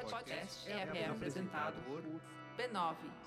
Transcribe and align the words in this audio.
podcast 0.00 0.70
é, 0.70 1.06
apresentado 1.06 1.74
por 1.86 2.02
b9.com.br. 2.56 3.20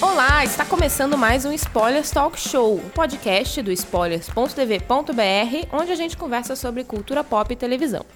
Olá, 0.00 0.44
está 0.44 0.64
começando 0.64 1.18
mais 1.18 1.44
um 1.44 1.52
Spoilers 1.52 2.10
Talk 2.10 2.38
Show, 2.38 2.76
um 2.76 2.88
podcast 2.90 3.60
do 3.62 3.72
spoilers.tv.br, 3.72 5.68
onde 5.72 5.92
a 5.92 5.96
gente 5.96 6.16
conversa 6.16 6.54
sobre 6.54 6.84
cultura 6.84 7.24
pop 7.24 7.52
e 7.52 7.56
televisão. 7.56 8.06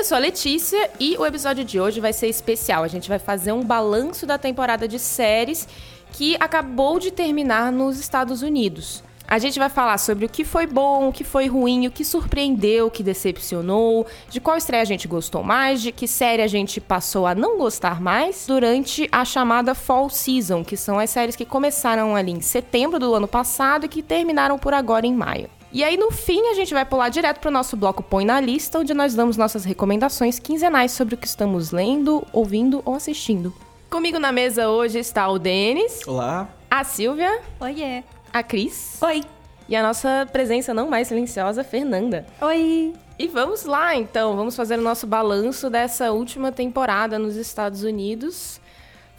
Eu 0.00 0.04
sou 0.04 0.16
a 0.16 0.18
Letícia 0.18 0.88
e 0.98 1.14
o 1.18 1.26
episódio 1.26 1.62
de 1.62 1.78
hoje 1.78 2.00
vai 2.00 2.14
ser 2.14 2.26
especial. 2.26 2.82
A 2.82 2.88
gente 2.88 3.06
vai 3.06 3.18
fazer 3.18 3.52
um 3.52 3.62
balanço 3.62 4.24
da 4.24 4.38
temporada 4.38 4.88
de 4.88 4.98
séries 4.98 5.68
que 6.10 6.38
acabou 6.40 6.98
de 6.98 7.10
terminar 7.10 7.70
nos 7.70 8.00
Estados 8.00 8.40
Unidos. 8.40 9.04
A 9.28 9.38
gente 9.38 9.58
vai 9.58 9.68
falar 9.68 9.98
sobre 9.98 10.24
o 10.24 10.28
que 10.30 10.42
foi 10.42 10.66
bom, 10.66 11.10
o 11.10 11.12
que 11.12 11.22
foi 11.22 11.48
ruim, 11.48 11.86
o 11.86 11.90
que 11.90 12.02
surpreendeu, 12.02 12.86
o 12.86 12.90
que 12.90 13.02
decepcionou, 13.02 14.06
de 14.30 14.40
qual 14.40 14.56
estreia 14.56 14.80
a 14.80 14.86
gente 14.86 15.06
gostou 15.06 15.42
mais, 15.42 15.82
de 15.82 15.92
que 15.92 16.08
série 16.08 16.40
a 16.40 16.48
gente 16.48 16.80
passou 16.80 17.26
a 17.26 17.34
não 17.34 17.58
gostar 17.58 18.00
mais 18.00 18.46
durante 18.46 19.06
a 19.12 19.22
chamada 19.22 19.74
Fall 19.74 20.08
Season, 20.08 20.64
que 20.64 20.78
são 20.78 20.98
as 20.98 21.10
séries 21.10 21.36
que 21.36 21.44
começaram 21.44 22.16
ali 22.16 22.32
em 22.32 22.40
setembro 22.40 22.98
do 22.98 23.14
ano 23.14 23.28
passado 23.28 23.84
e 23.84 23.88
que 23.88 24.02
terminaram 24.02 24.58
por 24.58 24.72
agora 24.72 25.06
em 25.06 25.12
maio. 25.12 25.59
E 25.72 25.84
aí, 25.84 25.96
no 25.96 26.10
fim, 26.10 26.40
a 26.48 26.54
gente 26.54 26.74
vai 26.74 26.84
pular 26.84 27.08
direto 27.10 27.38
para 27.38 27.48
o 27.48 27.52
nosso 27.52 27.76
bloco 27.76 28.02
Põe 28.02 28.24
na 28.24 28.40
Lista, 28.40 28.80
onde 28.80 28.92
nós 28.92 29.14
damos 29.14 29.36
nossas 29.36 29.64
recomendações 29.64 30.38
quinzenais 30.38 30.90
sobre 30.90 31.14
o 31.14 31.18
que 31.18 31.26
estamos 31.28 31.70
lendo, 31.70 32.26
ouvindo 32.32 32.82
ou 32.84 32.96
assistindo. 32.96 33.54
Comigo 33.88 34.18
na 34.18 34.32
mesa 34.32 34.68
hoje 34.68 34.98
está 34.98 35.28
o 35.28 35.38
Denis, 35.38 36.00
Olá. 36.06 36.48
a 36.70 36.82
Silvia, 36.84 37.40
Oiê. 37.60 38.02
a 38.32 38.42
Cris 38.42 38.98
Oi. 39.00 39.22
e 39.68 39.74
a 39.76 39.82
nossa 39.82 40.28
presença 40.32 40.72
não 40.74 40.88
mais 40.88 41.08
silenciosa, 41.08 41.62
Fernanda. 41.62 42.26
Oi. 42.40 42.92
E 43.18 43.28
vamos 43.28 43.64
lá, 43.64 43.94
então, 43.94 44.34
vamos 44.36 44.56
fazer 44.56 44.78
o 44.78 44.82
nosso 44.82 45.06
balanço 45.06 45.68
dessa 45.68 46.10
última 46.10 46.50
temporada 46.50 47.18
nos 47.18 47.36
Estados 47.36 47.82
Unidos. 47.84 48.59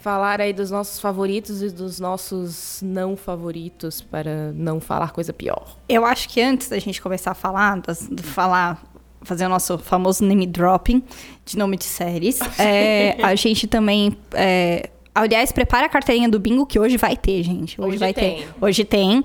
Falar 0.02 0.40
aí 0.40 0.52
dos 0.52 0.68
nossos 0.70 0.98
favoritos 0.98 1.62
e 1.62 1.70
dos 1.70 2.00
nossos 2.00 2.80
não 2.82 3.16
favoritos, 3.16 4.00
para 4.02 4.50
não 4.52 4.80
falar 4.80 5.12
coisa 5.12 5.32
pior. 5.32 5.76
Eu 5.88 6.04
acho 6.04 6.28
que 6.28 6.40
antes 6.42 6.68
da 6.68 6.78
gente 6.80 7.00
começar 7.00 7.30
a 7.30 7.34
falar, 7.34 7.80
das- 7.80 8.10
falar, 8.22 8.82
fazer 9.22 9.46
o 9.46 9.48
nosso 9.48 9.78
famoso 9.78 10.24
name 10.24 10.44
dropping 10.46 11.02
de 11.44 11.56
nome 11.56 11.76
de 11.76 11.84
séries, 11.84 12.40
é, 12.58 13.16
a 13.22 13.34
gente 13.36 13.68
também. 13.68 14.16
é, 14.32 14.90
aliás, 15.14 15.52
prepara 15.52 15.86
a 15.86 15.88
carteirinha 15.88 16.28
do 16.28 16.40
bingo 16.40 16.66
que 16.66 16.80
hoje 16.80 16.96
vai 16.96 17.16
ter, 17.16 17.42
gente. 17.44 17.80
Hoje, 17.80 17.90
Hoje 17.90 17.98
vai 17.98 18.12
tem. 18.12 18.38
ter. 18.38 18.48
Hoje 18.60 18.84
tem. 18.84 19.22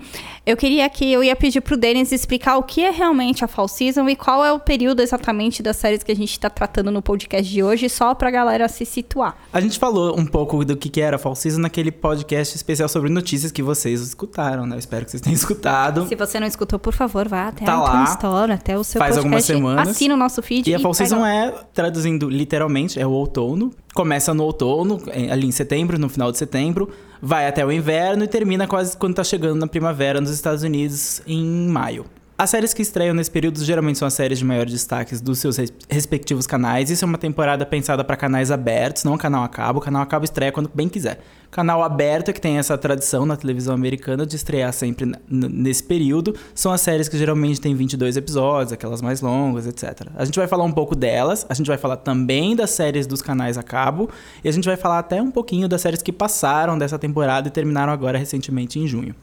Eu 0.48 0.56
queria 0.56 0.90
que 0.90 1.12
eu 1.12 1.22
ia 1.22 1.36
pedir 1.36 1.60
pro 1.60 1.76
Denis 1.76 2.14
explicar 2.14 2.56
o 2.56 2.64
que 2.64 2.82
é 2.82 2.90
realmente 2.90 3.44
a 3.44 3.50
Fall 3.50 3.68
Season 3.68 4.08
e 4.08 4.16
qual 4.16 4.46
é 4.46 4.54
o 4.54 4.58
período 4.58 5.02
exatamente 5.02 5.62
das 5.62 5.76
séries 5.76 6.04
que 6.04 6.12
a 6.14 6.16
gente 6.16 6.40
tá 6.40 6.50
tratando 6.50 6.90
no 6.90 7.02
podcast 7.02 7.52
de 7.52 7.62
hoje, 7.62 7.90
só 7.90 8.16
pra 8.16 8.32
galera 8.32 8.70
se 8.70 8.86
situar. 8.86 9.36
A 9.52 9.60
gente 9.60 9.78
falou 9.78 10.18
um 10.18 10.26
pouco 10.26 10.64
do 10.64 10.78
que 10.78 10.88
que 10.88 11.02
era 11.02 11.18
Fall 11.18 11.36
Season 11.36 11.60
naquele 11.60 11.92
podcast 11.92 12.56
especial 12.56 12.88
sobre 12.88 13.10
notícias 13.10 13.52
que 13.52 13.62
vocês 13.62 14.00
escutaram, 14.00 14.66
né? 14.66 14.76
Eu 14.76 14.80
espero 14.80 15.04
que 15.04 15.12
vocês 15.12 15.20
tenham 15.20 15.36
escutado. 15.36 16.08
Se 16.08 16.16
você 16.16 16.40
não 16.40 16.48
escutou, 16.48 16.80
por 16.80 16.94
favor, 16.94 17.28
vá 17.28 17.50
até 17.50 17.66
Tá 17.66 17.74
a 17.74 17.82
lá. 17.82 18.04
Store, 18.06 18.54
até 18.54 18.78
o 18.78 18.86
seu 18.86 19.00
Faz 19.00 19.18
algumas 19.18 19.46
podcast. 19.46 19.54
semanas. 19.54 19.90
Assina 19.90 20.14
o 20.14 20.18
nosso 20.18 20.42
feed 20.42 20.70
E 20.70 20.74
a 20.74 20.80
Fall 20.80 20.94
Season 20.94 21.26
é, 21.26 21.54
traduzindo 21.74 22.30
literalmente, 22.30 22.98
é 22.98 23.06
o 23.06 23.12
outono. 23.12 23.74
Começa 23.94 24.34
no 24.34 24.44
outono, 24.46 25.02
é, 25.08 25.30
ali 25.30 25.46
em 25.46 25.52
setembro, 25.52 26.00
no 26.00 26.08
final 26.08 26.32
de 26.32 26.38
setembro. 26.38 26.88
Vai 27.22 27.48
até 27.48 27.66
o 27.66 27.72
inverno 27.72 28.24
e 28.24 28.28
termina 28.28 28.68
quase 28.68 28.96
quando 28.96 29.16
tá 29.16 29.24
chegando 29.24 29.60
na 29.60 29.68
primavera 29.68 30.22
nos 30.22 30.30
Estados 30.30 30.64
Unidos, 30.64 31.22
em 31.26 31.68
maio. 31.68 32.06
As 32.40 32.52
séries 32.52 32.72
que 32.72 32.84
estreiam 32.84 33.16
nesse 33.16 33.32
período 33.32 33.64
geralmente 33.66 33.98
são 33.98 34.08
as 34.08 34.14
séries 34.14 34.38
de 34.38 34.46
maior 34.46 34.68
destaque 34.68 35.16
dos 35.18 35.40
seus 35.40 35.58
res- 35.58 35.74
respectivos 35.90 36.46
canais. 36.46 36.92
Isso 36.92 37.04
é 37.04 37.08
uma 37.08 37.18
temporada 37.18 37.66
pensada 37.66 38.04
para 38.04 38.16
canais 38.16 38.52
abertos, 38.52 39.04
não 39.04 39.18
canal 39.18 39.44
a 39.44 39.50
cabo. 39.50 39.80
O 39.80 39.82
canal 39.82 40.04
a 40.04 40.06
cabo 40.06 40.24
estreia 40.24 40.52
quando 40.52 40.70
bem 40.72 40.88
quiser. 40.88 41.20
Canal 41.50 41.82
aberto 41.82 42.30
é 42.30 42.34
que 42.34 42.40
tem 42.40 42.60
essa 42.60 42.78
tradição 42.78 43.26
na 43.26 43.36
televisão 43.36 43.74
americana 43.74 44.24
de 44.24 44.36
estrear 44.36 44.72
sempre 44.72 45.12
nesse 45.28 45.84
período. 45.84 46.36
São 46.54 46.72
as 46.72 46.82
séries 46.82 47.10
que 47.10 47.18
geralmente 47.18 47.60
têm 47.60 47.74
22 47.74 48.18
episódios, 48.18 48.72
aquelas 48.72 49.02
mais 49.02 49.20
longas, 49.20 49.66
etc. 49.66 50.08
A 50.16 50.24
gente 50.24 50.38
vai 50.38 50.48
falar 50.48 50.64
um 50.64 50.72
pouco 50.72 50.96
delas, 50.96 51.44
a 51.50 51.56
gente 51.56 51.66
vai 51.66 51.78
falar 51.80 51.98
também 51.98 52.56
das 52.56 52.70
séries 52.70 53.08
dos 53.08 53.24
canais 53.24 53.58
a 53.58 53.64
cabo 53.64 54.12
e 54.44 54.48
a 54.48 54.52
gente 54.52 54.66
vai 54.66 54.78
falar 54.78 55.00
até 55.00 55.20
um 55.20 55.32
pouquinho 55.32 55.68
das 55.68 55.82
séries 55.82 56.04
que 56.04 56.12
passaram 56.14 56.78
dessa 56.78 57.00
temporada 57.00 57.48
e 57.48 57.52
terminaram 57.52 57.92
agora 57.92 58.16
recentemente 58.16 58.78
em 58.78 58.86
junho. 58.86 59.16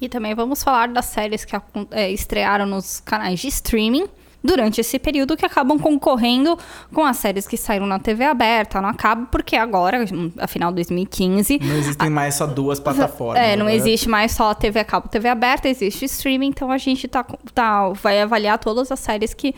E 0.00 0.08
também 0.08 0.34
vamos 0.34 0.62
falar 0.62 0.88
das 0.88 1.06
séries 1.06 1.44
que 1.44 1.54
é, 1.90 2.10
estrearam 2.10 2.66
nos 2.66 3.00
canais 3.00 3.40
de 3.40 3.48
streaming 3.48 4.06
durante 4.42 4.80
esse 4.80 4.98
período 5.00 5.36
que 5.36 5.44
acabam 5.44 5.76
concorrendo 5.80 6.56
com 6.94 7.04
as 7.04 7.16
séries 7.16 7.46
que 7.46 7.56
saíram 7.56 7.86
na 7.86 7.98
TV 7.98 8.22
aberta, 8.24 8.80
no 8.80 8.94
cabo, 8.94 9.26
porque 9.32 9.56
agora, 9.56 10.04
afinal 10.38 10.70
2015, 10.72 11.58
Não 11.60 11.74
existem 11.76 12.08
mais 12.08 12.36
só 12.36 12.46
duas 12.46 12.78
plataformas. 12.78 13.42
É, 13.42 13.56
não 13.56 13.66
agora- 13.66 13.74
existe 13.74 14.08
mais 14.08 14.30
só 14.32 14.54
TV 14.54 14.78
a 14.78 14.84
cabo, 14.84 15.08
TV 15.08 15.28
aberta, 15.28 15.68
existe 15.68 16.04
streaming, 16.04 16.46
então 16.50 16.70
a 16.70 16.78
gente 16.78 17.08
tá, 17.08 17.24
tá, 17.52 17.88
vai 17.90 18.22
avaliar 18.22 18.58
todas 18.58 18.92
as 18.92 19.00
séries 19.00 19.34
que 19.34 19.52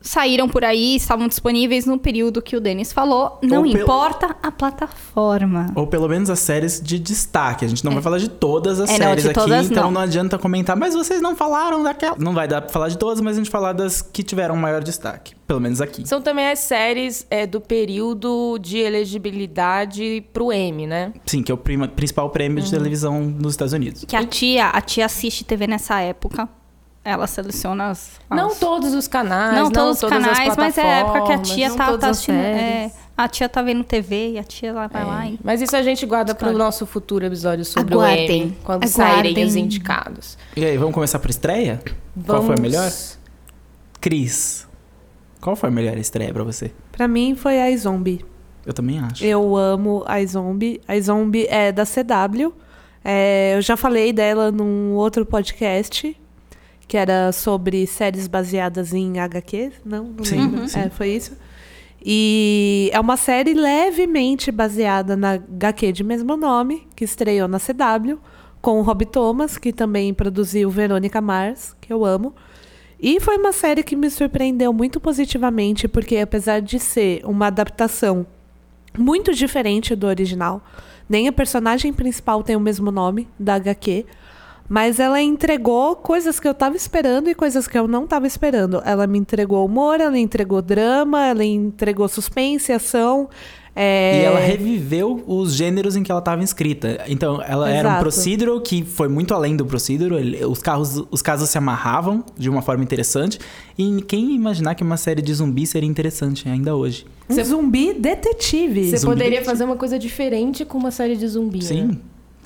saíram 0.00 0.48
por 0.48 0.64
aí, 0.64 0.96
estavam 0.96 1.26
disponíveis 1.28 1.84
no 1.86 1.98
período 1.98 2.40
que 2.40 2.56
o 2.56 2.60
Denis 2.60 2.92
falou. 2.92 3.38
Não 3.42 3.62
pelo- 3.62 3.66
importa 3.82 4.36
a 4.42 4.50
plataforma. 4.52 5.66
Ou 5.74 5.86
pelo 5.86 6.08
menos 6.08 6.30
as 6.30 6.38
séries 6.38 6.80
de 6.80 6.98
destaque. 6.98 7.64
A 7.64 7.68
gente 7.68 7.84
não 7.84 7.92
vai 7.92 8.02
falar 8.02 8.18
de 8.18 8.28
todas 8.28 8.80
as 8.80 8.88
É, 8.88 8.92
não, 8.92 8.98
séries 8.98 9.24
de 9.24 9.30
aqui, 9.30 9.38
todas 9.40 9.70
então 9.70 9.84
não. 9.84 9.90
não. 9.92 10.00
adianta 10.02 10.38
comentar, 10.38 10.76
mas 10.76 10.94
vocês 10.94 11.20
não 11.20 11.34
falaram 11.36 11.82
daquela. 11.82 12.16
Não 12.18 12.32
vai 12.32 12.46
dar 12.48 12.62
pra 12.62 12.70
falar 12.70 12.88
de 12.88 12.96
todas, 12.98 13.20
mas 13.20 13.36
a 13.36 13.38
gente 13.40 13.50
falar 13.50 13.72
das 13.72 14.00
que 14.00 14.22
tiveram 14.22 14.56
maior 14.56 14.82
destaque. 14.82 15.34
Pelo 15.46 15.60
menos 15.60 15.80
aqui. 15.80 16.06
São 16.06 16.20
também 16.20 16.48
as 16.50 16.58
séries 16.60 17.26
é, 17.30 17.46
do 17.46 17.60
período 17.60 18.58
de 18.58 18.78
elegibilidade 18.78 20.24
pro 20.32 20.52
M, 20.52 20.86
né? 20.86 21.12
Sim, 21.26 21.42
que 21.42 21.50
é 21.50 21.54
o 21.54 21.58
prima- 21.58 21.88
principal 21.88 22.28
prêmio 22.30 22.58
Uhum. 22.58 22.64
de 22.64 22.70
televisão 22.70 23.20
nos 23.22 23.52
Estados 23.54 23.72
Unidos. 23.72 24.04
Que 24.06 24.16
a 24.16 24.24
tia, 24.26 24.66
a 24.68 24.80
tia 24.80 25.06
assiste 25.06 25.44
TV 25.44 25.66
nessa 25.66 26.00
época. 26.00 26.48
Ela 27.04 27.26
seleciona 27.26 27.88
as. 27.90 28.20
Não 28.30 28.48
as- 28.48 28.58
todos 28.58 28.92
os 28.94 29.08
canais, 29.08 29.54
não 29.54 29.64
não, 29.64 29.70
todos 29.70 29.94
os 29.94 30.00
todas 30.00 30.18
as 30.18 30.38
canais, 30.38 30.56
mas 30.56 30.76
é 30.78 30.82
a 30.82 30.96
época 30.98 31.22
que 31.24 31.32
a 31.32 31.38
tia 31.38 31.68
não 31.70 31.76
tá, 31.76 31.86
tá 31.86 31.94
as 31.94 32.04
assistindo. 32.18 32.34
é, 32.36 32.90
a 33.16 33.28
tia 33.28 33.48
tá 33.48 33.62
vendo 33.62 33.82
TV 33.82 34.32
e 34.32 34.38
a 34.38 34.44
tia 34.44 34.72
lá 34.74 34.86
vai 34.88 35.04
lá 35.04 35.26
e. 35.26 35.38
Mas 35.42 35.62
isso 35.62 35.74
a 35.74 35.82
gente 35.82 36.04
guarda 36.04 36.34
para 36.34 36.48
o 36.50 36.52
nosso 36.52 36.84
futuro 36.84 37.24
episódio 37.24 37.64
sobre 37.64 37.94
Aguardem. 37.94 38.42
o 38.42 38.44
M, 38.46 38.58
quando 38.62 38.84
Aguardem. 38.84 39.22
saírem 39.24 39.44
os 39.44 39.56
indicados. 39.56 40.36
E 40.56 40.64
aí, 40.64 40.76
vamos 40.76 40.92
começar 40.94 41.18
por 41.18 41.30
estreia? 41.30 41.80
Qual 42.26 42.42
foi 42.42 42.52
a 42.52 42.56
Vamos- 42.56 42.60
melhor? 42.60 42.90
Cris, 44.00 44.66
qual 45.40 45.56
foi 45.56 45.68
a 45.68 45.72
melhor 45.72 45.96
estreia 45.96 46.32
pra 46.32 46.44
você? 46.44 46.72
Pra 46.92 47.08
mim 47.08 47.34
foi 47.34 47.60
a 47.60 47.76
Zombie. 47.76 48.24
Eu 48.66 48.72
também 48.74 48.98
acho. 48.98 49.24
Eu 49.24 49.56
amo 49.56 50.04
a 50.06 50.22
Zombie. 50.26 50.80
A 50.86 51.00
Zombie 51.00 51.46
é 51.48 51.72
da 51.72 51.84
CW. 51.86 52.52
É, 53.04 53.54
eu 53.56 53.62
já 53.62 53.76
falei 53.76 54.12
dela 54.12 54.52
num 54.52 54.92
outro 54.94 55.24
podcast, 55.24 56.14
que 56.88 56.96
era 56.96 57.30
sobre 57.32 57.86
séries 57.86 58.26
baseadas 58.26 58.94
em 58.94 59.20
HQ. 59.20 59.72
Não, 59.84 60.04
não 60.04 60.24
Sim, 60.24 60.36
lembro. 60.36 60.68
Sim. 60.68 60.80
É, 60.80 60.90
foi 60.90 61.10
isso. 61.10 61.36
E 62.02 62.90
é 62.92 62.98
uma 62.98 63.16
série 63.16 63.52
levemente 63.52 64.50
baseada 64.50 65.14
na 65.14 65.34
HQ 65.34 65.92
de 65.92 66.02
mesmo 66.02 66.36
nome, 66.36 66.88
que 66.96 67.04
estreou 67.04 67.46
na 67.46 67.58
CW, 67.60 68.18
com 68.62 68.78
o 68.78 68.82
Rob 68.82 69.04
Thomas, 69.04 69.58
que 69.58 69.72
também 69.72 70.14
produziu 70.14 70.70
Verônica 70.70 71.20
Mars, 71.20 71.76
que 71.80 71.92
eu 71.92 72.04
amo. 72.04 72.34
E 73.00 73.20
foi 73.20 73.36
uma 73.36 73.52
série 73.52 73.82
que 73.82 73.94
me 73.94 74.10
surpreendeu 74.10 74.72
muito 74.72 74.98
positivamente, 74.98 75.86
porque 75.86 76.16
apesar 76.16 76.60
de 76.60 76.78
ser 76.80 77.20
uma 77.24 77.48
adaptação 77.48 78.26
muito 78.96 79.34
diferente 79.34 79.94
do 79.94 80.06
original, 80.06 80.62
nem 81.08 81.28
a 81.28 81.32
personagem 81.32 81.92
principal 81.92 82.42
tem 82.42 82.56
o 82.56 82.60
mesmo 82.60 82.90
nome 82.90 83.28
da 83.38 83.54
HQ, 83.54 84.06
mas 84.68 85.00
ela 85.00 85.20
entregou 85.20 85.96
coisas 85.96 86.38
que 86.38 86.46
eu 86.46 86.52
tava 86.54 86.76
esperando 86.76 87.30
e 87.30 87.34
coisas 87.34 87.66
que 87.66 87.78
eu 87.78 87.88
não 87.88 88.06
tava 88.06 88.26
esperando. 88.26 88.82
Ela 88.84 89.06
me 89.06 89.18
entregou 89.18 89.64
humor, 89.64 90.00
ela 90.00 90.18
entregou 90.18 90.60
drama, 90.60 91.24
ela 91.26 91.44
entregou 91.44 92.06
suspense, 92.08 92.70
ação. 92.72 93.28
é, 93.74 94.20
E 94.20 94.24
ela 94.24 94.40
reviveu 94.40 95.22
os 95.26 95.54
gêneros 95.54 95.96
em 95.96 96.02
que 96.02 96.10
ela 96.10 96.18
estava 96.18 96.42
inscrita. 96.42 97.02
Então, 97.08 97.40
ela 97.40 97.70
era 97.70 97.88
um 97.88 97.90
Exato. 97.92 98.02
procedural 98.02 98.60
que 98.60 98.84
foi 98.84 99.08
muito 99.08 99.32
além 99.32 99.56
do 99.56 99.64
procedural. 99.64 100.18
Os, 100.50 100.60
carros, 100.60 101.02
os 101.10 101.22
casos 101.22 101.48
se 101.48 101.56
amarravam 101.56 102.22
de 102.36 102.50
uma 102.50 102.60
forma 102.60 102.82
interessante. 102.84 103.38
E 103.78 104.02
quem 104.02 104.30
ia 104.30 104.36
imaginar 104.36 104.74
que 104.74 104.82
uma 104.82 104.96
série 104.96 105.22
de 105.22 105.32
zumbi 105.32 105.66
seria 105.66 105.88
interessante 105.88 106.48
ainda 106.48 106.76
hoje? 106.76 107.06
um 107.30 107.44
zumbi 107.44 107.94
detetive. 107.94 108.90
Você 108.90 109.04
poderia 109.06 109.30
detetive. 109.30 109.44
fazer 109.46 109.64
uma 109.64 109.76
coisa 109.76 109.98
diferente 109.98 110.64
com 110.64 110.76
uma 110.76 110.90
série 110.90 111.16
de 111.16 111.26
zumbi, 111.26 111.58
né? 111.58 111.96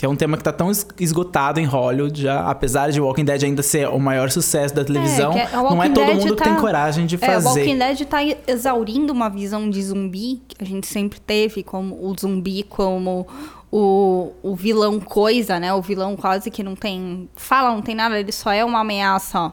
Que 0.03 0.07
é 0.07 0.09
um 0.09 0.17
tema 0.17 0.37
que 0.37 0.43
tá 0.43 0.51
tão 0.53 0.69
es- 0.69 0.85
esgotado 0.99 1.61
em 1.61 1.65
Hollywood 1.65 2.23
já, 2.23 2.51
apesar 2.51 2.91
de 2.91 3.01
Walking 3.01 3.25
Dead 3.25 3.45
ainda 3.45 3.63
ser 3.63 3.87
o 3.89 4.01
maior 4.01 4.33
sucesso 4.33 4.75
da 4.75 4.85
televisão, 4.85 5.33
que 5.33 5.39
é- 5.39 5.49
não 5.53 5.81
é 5.81 5.89
todo 5.91 6.05
Dead 6.07 6.17
mundo 6.17 6.35
que 6.35 6.43
tá- 6.43 6.45
tem 6.51 6.57
coragem 6.57 7.07
de 7.07 7.15
É, 7.15 7.19
o 7.19 7.21
fazer. 7.41 7.61
Walking 7.61 7.79
Dead 7.79 8.05
tá 8.07 8.19
exaurindo 8.49 9.13
uma 9.13 9.29
visão 9.29 9.71
de 9.71 9.81
zumbi 9.81 10.43
que 10.49 10.57
a 10.61 10.67
gente 10.67 10.89
sempre 10.89 11.21
teve, 11.21 11.63
como 11.63 11.95
o 12.05 12.13
zumbi 12.21 12.65
como 12.65 13.29
o, 13.71 14.33
o 14.43 14.57
vilão 14.57 14.99
coisa, 14.99 15.61
né? 15.61 15.73
O 15.73 15.81
vilão 15.81 16.17
quase 16.17 16.51
que 16.51 16.65
não 16.65 16.75
tem 16.75 17.29
fala, 17.37 17.71
não 17.71 17.81
tem 17.81 17.95
nada, 17.95 18.19
ele 18.19 18.33
só 18.33 18.51
é 18.51 18.65
uma 18.65 18.81
ameaça, 18.81 19.53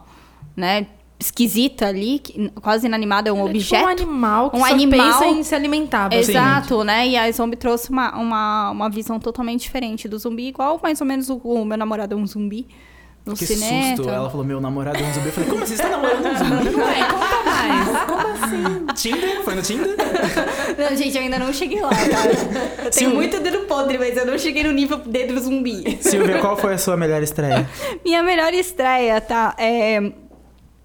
né? 0.58 0.88
Esquisita 1.20 1.86
ali, 1.88 2.20
que- 2.20 2.50
quase 2.62 2.88
inanimado, 2.88 3.28
é 3.28 3.34
um 3.34 3.46
Ele 3.50 3.58
é 3.60 3.62
tipo 3.62 3.76
objeto. 3.76 3.84
um 3.86 3.88
animal 3.90 4.50
que 4.52 4.56
Um 4.58 4.60
só 4.62 4.66
animal- 4.74 5.20
pensa 5.20 5.26
em 5.28 5.44
se 5.44 5.54
alimentar. 5.54 6.14
Exato, 6.14 6.84
né? 6.86 7.08
E 7.10 7.18
a 7.18 7.30
Zombie 7.32 7.58
trouxe 7.58 7.90
uma, 7.90 8.16
uma, 8.18 8.72
uma 8.72 8.90
visão 8.90 9.20
totalmente 9.20 9.62
diferente 9.62 10.08
do 10.08 10.18
zumbi, 10.18 10.48
igual 10.48 10.80
mais 10.82 11.02
ou 11.02 11.06
menos 11.08 11.30
o, 11.30 11.36
o 11.38 11.66
meu 11.66 11.78
namorado 11.78 12.16
é 12.16 12.18
um 12.18 12.26
zumbi 12.26 12.68
no 13.26 13.34
Que 13.36 13.46
cinema. 13.46 13.98
susto. 13.98 14.10
Ela 14.10 14.30
falou, 14.30 14.46
meu 14.46 14.62
namorado 14.62 14.98
é 14.98 15.04
um 15.04 15.14
zumbi. 15.14 15.26
Eu 15.28 15.34
falei, 15.34 15.50
como 15.50 15.66
você 15.68 15.74
está 15.74 15.90
namorando 15.90 16.26
um 16.26 16.38
zumbi? 16.38 16.76
Ué, 16.78 16.96
conta 17.12 17.44
mais. 17.44 17.90
Tinder? 19.02 19.44
Foi 19.44 19.56
no 19.56 19.62
Tinder? 19.62 19.96
Não, 20.80 20.96
gente, 20.96 21.18
eu 21.18 21.22
ainda 21.24 21.38
não 21.38 21.52
cheguei 21.52 21.82
lá, 21.82 21.90
cara. 21.90 22.32
Eu 22.86 22.92
tenho 22.92 23.10
Sim. 23.10 23.16
muito 23.16 23.40
dedo 23.42 23.60
podre, 23.68 23.98
mas 23.98 24.16
eu 24.18 24.26
não 24.26 24.38
cheguei 24.38 24.64
no 24.64 24.72
nível 24.72 24.98
dedo 25.00 25.38
zumbi. 25.40 25.98
Silvia, 26.02 26.40
qual 26.40 26.56
foi 26.58 26.74
a 26.74 26.78
sua 26.78 26.96
melhor 26.98 27.22
estreia? 27.22 27.70
Minha 28.06 28.24
melhor 28.24 28.54
estreia, 28.54 29.20
tá? 29.22 29.54
É, 29.58 30.12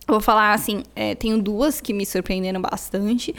vou 0.06 0.20
falar 0.20 0.52
assim, 0.52 0.82
é, 0.94 1.14
tenho 1.14 1.40
duas 1.40 1.80
que 1.80 1.92
me 1.92 2.04
surpreenderam 2.04 2.60
bastante. 2.60 3.34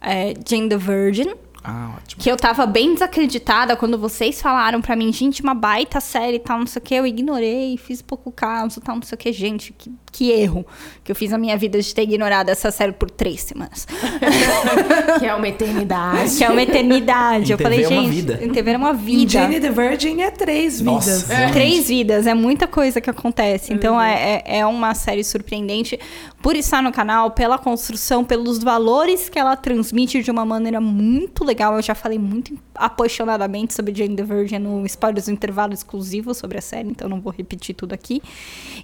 É, 0.00 0.34
Jane 0.48 0.68
the 0.68 0.76
Virgin, 0.76 1.34
Ah, 1.68 1.90
ótimo. 1.98 2.22
que 2.22 2.30
eu 2.30 2.36
tava 2.36 2.64
bem 2.64 2.94
desacreditada 2.94 3.76
quando 3.76 3.98
vocês 3.98 4.40
falaram 4.40 4.80
pra 4.80 4.96
mim, 4.96 5.12
gente, 5.12 5.42
uma 5.42 5.54
baita 5.54 6.00
série 6.00 6.36
e 6.36 6.40
tal, 6.40 6.58
não 6.58 6.66
sei 6.66 6.80
o 6.80 6.82
que, 6.82 6.94
eu 6.94 7.06
ignorei, 7.06 7.76
fiz 7.76 8.00
pouco 8.00 8.32
caso, 8.32 8.80
tal, 8.80 8.94
não 8.94 9.02
sei 9.02 9.16
o 9.16 9.18
que, 9.18 9.32
gente, 9.32 9.74
que, 9.76 9.92
que 10.10 10.30
erro 10.30 10.64
que 11.04 11.12
eu 11.12 11.16
fiz 11.16 11.30
na 11.30 11.36
minha 11.38 11.56
vida 11.58 11.80
de 11.80 11.94
ter 11.94 12.02
ignorado 12.02 12.48
essa 12.48 12.70
série 12.70 12.92
por 12.92 13.10
três 13.10 13.42
semanas. 13.42 13.86
que 15.20 15.26
é 15.26 15.34
uma 15.34 15.48
eternidade. 15.48 16.36
Que 16.38 16.44
é 16.44 16.50
uma 16.50 16.62
eternidade. 16.62 17.52
Eu 17.52 17.58
falei, 17.58 17.82
TV 17.82 17.94
é 17.94 17.98
uma 17.98 18.02
gente, 18.04 18.14
vida. 18.14 18.36
TV 18.36 18.70
era 18.70 18.78
uma 18.78 18.92
vida. 18.94 19.30
Jane 19.30 19.60
the 19.60 19.70
Virgin 19.70 20.22
é 20.22 20.30
três 20.30 20.80
Nossa, 20.80 21.10
vidas. 21.10 21.28
realmente. 21.28 21.52
Três 21.52 21.88
vidas, 21.88 22.26
é 22.26 22.34
muita 22.34 22.66
coisa 22.66 23.00
que 23.00 23.10
acontece. 23.10 23.74
Então 23.74 24.00
é, 24.00 24.42
é, 24.46 24.58
é 24.58 24.66
uma 24.66 24.94
série 24.94 25.22
surpreendente 25.22 25.98
por 26.40 26.56
estar 26.56 26.82
no 26.82 26.92
canal, 26.92 27.32
pela 27.32 27.58
construção, 27.58 28.24
pelos 28.24 28.58
valores 28.62 29.28
que 29.28 29.38
ela 29.38 29.56
transmite 29.56 30.22
de 30.22 30.30
uma 30.30 30.44
maneira 30.44 30.80
muito 30.80 31.44
legal. 31.44 31.57
Eu 31.64 31.82
já 31.82 31.94
falei 31.94 32.18
muito 32.18 32.58
apaixonadamente 32.74 33.74
sobre 33.74 33.94
Jane 33.94 34.16
the 34.16 34.22
Virgin 34.22 34.58
no 34.58 34.84
Spoilers 34.86 35.26
do 35.26 35.32
Intervalo 35.32 35.72
exclusivo 35.72 36.34
sobre 36.34 36.58
a 36.58 36.60
série, 36.60 36.88
então 36.88 37.08
não 37.08 37.20
vou 37.20 37.32
repetir 37.32 37.74
tudo 37.74 37.92
aqui. 37.92 38.22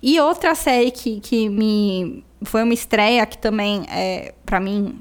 E 0.03 0.21
outra 0.21 0.55
série 0.55 0.91
que, 0.91 1.21
que 1.21 1.49
me 1.49 2.25
foi 2.43 2.63
uma 2.63 2.75
estreia 2.75 3.25
que 3.27 3.39
também, 3.39 3.85
é, 3.89 4.35
para 4.45 4.61
mim, 4.61 5.01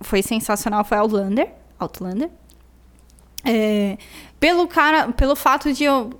foi 0.00 0.22
sensacional 0.22 0.84
foi 0.84 0.98
Outlander. 0.98 1.52
Outlander. 1.78 2.30
É, 3.44 3.96
pelo 4.40 4.66
cara, 4.66 5.12
pelo 5.12 5.36
fato 5.36 5.72
de 5.72 5.84
eu 5.84 6.10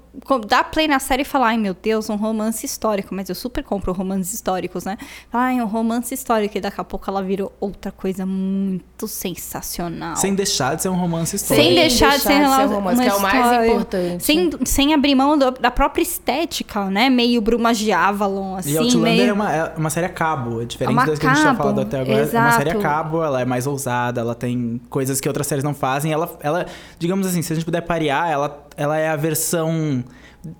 dar 0.48 0.64
play 0.64 0.88
na 0.88 0.98
série 0.98 1.22
e 1.22 1.24
falar, 1.24 1.48
ai 1.48 1.58
meu 1.58 1.74
Deus, 1.74 2.08
um 2.10 2.16
romance 2.16 2.64
histórico, 2.64 3.14
mas 3.14 3.28
eu 3.28 3.34
super 3.34 3.62
compro 3.62 3.92
romances 3.92 4.32
históricos, 4.34 4.84
né? 4.84 4.96
Ai, 5.32 5.60
um 5.60 5.66
romance 5.66 6.12
histórico, 6.14 6.56
e 6.56 6.60
daqui 6.60 6.80
a 6.80 6.84
pouco 6.84 7.08
ela 7.10 7.22
virou 7.22 7.52
outra 7.60 7.90
coisa 7.92 8.24
muito 8.24 9.06
sensacional. 9.06 10.16
Sem 10.16 10.34
deixar 10.34 10.74
de 10.76 10.82
ser 10.82 10.88
um 10.88 10.96
romance 10.96 11.36
histórico. 11.36 11.66
Sem 11.66 11.74
deixar 11.74 12.16
de 12.16 12.22
ser 12.22 12.32
rela- 12.34 12.64
um 12.64 12.68
romance, 12.68 13.02
que 13.02 13.08
é 13.08 13.14
o 13.14 13.20
mais 13.20 13.34
história. 13.34 13.66
importante. 13.66 14.24
Sem, 14.24 14.50
sem 14.64 14.94
abrir 14.94 15.14
mão 15.14 15.36
do- 15.38 15.50
da 15.52 15.70
própria 15.70 16.02
estética, 16.02 16.84
né? 16.86 17.10
Meio 17.10 17.40
Brumas 17.40 17.78
de 17.78 17.92
Avalon, 17.92 18.56
assim. 18.56 18.72
E 18.72 18.78
Outlander 18.78 19.02
meio... 19.02 19.28
é, 19.30 19.32
uma, 19.32 19.52
é 19.54 19.74
uma 19.76 19.90
série 19.90 20.06
a 20.06 20.10
cabo, 20.10 20.62
é 20.62 20.64
diferente 20.64 20.90
É 20.90 20.92
uma 20.92 21.06
das 21.06 21.18
que 21.18 21.26
a 21.26 21.30
gente 21.30 21.40
tinha 21.42 21.54
falado 21.54 21.80
até 21.80 22.00
agora. 22.00 22.12
É 22.18 22.22
uma 22.22 22.22
exato. 22.28 22.56
série 22.56 22.70
a 22.70 22.78
cabo, 22.78 23.22
ela 23.22 23.40
é 23.40 23.44
mais 23.44 23.66
ousada, 23.66 24.20
ela 24.20 24.34
tem 24.34 24.80
coisas 24.88 25.20
que 25.20 25.28
outras 25.28 25.46
séries 25.46 25.64
não 25.64 25.74
fazem. 25.74 26.12
Ela, 26.12 26.36
ela 26.40 26.66
digamos 26.98 27.26
assim, 27.26 27.42
se 27.42 27.52
a 27.52 27.56
gente 27.56 27.64
puder 27.64 27.82
parear, 27.82 28.30
ela, 28.30 28.65
ela 28.76 28.96
é 28.98 29.08
a 29.08 29.16
versão. 29.16 30.04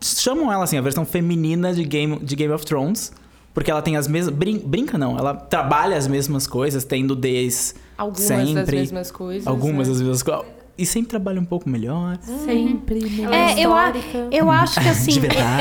Chamam 0.01 0.53
ela 0.53 0.65
assim, 0.65 0.77
a 0.79 0.81
versão 0.81 1.05
feminina 1.05 1.73
de 1.73 1.85
Game, 1.85 2.19
de 2.19 2.35
Game 2.37 2.53
of 2.53 2.65
Thrones. 2.65 3.13
Porque 3.55 3.71
ela 3.71 3.81
tem 3.81 3.97
as 3.97 4.07
mesmas. 4.07 4.35
Brin, 4.35 4.59
brinca, 4.59 4.99
não. 4.99 5.17
Ela 5.17 5.35
trabalha 5.35 5.97
as 5.97 6.07
mesmas 6.07 6.47
coisas, 6.47 6.85
tem 6.85 7.03
nudez 7.03 7.75
Algumas 7.97 8.21
sempre. 8.27 8.55
das 8.55 8.71
mesmas 8.71 9.11
coisas. 9.11 9.47
Algumas 9.47 9.89
né? 9.89 9.93
das 9.95 10.03
mesmas 10.03 10.23
coisas. 10.23 10.45
E 10.79 10.85
sempre 10.85 11.09
trabalha 11.09 11.41
um 11.41 11.45
pouco 11.45 11.67
melhor. 11.71 12.19
Sempre. 12.45 13.01
né? 13.09 13.55
É, 13.55 13.65
eu, 13.65 13.73
a- 13.75 13.93
eu 14.31 14.51
acho 14.51 14.79
que 14.79 14.87
assim, 14.91 15.13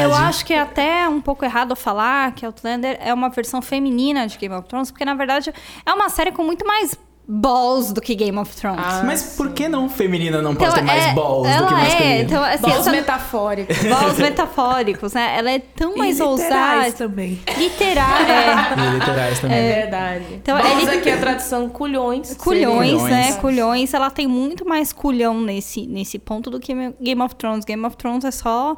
eu 0.04 0.13
acho 0.13 0.46
que 0.46 0.54
é 0.54 0.60
até 0.60 1.08
um 1.08 1.22
pouco 1.22 1.46
errado 1.46 1.74
falar 1.74 2.34
que 2.34 2.46
Outlander 2.46 2.98
é 3.00 3.13
uma 3.13 3.30
versão 3.30 3.62
feminina 3.62 4.28
de 4.28 4.38
Game 4.38 4.54
of 4.54 4.68
Thrones, 4.68 4.92
porque 4.92 5.06
na 5.06 5.13
verdade 5.13 5.54
é 5.86 5.94
uma 5.94 6.10
série 6.10 6.34
com 6.34 6.44
muito 6.44 6.68
mais 6.68 6.96
balls 7.27 7.92
do 7.92 8.00
que 8.01 8.13
Game 8.16 8.38
of 8.38 8.56
Thrones. 8.56 8.80
Ah, 8.83 9.01
Mas 9.06 9.36
por 9.36 9.51
que 9.51 9.68
não 9.68 9.89
feminina 9.89 10.42
não 10.42 10.54
pode 10.56 10.66
Então, 10.72 10.75
ter 10.75 10.86
mais 10.86 11.06
é- 11.06 11.13
balls 11.13 11.48
ela 11.48 11.62
do 11.62 11.68
que 11.68 11.74
é, 11.74 11.77
masculina? 11.83 12.16
então, 12.22 12.44
assim, 12.44 12.62
Balls 12.62 12.80
essa- 12.81 12.92
metafóricos. 12.92 13.77
balls 13.83 14.18
metafóricos, 14.19 15.13
né? 15.13 15.36
Ela 15.38 15.51
é 15.51 15.60
tão 15.60 15.95
mais 15.98 16.19
e 16.19 16.24
literais 16.24 16.80
ousada. 16.86 16.92
também. 16.94 17.39
Literal, 17.57 18.10
é. 18.22 18.88
E 18.88 18.94
literais 19.00 19.39
também. 19.39 19.57
É 19.57 19.75
verdade. 19.81 20.25
Então, 20.33 20.57
Balls 20.57 20.88
ele- 20.88 20.98
aqui 21.00 21.10
é 21.10 21.13
a 21.13 21.18
tradução 21.18 21.69
culhões. 21.69 22.36
Culhões, 22.36 22.92
Culhões. 22.92 23.04
né? 23.12 23.33
Culhões, 23.42 23.94
ela 23.94 24.12
tem 24.12 24.27
muito 24.27 24.66
mais 24.68 24.94
culhão 24.94 25.42
nesse, 25.42 25.86
nesse 25.88 26.19
ponto 26.19 26.50
do 26.50 26.60
que 26.60 26.74
Game 27.01 27.22
of 27.22 27.36
Thrones. 27.36 27.66
Game 27.66 27.86
of 27.86 27.98
Thrones 27.98 28.24
é 28.24 28.31
só 28.31 28.75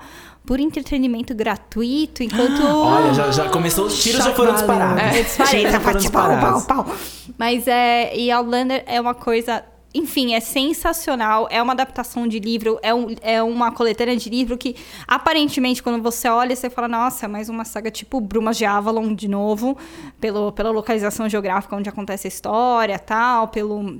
por 0.47 0.61
entretenimento 0.61 1.35
gratuito, 1.35 2.23
enquanto. 2.23 2.63
Olha, 2.63 3.13
já, 3.13 3.29
já 3.31 3.49
começou, 3.49 3.85
os 3.85 4.01
tiros 4.01 4.23
já 4.23 4.33
foram 4.33 4.53
disparados. 4.53 5.03
É, 5.03 5.21
disparei, 5.21 5.63
tá, 5.63 5.71
foram 5.71 5.83
pau, 5.83 5.91
pau, 5.91 6.01
disparados. 6.01 6.63
pau, 6.63 6.85
pau. 6.85 6.95
Mas 7.37 7.67
é. 7.67 8.15
E 8.15 8.31
Outlander 8.31 8.81
é 8.87 8.99
uma 8.99 9.13
coisa. 9.13 9.61
Enfim, 9.93 10.33
é 10.33 10.39
sensacional. 10.39 11.49
É 11.51 11.61
uma 11.61 11.73
adaptação 11.73 12.25
de 12.25 12.39
livro, 12.39 12.79
é, 12.81 12.93
um, 12.93 13.07
é 13.21 13.43
uma 13.43 13.73
coletânea 13.73 14.15
de 14.15 14.29
livro 14.29 14.57
que, 14.57 14.75
aparentemente, 15.05 15.83
quando 15.83 16.01
você 16.01 16.29
olha, 16.29 16.55
você 16.55 16.69
fala, 16.69 16.87
nossa, 16.87 17.25
é 17.25 17.27
mais 17.27 17.49
uma 17.49 17.65
saga 17.65 17.91
tipo 17.91 18.21
Brumas 18.21 18.57
de 18.57 18.63
Avalon 18.63 19.13
de 19.13 19.27
novo, 19.27 19.77
pelo, 20.19 20.53
pela 20.53 20.71
localização 20.71 21.27
geográfica 21.27 21.75
onde 21.75 21.89
acontece 21.89 22.25
a 22.25 22.29
história 22.29 22.97
tal, 22.97 23.49
pelo. 23.49 23.99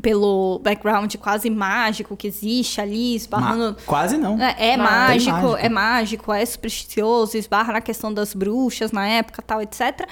Pelo 0.00 0.60
background 0.62 1.12
quase 1.16 1.50
mágico 1.50 2.16
que 2.16 2.28
existe 2.28 2.80
ali, 2.80 3.16
esbarrando. 3.16 3.72
Ma- 3.76 3.84
Quase 3.86 4.16
não. 4.16 4.40
É, 4.40 4.54
é 4.72 4.76
mágico, 4.76 5.32
Tem 5.36 5.42
mágico. 5.42 5.56
é 5.56 5.68
mágico, 5.68 6.32
é 6.32 6.46
supersticioso, 6.46 7.36
esbarra 7.36 7.72
na 7.72 7.80
questão 7.80 8.14
das 8.14 8.32
bruxas 8.32 8.92
na 8.92 9.06
época, 9.08 9.42
tal, 9.42 9.60
etc. 9.60 10.06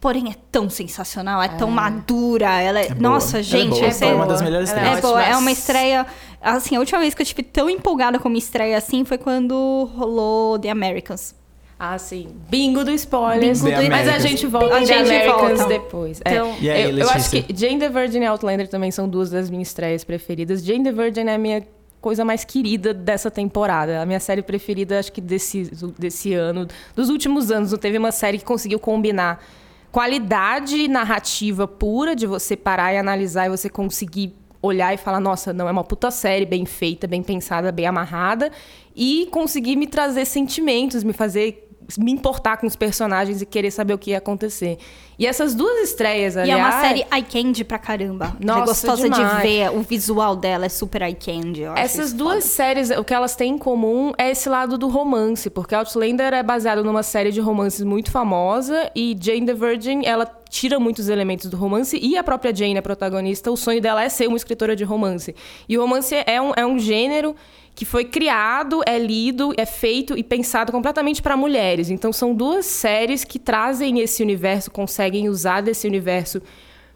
Porém, 0.00 0.28
é 0.28 0.34
tão 0.50 0.68
sensacional, 0.68 1.40
é 1.40 1.46
tão 1.46 1.70
madura, 1.70 2.60
ela 2.60 2.80
é... 2.80 2.86
É 2.86 2.88
boa. 2.88 3.00
Nossa, 3.00 3.36
Ela 3.36 3.40
é 3.40 3.42
gente, 3.44 3.78
boa, 3.80 3.92
foi 3.92 4.12
uma 4.14 4.26
das 4.26 4.42
melhores 4.42 4.70
Ela 4.70 4.80
é, 4.80 4.82
estreias. 4.82 5.00
boa, 5.02 5.22
é 5.22 5.36
uma 5.36 5.50
estreia... 5.52 6.06
Assim, 6.40 6.74
a 6.74 6.80
última 6.80 6.98
vez 6.98 7.14
que 7.14 7.22
eu 7.22 7.24
estive 7.24 7.44
tão 7.44 7.70
empolgada 7.70 8.18
com 8.18 8.28
uma 8.28 8.36
estreia 8.36 8.76
assim 8.76 9.04
foi 9.04 9.16
quando 9.18 9.88
rolou 9.96 10.58
The 10.58 10.70
Americans. 10.70 11.36
Ah, 11.84 11.98
sim. 11.98 12.28
Bingo 12.48 12.84
do 12.84 12.92
spoilers. 12.92 13.60
Bingo 13.60 13.82
do- 13.82 13.90
Mas 13.90 14.08
a 14.08 14.18
gente 14.20 14.46
volta 14.46 14.76
A 14.76 14.84
gente 14.84 15.26
volta. 15.26 15.64
depois. 15.66 16.20
É. 16.24 16.32
Então- 16.32 16.54
E 16.60 16.70
aí, 16.70 16.82
eu, 16.90 16.96
eu 16.98 17.10
acho 17.10 17.28
que 17.28 17.44
Jane 17.52 17.80
the 17.80 17.88
Virgin 17.88 18.20
e 18.20 18.26
Outlander 18.26 18.68
também 18.68 18.92
são 18.92 19.08
duas 19.08 19.30
das 19.30 19.50
minhas 19.50 19.66
estreias 19.66 20.04
preferidas. 20.04 20.62
Jane 20.64 20.84
the 20.84 20.92
Virgin 20.92 21.22
é 21.26 21.34
a 21.34 21.38
minha 21.38 21.66
coisa 22.00 22.24
mais 22.24 22.44
querida 22.44 22.94
dessa 22.94 23.32
temporada. 23.32 24.00
A 24.00 24.06
minha 24.06 24.20
série 24.20 24.42
preferida, 24.42 24.96
acho 25.00 25.10
que 25.12 25.20
desse, 25.20 25.70
desse 25.98 26.32
ano. 26.34 26.68
Dos 26.94 27.08
últimos 27.08 27.50
anos, 27.50 27.72
não 27.72 27.78
teve 27.78 27.98
uma 27.98 28.12
série 28.12 28.38
que 28.38 28.44
conseguiu 28.44 28.78
combinar 28.78 29.44
qualidade 29.90 30.86
narrativa 30.88 31.66
pura 31.66 32.14
de 32.14 32.26
você 32.28 32.56
parar 32.56 32.94
e 32.94 32.96
analisar 32.98 33.46
e 33.46 33.50
você 33.50 33.68
conseguir 33.68 34.34
olhar 34.62 34.94
e 34.94 34.96
falar, 34.96 35.18
nossa, 35.18 35.52
não, 35.52 35.68
é 35.68 35.72
uma 35.72 35.82
puta 35.84 36.10
série 36.12 36.46
bem 36.46 36.64
feita, 36.64 37.08
bem 37.08 37.22
pensada, 37.24 37.72
bem 37.72 37.86
amarrada, 37.86 38.52
e 38.94 39.26
conseguir 39.32 39.74
me 39.74 39.88
trazer 39.88 40.24
sentimentos, 40.24 41.02
me 41.02 41.12
fazer 41.12 41.68
me 41.98 42.12
importar 42.12 42.56
com 42.56 42.66
os 42.66 42.76
personagens 42.76 43.42
e 43.42 43.46
querer 43.46 43.70
saber 43.70 43.94
o 43.94 43.98
que 43.98 44.10
ia 44.10 44.18
acontecer. 44.18 44.78
E 45.18 45.26
essas 45.26 45.54
duas 45.54 45.78
estreias, 45.82 46.34
E 46.34 46.40
aliás... 46.40 46.58
é 46.58 46.62
uma 46.62 46.80
série 46.80 47.06
eye 47.12 47.22
candy 47.22 47.64
pra 47.64 47.78
caramba. 47.78 48.36
É 48.40 48.44
Nossa, 48.44 48.64
gostosa 48.64 49.08
de 49.08 49.14
demais. 49.14 49.42
ver, 49.42 49.70
o 49.70 49.82
visual 49.82 50.34
dela 50.34 50.66
é 50.66 50.68
super 50.68 51.02
eye 51.02 51.14
candy. 51.14 51.64
Essas 51.76 52.12
duas 52.12 52.44
séries, 52.44 52.90
o 52.90 53.04
que 53.04 53.14
elas 53.14 53.36
têm 53.36 53.54
em 53.54 53.58
comum 53.58 54.12
é 54.18 54.30
esse 54.30 54.48
lado 54.48 54.76
do 54.76 54.88
romance, 54.88 55.48
porque 55.50 55.74
Outlander 55.74 56.32
é 56.32 56.42
baseado 56.42 56.82
numa 56.82 57.02
série 57.02 57.30
de 57.30 57.40
romances 57.40 57.84
muito 57.84 58.10
famosa 58.10 58.90
e 58.96 59.16
Jane 59.20 59.46
the 59.46 59.54
Virgin, 59.54 60.02
ela 60.04 60.26
tira 60.48 60.78
muitos 60.78 61.08
elementos 61.08 61.46
do 61.46 61.56
romance 61.56 61.98
e 62.00 62.16
a 62.18 62.22
própria 62.22 62.54
Jane, 62.54 62.76
a 62.76 62.82
protagonista, 62.82 63.50
o 63.50 63.56
sonho 63.56 63.80
dela 63.80 64.02
é 64.02 64.08
ser 64.08 64.26
uma 64.26 64.36
escritora 64.36 64.76
de 64.76 64.84
romance. 64.84 65.34
E 65.68 65.78
o 65.78 65.80
romance 65.80 66.14
é 66.26 66.40
um, 66.40 66.52
é 66.54 66.66
um 66.66 66.78
gênero 66.78 67.34
que 67.74 67.84
foi 67.84 68.04
criado, 68.04 68.82
é 68.86 68.98
lido, 68.98 69.52
é 69.56 69.64
feito 69.64 70.16
e 70.16 70.22
pensado 70.22 70.70
completamente 70.70 71.22
para 71.22 71.36
mulheres. 71.36 71.88
Então 71.90 72.12
são 72.12 72.34
duas 72.34 72.66
séries 72.66 73.24
que 73.24 73.38
trazem 73.38 73.98
esse 74.00 74.22
universo, 74.22 74.70
conseguem 74.70 75.28
usar 75.28 75.62
desse 75.62 75.86
universo 75.86 76.42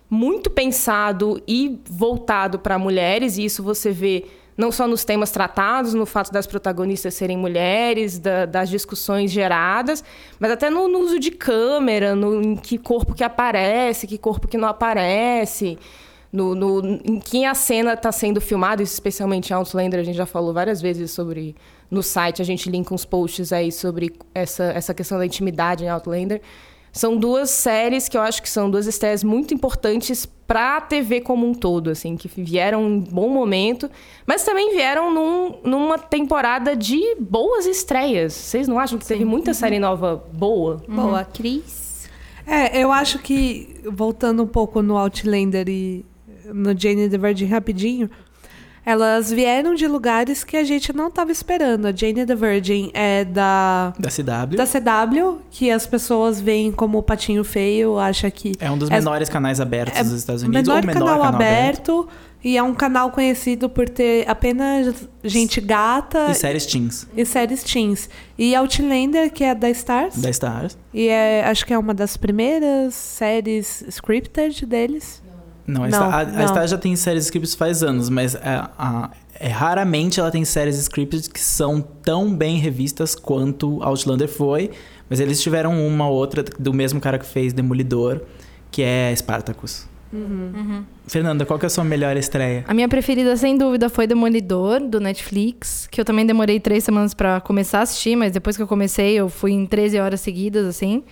muito 0.09 0.51
pensado 0.51 1.43
e 1.49 1.81
voltado 1.89 2.59
para 2.59 2.79
mulheres, 2.79 3.39
e 3.39 3.45
isso 3.45 3.63
você 3.63 3.91
vê 3.91 4.25
não 4.57 4.73
só 4.73 4.87
nos 4.87 5.05
temas 5.05 5.31
tratados, 5.31 5.93
no 5.93 6.07
fato 6.07 6.33
das 6.33 6.47
protagonistas 6.47 7.13
serem 7.13 7.37
mulheres, 7.37 8.19
da- 8.19 8.47
das 8.47 8.71
discussões 8.71 9.31
geradas, 9.31 10.03
mas 10.39 10.51
até 10.51 10.71
no, 10.71 10.89
no 10.89 11.01
uso 11.01 11.19
de 11.19 11.31
câmera, 11.31 12.15
no 12.15 12.41
em 12.41 12.57
que 12.57 12.79
corpo 12.79 13.15
que 13.15 13.23
aparece, 13.25 14.07
que 14.07 14.17
corpo 14.17 14.49
que 14.49 14.57
não 14.57 14.69
aparece, 14.69 15.77
no, 16.37 16.55
no- 16.55 17.01
em 17.05 17.19
que 17.19 17.45
a 17.45 17.55
cena 17.55 17.95
está 17.95 18.13
sendo 18.13 18.41
filmada, 18.41 18.83
especialmente 18.83 19.51
em 19.51 19.55
Outlander, 19.55 20.01
a 20.01 20.03
gente 20.03 20.17
já 20.17 20.27
falou 20.27 20.53
várias 20.53 20.81
vezes 20.81 21.11
sobre. 21.11 21.55
No 21.91 22.03
site 22.03 22.43
a 22.43 22.45
gente 22.45 22.69
linka 22.69 22.93
uns 22.93 23.05
posts 23.05 23.53
aí 23.53 23.71
sobre 23.71 24.13
essa, 24.35 24.65
essa 24.65 24.93
questão 24.93 25.19
da 25.19 25.25
intimidade 25.25 25.85
em 25.85 25.89
Outlander. 25.89 26.41
São 26.93 27.17
duas 27.17 27.51
séries 27.51 28.09
que 28.09 28.17
eu 28.17 28.23
acho 28.23 28.43
que 28.43 28.49
são 28.49 28.71
duas 28.71 28.87
estreias 28.87 29.23
muito 29.23 29.53
importantes 29.55 30.25
para 30.47 30.79
a 30.79 30.81
TV 30.81 31.21
como 31.21 31.47
um 31.47 31.53
todo, 31.55 31.91
assim, 31.91 32.17
que 32.17 32.27
vieram 32.27 32.89
em 32.89 33.01
bom 33.01 33.29
momento, 33.29 33.89
mas 34.27 34.43
também 34.45 34.73
vieram 34.75 35.13
num- 35.13 35.57
numa 35.63 35.99
temporada 35.99 36.75
de 36.75 37.15
boas 37.21 37.67
estreias. 37.67 38.33
Vocês 38.33 38.67
não 38.67 38.79
acham 38.79 38.99
que 38.99 39.07
teve 39.07 39.25
muita 39.25 39.53
série 39.55 39.79
nova 39.79 40.25
boa? 40.33 40.83
Boa, 40.89 41.23
Cris. 41.25 42.09
É, 42.47 42.79
eu 42.83 42.91
acho 42.93 43.19
que, 43.19 43.77
voltando 43.93 44.43
um 44.43 44.47
pouco 44.47 44.81
no 44.83 44.97
Outlander 44.97 45.69
e 45.69 46.05
no 46.53 46.75
Jane 46.79 47.09
the 47.09 47.19
Virgin 47.19 47.47
rapidinho, 47.47 48.11
elas 48.85 49.33
vieram 49.33 49.75
de 49.75 49.87
lugares 49.89 50.45
que 50.45 50.57
a 50.57 50.63
gente 50.63 50.93
não 50.95 51.09
estava 51.09 51.33
esperando. 51.33 51.87
A 51.87 51.93
Jane 51.93 52.25
the 52.25 52.35
Virgin 52.37 52.91
é 52.95 53.25
da, 53.25 53.93
Da 53.99 54.09
CW. 54.09 54.57
da 54.57 54.65
CW, 54.65 55.39
que 55.51 55.71
as 55.73 55.87
pessoas 55.87 56.41
veem 56.41 56.71
como 56.71 56.99
o 56.99 57.03
patinho 57.03 57.43
feio, 57.43 57.99
acha 57.99 58.31
que 58.31 58.53
É 58.61 58.71
um 58.71 58.79
dos 58.79 58.89
É- 58.91 58.95
menores 58.95 59.29
canais 59.29 59.61
abertos 59.61 59.99
dos 60.09 60.13
Estados 60.19 60.43
Unidos. 60.43 60.63
menor 60.69 60.81
ou 60.83 60.87
menor 60.87 61.01
canal, 61.01 61.21
canal, 61.21 61.35
aberto, 61.35 62.09
e 62.45 62.57
é 62.57 62.63
um 62.63 62.73
canal 62.75 63.11
conhecido 63.11 63.69
por 63.69 63.89
ter 63.89 64.25
apenas 64.29 65.09
gente 65.25 65.61
gata 65.61 66.31
E 66.31 66.35
séries 66.35 66.65
teens 66.65 67.09
e 67.17 67.27
séries 67.27 67.65
teens. 67.65 68.09
E 68.39 68.55
Outlander, 68.55 69.33
que 69.33 69.43
é 69.43 69.53
da 69.53 69.69
Stars, 69.69 70.17
da 70.17 70.31
Stars. 70.31 70.79
e 70.95 71.09
é, 71.09 71.45
acho 71.45 71.67
que 71.67 71.75
é 71.75 71.79
uma 71.79 71.93
das 71.93 72.17
primeiras 72.17 72.95
séries 72.95 73.83
scripted 73.89 74.65
deles. 74.65 75.21
Não, 75.67 75.83
a, 75.85 75.89
Não, 75.89 75.91
Star, 75.93 76.15
a, 76.15 76.21
a 76.21 76.25
não. 76.25 76.49
Star 76.49 76.69
já 76.69 76.79
tem 76.79 76.95
séries 76.97 77.25
scripts 77.25 77.55
faz 77.55 77.83
anos, 77.83 78.09
mas 78.09 78.35
é, 78.37 78.41
a- 78.79 79.11
é, 79.39 79.49
raramente 79.49 80.21
ela 80.21 80.31
tem 80.31 80.45
séries 80.45 80.79
scripts 80.79 81.27
que 81.29 81.41
são 81.41 81.81
tão 81.81 82.33
bem 82.35 82.59
revistas 82.59 83.15
quanto 83.15 83.83
Outlander 83.83 84.29
foi. 84.29 84.71
Mas 85.11 85.21
eles 85.21 85.41
tiveram 85.41 85.87
uma 85.87 86.09
ou 86.09 86.15
outra 86.17 86.43
do 86.59 86.73
mesmo 86.75 87.01
cara 87.01 87.19
que 87.19 87.27
fez 87.27 87.53
Demolidor, 87.53 88.23
que 88.71 88.83
é 88.83 89.15
Spartacus. 89.15 89.87
Fernanda, 91.07 91.45
qual 91.45 91.59
que 91.59 91.67
é 91.67 91.69
a 91.69 91.71
sua 91.71 91.85
melhor 91.85 92.17
estreia? 92.17 92.65
A 92.67 92.75
minha 92.75 92.89
preferida, 92.89 93.37
sem 93.37 93.57
dúvida, 93.57 93.89
foi 93.89 94.07
Demolidor, 94.07 94.81
do 94.81 94.99
Netflix, 95.01 95.87
que 95.91 96.01
eu 96.01 96.05
também 96.05 96.27
demorei 96.27 96.59
três 96.59 96.85
semanas 96.85 97.15
pra 97.15 97.41
começar 97.41 97.81
a 97.81 97.83
assistir, 97.83 98.17
mas 98.17 98.33
depois 98.33 98.57
que 98.57 98.63
eu 98.63 98.67
comecei, 98.67 99.15
eu 99.15 99.29
fui 99.29 99.53
em 99.53 99.67
13 99.67 99.99
horas 100.01 100.21
seguidas, 100.21 100.67
assim. 100.67 101.05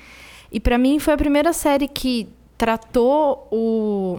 E 0.50 0.58
pra 0.58 0.78
mim 0.78 0.98
foi 0.98 1.14
a 1.14 1.16
primeira 1.16 1.52
série 1.52 1.86
que 1.88 2.28
tratou 2.56 3.48
o, 3.52 4.18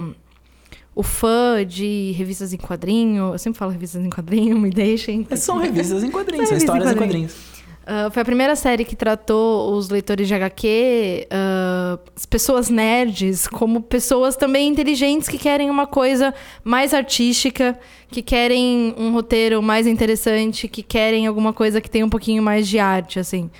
o 0.96 1.04
fã 1.04 1.66
de 1.68 2.14
revistas 2.18 2.54
em 2.54 2.58
quadrinho. 2.58 3.34
Eu 3.34 3.38
sempre 3.38 3.60
falo 3.60 3.72
revistas 3.72 4.04
em 4.04 4.10
quadrinho, 4.10 4.58
me 4.60 4.70
deixem. 4.70 5.28
São 5.36 5.58
revistas 5.58 6.04
em 6.04 6.10
quadrinhos, 6.10 6.48
São 6.48 6.56
revistas 6.58 6.64
em 6.64 6.66
histórias 6.66 6.92
em 6.92 6.98
quadrinhos. 6.98 7.34
quadrinhos. 7.34 7.56
Ah, 7.88 8.10
foi 8.10 8.24
a 8.24 8.26
primeira 8.26 8.56
série 8.56 8.84
que 8.84 8.96
tratou 8.96 9.72
os 9.76 9.90
leitores 9.90 10.28
de 10.28 10.34
HQ, 10.34 11.28
ah, 11.30 12.00
as 12.16 12.26
pessoas 12.26 12.68
nerds, 12.70 13.48
como 13.48 13.80
pessoas 13.80 14.36
também 14.36 14.68
inteligentes 14.68 15.28
que 15.28 15.38
querem 15.38 15.70
uma 15.70 15.86
coisa 15.86 16.34
mais 16.64 16.96
artística, 16.96 17.78
que 18.10 18.24
querem 18.24 18.96
um 18.98 19.12
roteiro 19.12 19.62
mais 19.62 19.86
interessante, 19.86 20.68
que 20.68 20.82
querem 20.82 21.28
alguma 21.28 21.54
coisa 21.54 21.80
que 21.80 21.90
tenha 21.90 22.06
um 22.06 22.10
pouquinho 22.10 22.42
mais 22.42 22.68
de 22.68 22.80
arte, 22.80 23.20
assim. 23.20 23.52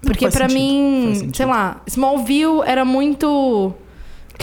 Porque 0.00 0.30
faz 0.30 0.52
mim, 0.52 1.30
sei 1.32 1.46
lá, 1.46 1.80
Smallville 1.86 2.60
era 2.64 2.84
muito 2.84 3.72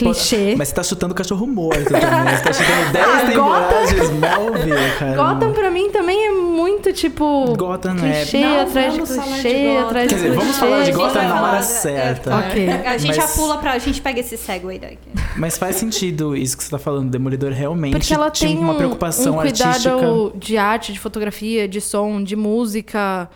clichê. 0.04 0.54
Mas 0.56 0.68
você 0.68 0.74
tá 0.74 0.82
chutando 0.82 1.14
cachorro 1.14 1.46
morto 1.46 1.84
também. 1.84 2.00
Você 2.36 2.42
tá 2.42 2.52
chutando 2.52 2.92
10 2.92 3.06
Ah, 3.06 3.26
temporadas 3.26 3.90
de 3.90 3.96
Smallville, 3.96 4.90
cara. 4.98 5.16
Gotham 5.16 5.52
pra 5.52 5.70
mim 5.70 5.90
também 5.90 6.26
é 6.26 6.30
muito 6.32 6.92
tipo 6.92 7.54
Gotham 7.56 7.96
é- 8.04 8.24
clichê 8.24 8.40
Não, 8.40 8.60
atrás 8.62 8.94
de 8.94 9.00
clichê 9.02 9.76
atrás 9.78 10.08
de 10.08 10.14
Quer 10.14 10.20
dizer, 10.22 10.32
vamos 10.36 10.56
falar 10.58 10.82
de 10.84 10.92
Gotham 10.92 11.22
na 11.22 11.42
hora 11.42 11.62
certa. 11.62 12.36
Ok. 12.38 12.68
A 12.86 12.98
gente 12.98 13.16
Mas- 13.16 13.16
já 13.16 13.28
pula 13.28 13.58
pra. 13.58 13.72
A 13.72 13.78
gente 13.78 14.00
pega 14.00 14.20
esse 14.20 14.36
segue 14.36 14.78
daqui. 14.78 14.98
Mas 15.36 15.56
faz 15.58 15.76
sentido 15.76 16.36
isso 16.36 16.56
que 16.56 16.64
você 16.64 16.70
tá 16.70 16.78
falando. 16.78 17.10
Demolidor 17.10 17.52
realmente 17.52 17.92
Porque 17.98 18.12
ela 18.14 18.30
tinha 18.30 18.50
tem 18.50 18.58
uma 18.58 18.72
um, 18.72 18.76
preocupação 18.76 19.34
um 19.34 19.40
cuidado 19.40 19.68
artística. 19.68 20.38
de 20.38 20.56
arte, 20.58 20.92
de 20.92 20.98
fotografia, 20.98 21.66
de 21.68 21.80
som, 21.80 22.22
de 22.22 22.36
música, 22.36 23.28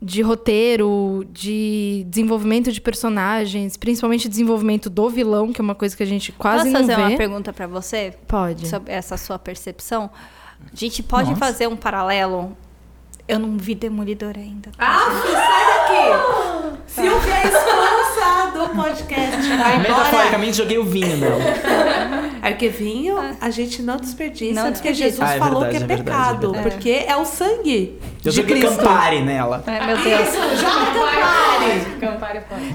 de 0.00 0.20
roteiro, 0.22 1.24
de 1.32 2.04
desenvolvimento 2.08 2.70
de 2.72 2.80
personagens, 2.80 3.76
principalmente 3.76 4.28
desenvolvimento 4.28 4.90
do 4.90 5.08
vilão, 5.08 5.52
que 5.52 5.60
é 5.60 5.64
uma 5.64 5.74
coisa 5.74 5.96
que 5.96 6.02
a 6.02 6.06
gente 6.06 6.32
quase 6.32 6.64
Posso 6.64 6.72
não 6.72 6.80
fazer 6.80 6.96
vê. 6.96 7.02
uma 7.02 7.16
pergunta 7.16 7.52
pra 7.52 7.66
você? 7.66 8.14
Pode. 8.26 8.68
Sobre 8.68 8.92
essa 8.92 9.16
sua 9.16 9.38
percepção? 9.38 10.10
A 10.72 10.74
gente 10.76 11.02
pode 11.02 11.30
Nossa. 11.30 11.40
fazer 11.40 11.66
um 11.68 11.76
paralelo. 11.76 12.56
Eu 13.26 13.38
não 13.38 13.56
vi 13.56 13.74
Demolidor 13.74 14.34
ainda. 14.36 14.70
Ah, 14.78 14.98
sai 15.32 15.64
daqui! 15.78 16.74
Silvia 16.86 17.34
é 17.34 17.46
expulsa 17.46 18.50
do 18.52 18.68
podcast. 18.76 19.48
Vai 19.56 19.76
embora. 19.76 19.78
Metaforicamente 19.78 20.56
joguei 20.58 20.78
o 20.78 20.84
vinho 20.84 21.16
nela. 21.16 21.38
Arquivinho, 22.46 23.16
a 23.40 23.48
gente 23.50 23.80
não 23.82 23.96
desperdiça, 23.96 24.54
Não 24.62 24.72
porque 24.72 24.90
desperdiça. 24.90 25.04
Jesus 25.10 25.30
Ah, 25.30 25.34
é 25.34 25.38
falou 25.38 25.60
verdade, 25.62 25.84
que 25.86 25.92
é, 25.92 25.94
é 25.94 25.96
verdade, 25.96 26.18
é 26.18 26.24
pecado. 26.34 26.52
verdade. 26.52 26.74
Porque 26.74 26.90
é 27.08 27.16
o 27.16 27.24
sangue 27.24 27.98
Eu 28.24 28.32
de 28.32 28.42
Cristo. 28.42 28.76
Campari 28.76 29.22
nela. 29.22 29.64
Ai, 29.66 29.86
meu 29.86 29.96
Deus. 29.96 30.28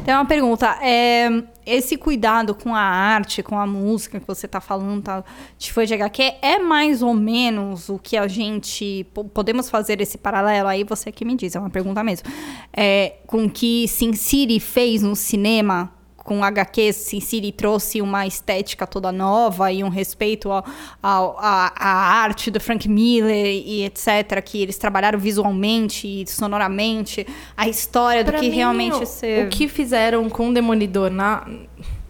Tem 0.04 0.14
uma 0.14 0.26
pergunta. 0.26 0.78
É, 0.82 1.30
esse 1.66 1.98
cuidado 1.98 2.56
com 2.56 2.74
a 2.74 2.82
arte, 2.82 3.44
com 3.44 3.58
a 3.60 3.68
música 3.68 4.20
que 4.20 4.26
você 4.28 4.48
tá 4.48 4.60
falando, 4.60 5.04
tá, 5.04 5.24
de 5.58 5.72
fã 5.72 5.86
de 5.86 5.94
HQ, 5.94 6.34
é 6.42 6.58
mais 6.60 7.02
ou 7.04 7.14
menos 7.14 7.90
o 7.90 8.00
que 8.00 8.18
a 8.18 8.28
gente. 8.28 9.06
po- 9.14 9.26
Podemos 9.26 9.70
fazer 9.70 10.02
esse 10.02 10.18
paralelo? 10.18 10.68
Aí 10.68 10.84
você 10.84 11.12
que 11.12 11.24
me 11.24 11.36
diz, 11.36 11.56
é 11.56 11.60
uma 11.60 11.70
pergunta 11.70 12.04
mesmo. 12.04 12.28
É, 12.76 13.18
com 13.28 13.46
o 13.46 13.50
que 13.50 13.88
Sin 13.88 14.14
City 14.14 14.60
fez 14.60 15.04
no 15.04 15.16
cinema. 15.16 15.92
Com 16.30 16.44
HQ, 16.44 16.94
Sin 16.94 17.20
City 17.22 17.52
trouxe 17.52 18.04
uma 18.04 18.28
estética 18.28 18.86
toda 18.86 19.12
nova 19.12 19.72
e 19.72 19.84
um 19.84 19.90
respeito 19.90 20.52
à, 20.52 20.62
arte 22.24 22.52
do 22.52 22.60
Frank 22.60 22.88
Miller 22.88 23.48
e 23.48 23.84
etc. 23.84 24.40
Que 24.46 24.62
eles 24.62 24.78
trabalharam 24.78 25.18
visualmente 25.18 26.08
e 26.08 26.28
sonoramente. 26.30 27.26
A 27.58 27.68
história 27.68 28.24
do 28.24 28.30
Pra 28.30 28.40
que 28.40 28.48
mim, 28.48 28.56
realmente 28.56 29.02
o, 29.02 29.08
ser. 29.08 29.48
o 29.48 29.50
que 29.50 29.68
fizeram 29.68 30.30
com 30.30 30.50
o 30.50 30.54
Demolidor 30.54 31.10
na, 31.10 31.48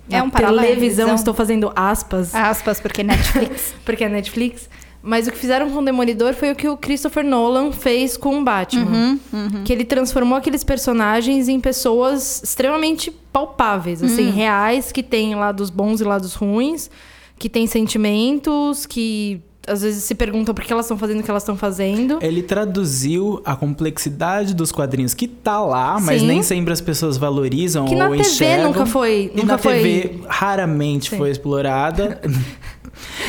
É 0.09 0.21
um 0.21 0.29
paralelo, 0.29 0.67
televisão, 0.67 1.05
visão. 1.05 1.15
estou 1.15 1.33
fazendo 1.33 1.71
aspas, 1.73 2.35
Aspas, 2.35 2.81
porque 2.81 3.03
Netflix. 3.03 3.73
porque 3.85 4.03
é 4.03 4.09
Netflix. 4.09 4.69
Mas 5.01 5.27
o 5.27 5.31
que 5.31 5.37
fizeram 5.37 5.69
com 5.71 5.79
o 5.79 5.85
Demolidor 5.85 6.33
foi 6.33 6.51
o 6.51 6.55
que 6.55 6.67
o 6.67 6.75
Christopher 6.75 7.23
Nolan 7.23 7.71
fez 7.71 8.17
com 8.17 8.39
o 8.39 8.43
Batman. 8.43 9.17
Que 9.63 9.71
ele 9.71 9.85
transformou 9.85 10.37
aqueles 10.37 10.63
personagens 10.63 11.47
em 11.47 11.59
pessoas 11.59 12.41
extremamente 12.43 13.09
palpáveis, 13.31 14.03
assim, 14.03 14.29
reais, 14.29 14.91
que 14.91 15.01
têm 15.01 15.35
lados 15.35 15.69
bons 15.69 16.01
e 16.01 16.03
lados 16.03 16.33
ruins, 16.35 16.89
que 17.37 17.47
têm 17.47 17.65
sentimentos, 17.65 18.85
que 18.85 19.41
às 19.67 19.81
vezes 19.83 20.03
se 20.03 20.15
perguntam 20.15 20.53
por 20.55 20.63
que 20.65 20.73
elas 20.73 20.85
estão 20.85 20.97
fazendo 20.97 21.19
o 21.19 21.23
que 21.23 21.29
elas 21.29 21.43
estão 21.43 21.55
fazendo. 21.55 22.17
Ele 22.21 22.41
traduziu 22.41 23.39
a 23.45 23.55
complexidade 23.55 24.53
dos 24.55 24.71
quadrinhos 24.71 25.13
que 25.13 25.27
tá 25.27 25.61
lá, 25.63 25.99
mas 26.01 26.21
Sim. 26.21 26.27
nem 26.27 26.41
sempre 26.43 26.73
as 26.73 26.81
pessoas 26.81 27.17
valorizam 27.17 27.85
Que 27.85 27.93
ou 27.93 27.99
na 27.99 28.09
TV 28.09 28.21
enxergam. 28.21 28.67
nunca 28.71 28.85
foi- 28.87 29.31
E 29.33 29.37
nunca 29.37 29.51
na 29.53 29.57
foi- 29.59 29.73
TV 29.75 30.19
raramente 30.27 31.11
Sim. 31.11 31.17
foi 31.17 31.29
explorada. 31.29 32.19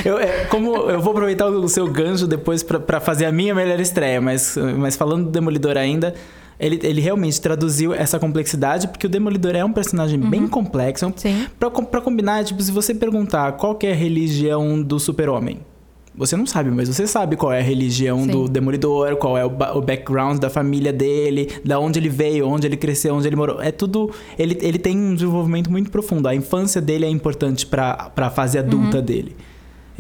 Eu, 0.05 0.19
é, 0.19 0.45
como 0.47 0.75
eu 0.91 1.01
vou 1.01 1.13
aproveitar 1.13 1.47
o 1.49 1.69
seu 1.69 1.87
gancho 1.89 2.27
depois 2.27 2.63
pra- 2.63 2.81
pra 2.81 3.01
fazer 3.01 3.25
a 3.27 3.33
minha 3.33 3.55
melhor 3.55 3.81
estreia, 3.81 4.21
mas, 4.21 4.57
mas 4.79 4.97
falando 4.97 5.25
do 5.27 5.31
Demolidor 5.31 5.77
ainda, 5.77 6.15
ele, 6.59 6.79
ele 6.83 7.01
realmente 7.01 7.41
traduziu 7.41 7.95
essa 7.95 8.19
complexidade, 8.19 8.89
porque 8.89 9.07
o 9.07 9.11
Demolidor 9.11 9.55
é 9.57 9.65
um 9.65 9.73
personagem 9.73 10.19
bem 10.21 10.47
complexo. 10.47 11.13
Sim. 11.17 11.47
Pra, 11.59 11.71
com- 11.71 11.85
pra 11.85 12.01
combinar, 12.01 12.45
tipo, 12.45 12.63
se 12.63 12.71
você 12.71 12.95
perguntar 12.95 13.53
qual 13.53 13.79
é 13.83 13.93
a 13.93 13.95
religião 13.95 14.83
do 14.83 14.99
super-homem, 15.01 15.61
você 16.15 16.37
não 16.37 16.45
sabe, 16.45 16.71
mas 16.71 16.89
você 16.89 17.07
sabe 17.07 17.37
qual 17.37 17.51
é 17.53 17.61
a 17.61 17.63
religião 17.63 18.25
Sim. 18.25 18.31
do 18.31 18.49
Demolidor, 18.49 19.17
qual 19.17 19.39
é 19.39 19.45
o, 19.47 19.49
o 19.49 19.81
background 19.81 20.39
da 20.39 20.51
família 20.51 20.93
dele, 20.93 21.49
da 21.65 21.79
onde 21.79 21.99
ele 21.99 22.09
veio, 22.11 22.47
onde 22.47 22.67
ele 22.67 22.77
cresceu, 22.77 23.15
onde 23.15 23.27
ele 23.27 23.37
morou. 23.37 23.63
É 23.63 23.71
tudo. 23.71 24.11
Ele, 24.39 24.59
ele 24.61 24.79
tem 24.79 24.99
um 24.99 25.15
desenvolvimento 25.15 25.71
muito 25.71 25.91
profundo. 25.91 26.27
A 26.29 26.35
infância 26.35 26.81
dele 26.81 27.07
é 27.07 27.09
importante 27.09 27.65
pra, 27.65 28.11
pra 28.15 28.29
fase 28.29 28.59
adulta 28.59 28.99
Uhum. 28.99 29.05
dele. 29.05 29.37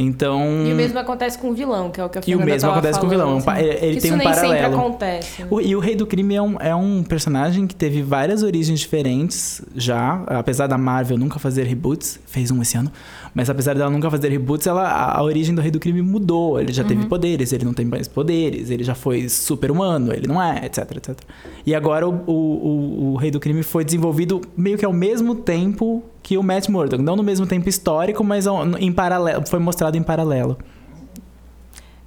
Então. 0.01 0.67
E 0.67 0.73
o 0.73 0.77
mesmo 0.77 0.99
acontece 0.99 1.39
com 1.39 1.51
o 1.51 1.53
vilão, 1.55 1.91
que 1.91 2.01
é 2.01 2.05
o 2.05 2.09
que 2.09 2.19
a 2.19 2.21
E 2.21 2.23
o 2.23 2.39
Fernanda 2.39 2.47
mesmo 2.53 2.71
acontece 2.71 2.99
com 3.01 3.07
o 3.07 3.09
vilão. 3.09 3.27
falando, 3.41 3.45
pa- 3.45 3.53
assim. 3.55 3.63
ele- 3.65 3.79
ele 3.87 3.91
Isso 3.99 4.01
tem 4.07 4.13
um 4.13 4.17
nem 4.17 4.33
sempre 4.33 4.49
paralelo. 4.49 4.79
acontece. 4.79 5.45
O- 5.51 5.61
e 5.61 5.77
o 5.77 5.81
Rei 5.81 5.95
do 5.95 6.07
Crime 6.07 6.35
é 6.35 6.43
um, 6.43 6.57
é 6.61 6.75
um 6.75 7.03
personagem 7.03 7.67
que 7.67 7.75
teve 7.75 8.03
várias 8.03 8.43
origens 8.43 8.81
diferentes 8.81 9.63
já. 9.77 10.23
Apesar 10.27 10.67
da 10.67 10.79
Marvel 10.79 11.19
nunca 11.19 11.39
fazer 11.39 11.65
reboots, 11.65 12.19
fez 12.27 12.51
um 12.51 12.63
esse 12.63 12.77
ano. 12.77 12.91
Mas 13.35 13.49
apesar 13.49 13.75
dela 13.75 13.91
nunca 13.91 14.11
fazer 14.11 14.29
reboots, 14.29 14.67
ela, 14.67 14.83
a, 14.89 15.19
a 15.19 15.23
origem 15.23 15.55
do 15.55 15.61
Rei 15.61 15.71
do 15.71 15.79
Crime 15.79 16.03
mudou. 16.03 16.59
Ele 16.61 16.73
já 16.73 16.83
Uhum. 16.83 16.89
teve 16.89 17.07
poderes, 17.07 17.53
ele 17.53 17.65
não 17.65 17.73
tem 17.75 17.85
mais 17.87 18.09
poderes, 18.09 18.71
ele 18.71 18.83
já 18.83 18.95
foi 18.95 19.29
super-humano, 19.29 20.13
ele 20.13 20.27
não 20.27 20.43
é, 20.43 20.65
etc, 20.67 20.91
etc. 20.97 21.19
E 21.65 21.75
agora 21.75 22.09
o, 22.09 22.13
o, 22.27 22.33
o, 22.33 23.13
o 23.13 23.17
Rei 23.17 23.31
do 23.31 23.39
Crime 23.39 23.63
foi 23.63 23.85
desenvolvido 23.85 24.41
meio 24.57 24.77
que 24.79 24.85
ao 24.85 24.93
mesmo 24.93 25.35
tempo 25.35 26.03
que 26.23 26.37
o 26.37 26.43
Matt 26.43 26.69
Murdock. 26.69 27.03
Não 27.03 27.17
no 27.17 27.23
mesmo 27.23 27.47
tempo 27.47 27.69
histórico, 27.69 28.23
mas 28.23 28.47
em 28.79 28.93
paralelo. 28.93 29.47
Foi 29.47 29.59
mostrado 29.59 29.97
em 29.97 30.03
paralelo. 30.03 30.57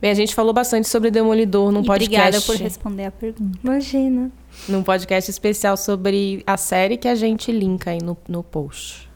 Bem, 0.01 0.11
a 0.11 0.15
gente 0.15 0.35
falou 0.35 0.53
bastante 0.53 0.89
sobre 0.89 1.09
Demolidor 1.09 1.71
num 1.71 1.81
E 1.81 1.85
podcast. 1.85 2.27
Obrigada 2.27 2.41
por 2.41 2.55
responder 2.57 3.05
a 3.05 3.11
pergunta. 3.11 3.57
Imagina. 3.63 4.29
Num 4.67 4.83
podcast 4.83 5.31
especial 5.31 5.77
sobre 5.77 6.43
a 6.45 6.57
série 6.57 6.97
que 6.97 7.07
a 7.07 7.15
gente 7.15 7.51
linka 7.51 7.91
aí 7.91 7.99
no, 8.03 8.17
no 8.27 8.43
post. 8.43 9.09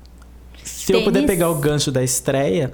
Se 0.64 0.94
eu 0.94 1.04
puder 1.04 1.20
Tênis. 1.20 1.28
pegar 1.28 1.50
o 1.50 1.56
gancho 1.56 1.92
da 1.92 2.02
estreia, 2.02 2.74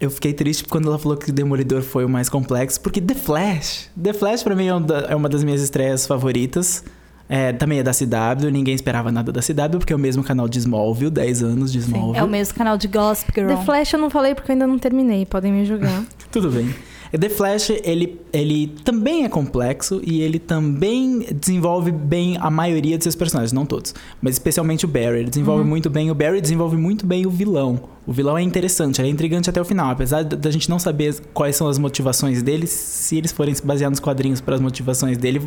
eu 0.00 0.10
fiquei 0.10 0.32
triste 0.32 0.64
quando 0.64 0.88
ela 0.88 0.98
falou 0.98 1.16
que 1.16 1.30
Demolidor 1.30 1.82
foi 1.82 2.04
o 2.04 2.08
mais 2.08 2.28
complexo, 2.28 2.80
porque 2.80 3.00
The 3.00 3.14
Flash. 3.14 3.88
The 4.00 4.12
Flash 4.12 4.42
pra 4.42 4.56
mim 4.56 4.66
é 4.66 5.12
é 5.12 5.14
uma 5.14 5.28
das 5.28 5.44
minhas 5.44 5.62
estreias 5.62 6.06
favoritas. 6.06 6.84
É, 7.28 7.52
também 7.52 7.80
é 7.80 7.82
da 7.82 7.92
CW, 7.92 8.50
ninguém 8.52 8.74
esperava 8.74 9.10
nada 9.10 9.32
da 9.32 9.40
CW, 9.40 9.78
porque 9.78 9.92
é 9.92 9.96
o 9.96 9.98
mesmo 9.98 10.22
canal 10.22 10.48
de 10.48 10.58
Smallville, 10.58 11.10
10 11.10 11.42
anos 11.42 11.72
de 11.72 11.78
Smallville. 11.80 12.18
É 12.18 12.22
o 12.22 12.28
mesmo 12.28 12.54
canal 12.54 12.78
de 12.78 12.86
Gossip 12.86 13.32
Girl. 13.34 13.48
The 13.48 13.64
Flash 13.64 13.92
eu 13.92 13.98
não 13.98 14.10
falei 14.10 14.34
porque 14.34 14.50
eu 14.50 14.54
ainda 14.54 14.66
não 14.66 14.78
terminei, 14.78 15.26
podem 15.26 15.52
me 15.52 15.64
julgar. 15.64 16.04
Tudo 16.30 16.50
bem. 16.50 16.72
The 17.18 17.28
Flash, 17.28 17.70
ele, 17.84 18.20
ele 18.32 18.68
também 18.84 19.24
é 19.24 19.28
complexo 19.28 20.00
e 20.04 20.22
ele 20.22 20.38
também 20.38 21.26
desenvolve 21.34 21.92
bem 21.92 22.36
a 22.40 22.50
maioria 22.50 22.96
de 22.96 23.04
seus 23.04 23.14
personagens, 23.14 23.52
não 23.52 23.66
todos, 23.66 23.94
mas 24.20 24.34
especialmente 24.34 24.84
o 24.84 24.88
Barry. 24.88 25.20
Ele 25.20 25.30
desenvolve 25.30 25.64
muito 25.64 25.90
bem 25.90 26.10
o 26.10 26.14
Barry, 26.14 26.40
desenvolve 26.40 26.76
muito 26.76 27.06
bem 27.06 27.26
o 27.26 27.30
vilão. 27.30 27.80
O 28.06 28.12
vilão 28.12 28.38
é 28.38 28.42
interessante, 28.42 29.00
ele 29.00 29.08
é 29.08 29.10
intrigante 29.10 29.50
até 29.50 29.60
o 29.60 29.64
final, 29.64 29.90
apesar 29.90 30.22
da 30.24 30.46
da 30.46 30.50
gente 30.50 30.70
não 30.70 30.78
saber 30.78 31.20
quais 31.34 31.56
são 31.56 31.66
as 31.66 31.76
motivações 31.76 32.40
dele, 32.42 32.66
se 32.66 33.16
eles 33.16 33.32
forem 33.32 33.52
se 33.52 33.66
basear 33.66 33.90
nos 33.90 33.98
quadrinhos 33.98 34.40
para 34.40 34.54
as 34.54 34.60
motivações 34.60 35.18
dele, 35.18 35.42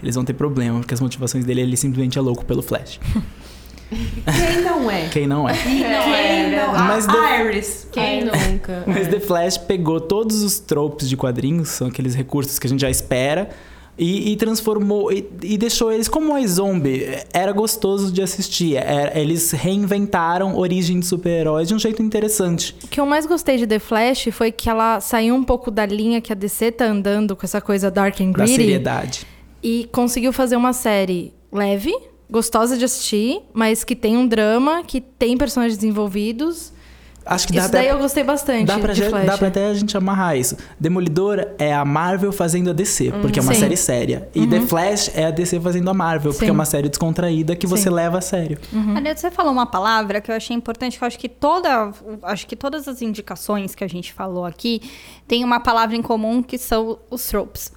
eles 0.00 0.14
vão 0.14 0.24
ter 0.24 0.34
problema, 0.34 0.78
porque 0.78 0.94
as 0.94 1.00
motivações 1.00 1.44
dele 1.44 1.62
ele 1.62 1.76
simplesmente 1.76 2.16
é 2.16 2.20
louco 2.20 2.44
pelo 2.44 2.62
Flash. 2.62 3.00
Quem 3.90 4.62
não 4.62 4.90
é? 4.90 5.08
Quem 5.08 5.26
não 5.26 5.48
é? 5.48 5.52
Quem 5.54 6.50
não 6.50 6.72
Mas 6.72 7.08
a 7.08 7.12
The- 7.12 7.44
Iris. 7.44 7.88
Quem 7.92 8.24
nunca? 8.24 8.82
Mas 8.86 9.08
The 9.08 9.20
Flash 9.20 9.58
pegou 9.58 10.00
todos 10.00 10.42
os 10.42 10.58
tropes 10.58 11.08
de 11.08 11.16
quadrinhos, 11.16 11.68
são 11.68 11.88
aqueles 11.88 12.14
recursos 12.14 12.58
que 12.58 12.66
a 12.66 12.70
gente 12.70 12.80
já 12.80 12.90
espera, 12.90 13.50
e, 13.96 14.32
e 14.32 14.36
transformou 14.36 15.12
e, 15.12 15.24
e 15.42 15.56
deixou 15.56 15.92
eles 15.92 16.08
como 16.08 16.34
a 16.34 16.44
zombie. 16.46 17.06
Era 17.32 17.52
gostoso 17.52 18.10
de 18.12 18.20
assistir. 18.22 18.74
Era- 18.76 19.16
eles 19.16 19.52
reinventaram 19.52 20.56
origem 20.56 20.98
de 20.98 21.06
super-heróis 21.06 21.68
de 21.68 21.74
um 21.74 21.78
jeito 21.78 22.02
interessante. 22.02 22.74
O 22.82 22.88
que 22.88 22.98
eu 23.00 23.06
mais 23.06 23.24
gostei 23.26 23.56
de 23.56 23.66
The 23.68 23.78
Flash 23.78 24.28
foi 24.32 24.50
que 24.50 24.68
ela 24.68 24.98
saiu 25.00 25.34
um 25.36 25.44
pouco 25.44 25.70
da 25.70 25.86
linha 25.86 26.20
que 26.20 26.32
a 26.32 26.34
DC 26.34 26.72
tá 26.72 26.86
andando 26.86 27.36
com 27.36 27.44
essa 27.46 27.60
coisa 27.60 27.88
dark 27.90 28.20
and 28.20 28.32
Da 28.32 28.38
gritty 28.44 28.56
seriedade. 28.56 29.26
e 29.62 29.88
conseguiu 29.92 30.32
fazer 30.32 30.56
uma 30.56 30.72
série 30.72 31.32
leve, 31.52 31.94
gostosa 32.34 32.76
de 32.76 32.84
assistir, 32.84 33.40
mas 33.52 33.84
que 33.84 33.94
tem 33.94 34.16
um 34.16 34.26
drama, 34.26 34.82
que 34.82 35.00
tem 35.00 35.38
personagens 35.38 35.78
desenvolvidos. 35.78 36.72
Acho 37.24 37.46
que 37.46 37.54
dá 37.54 37.60
Isso 37.60 37.68
até, 37.68 37.78
daí 37.78 37.88
eu 37.88 37.98
gostei 37.98 38.24
bastante 38.24 38.66
dá, 38.66 38.78
pra, 38.78 38.92
de 38.92 39.02
Flash. 39.04 39.24
dá 39.24 39.38
pra 39.38 39.48
até 39.48 39.68
a 39.68 39.72
gente 39.72 39.96
amarrar 39.96 40.36
isso. 40.36 40.56
Demolidor 40.78 41.46
é 41.58 41.72
a 41.72 41.84
Marvel 41.84 42.32
fazendo 42.32 42.70
a 42.70 42.72
DC, 42.72 43.12
porque 43.22 43.38
é 43.38 43.42
uma 43.42 43.54
sim. 43.54 43.60
série 43.60 43.76
séria. 43.76 44.28
E 44.34 44.46
The 44.46 44.60
Flash 44.62 45.10
é 45.14 45.26
a 45.26 45.30
DC 45.30 45.60
fazendo 45.60 45.88
a 45.88 45.94
Marvel, 45.94 46.32
porque 46.32 46.44
Sim. 46.44 46.50
é 46.50 46.52
uma 46.52 46.64
série 46.66 46.88
descontraída 46.88 47.56
que 47.56 47.66
você 47.66 47.84
Sim. 47.84 47.90
leva 47.90 48.18
a 48.18 48.20
sério. 48.20 48.58
Aliás, 48.94 49.20
você 49.20 49.30
falou 49.30 49.52
uma 49.52 49.64
palavra 49.64 50.20
que 50.20 50.30
eu 50.30 50.34
achei 50.34 50.54
importante, 50.54 50.98
que 50.98 51.04
eu 51.04 51.06
acho 51.06 51.18
que 51.18 51.28
toda, 51.28 51.92
acho 52.24 52.46
que 52.46 52.56
todas 52.56 52.88
as 52.88 53.00
indicações 53.00 53.74
que 53.74 53.84
a 53.84 53.88
gente 53.88 54.12
falou 54.12 54.44
aqui 54.44 54.82
tem 55.26 55.44
uma 55.44 55.60
palavra 55.60 55.96
em 55.96 56.02
comum 56.02 56.42
que 56.42 56.58
são 56.58 56.98
os 57.08 57.24
tropes. 57.26 57.72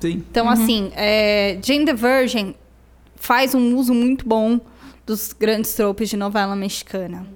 Sim. 0.00 0.24
Então, 0.30 0.48
assim, 0.48 0.90
é, 0.96 1.58
Jane 1.62 1.84
the 1.84 1.94
Virgin 1.94 2.54
faz 3.24 3.54
um 3.54 3.74
uso 3.76 3.94
muito 3.94 4.28
bom 4.28 4.60
dos 5.06 5.32
grandes 5.32 5.72
tropes 5.74 6.10
de 6.10 6.16
novela 6.16 6.54
mexicana. 6.54 7.26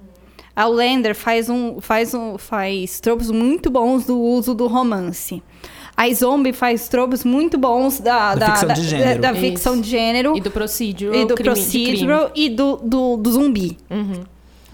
A 0.55 0.63
Outlander 0.63 1.15
faz 1.15 1.49
um 1.49 1.79
faz 1.81 2.13
um 2.13 2.37
faz 2.37 2.99
tropes 2.99 3.31
muito 3.31 3.69
bons 3.69 4.05
do 4.05 4.19
uso 4.19 4.53
do 4.53 4.67
romance. 4.67 5.41
A 5.97 6.13
Zombie 6.13 6.53
faz 6.53 6.87
tropes 6.87 7.23
muito 7.25 7.57
bons 7.57 7.99
da, 7.99 8.33
Da 8.35 8.51
ficção 8.55 8.73
de 8.73 8.83
gênero. 8.83 9.21
da 9.21 9.33
ficção 9.33 9.81
de 9.81 9.89
gênero 9.89 10.37
E 10.37 10.41
do 10.41 10.51
procedural. 10.51 11.15
e 11.21 11.25
do 11.25 11.35
procedural 11.35 12.31
e 12.35 12.49
do, 12.49 12.77
do, 12.77 13.17
do 13.17 13.31
zumbi. 13.31 13.77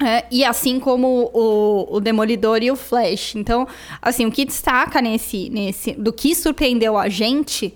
É, 0.03 0.25
e 0.29 0.43
assim 0.43 0.79
como 0.79 1.31
o, 1.33 1.95
o 1.95 1.99
Demolidor 2.01 2.61
e 2.61 2.69
o 2.69 2.75
Flash. 2.75 3.35
Então, 3.35 3.65
assim, 4.01 4.25
o 4.25 4.31
que 4.31 4.43
destaca 4.45 5.01
nesse, 5.01 5.49
nesse. 5.49 5.93
Do 5.93 6.11
que 6.11 6.35
surpreendeu 6.35 6.97
a 6.97 7.07
gente 7.09 7.73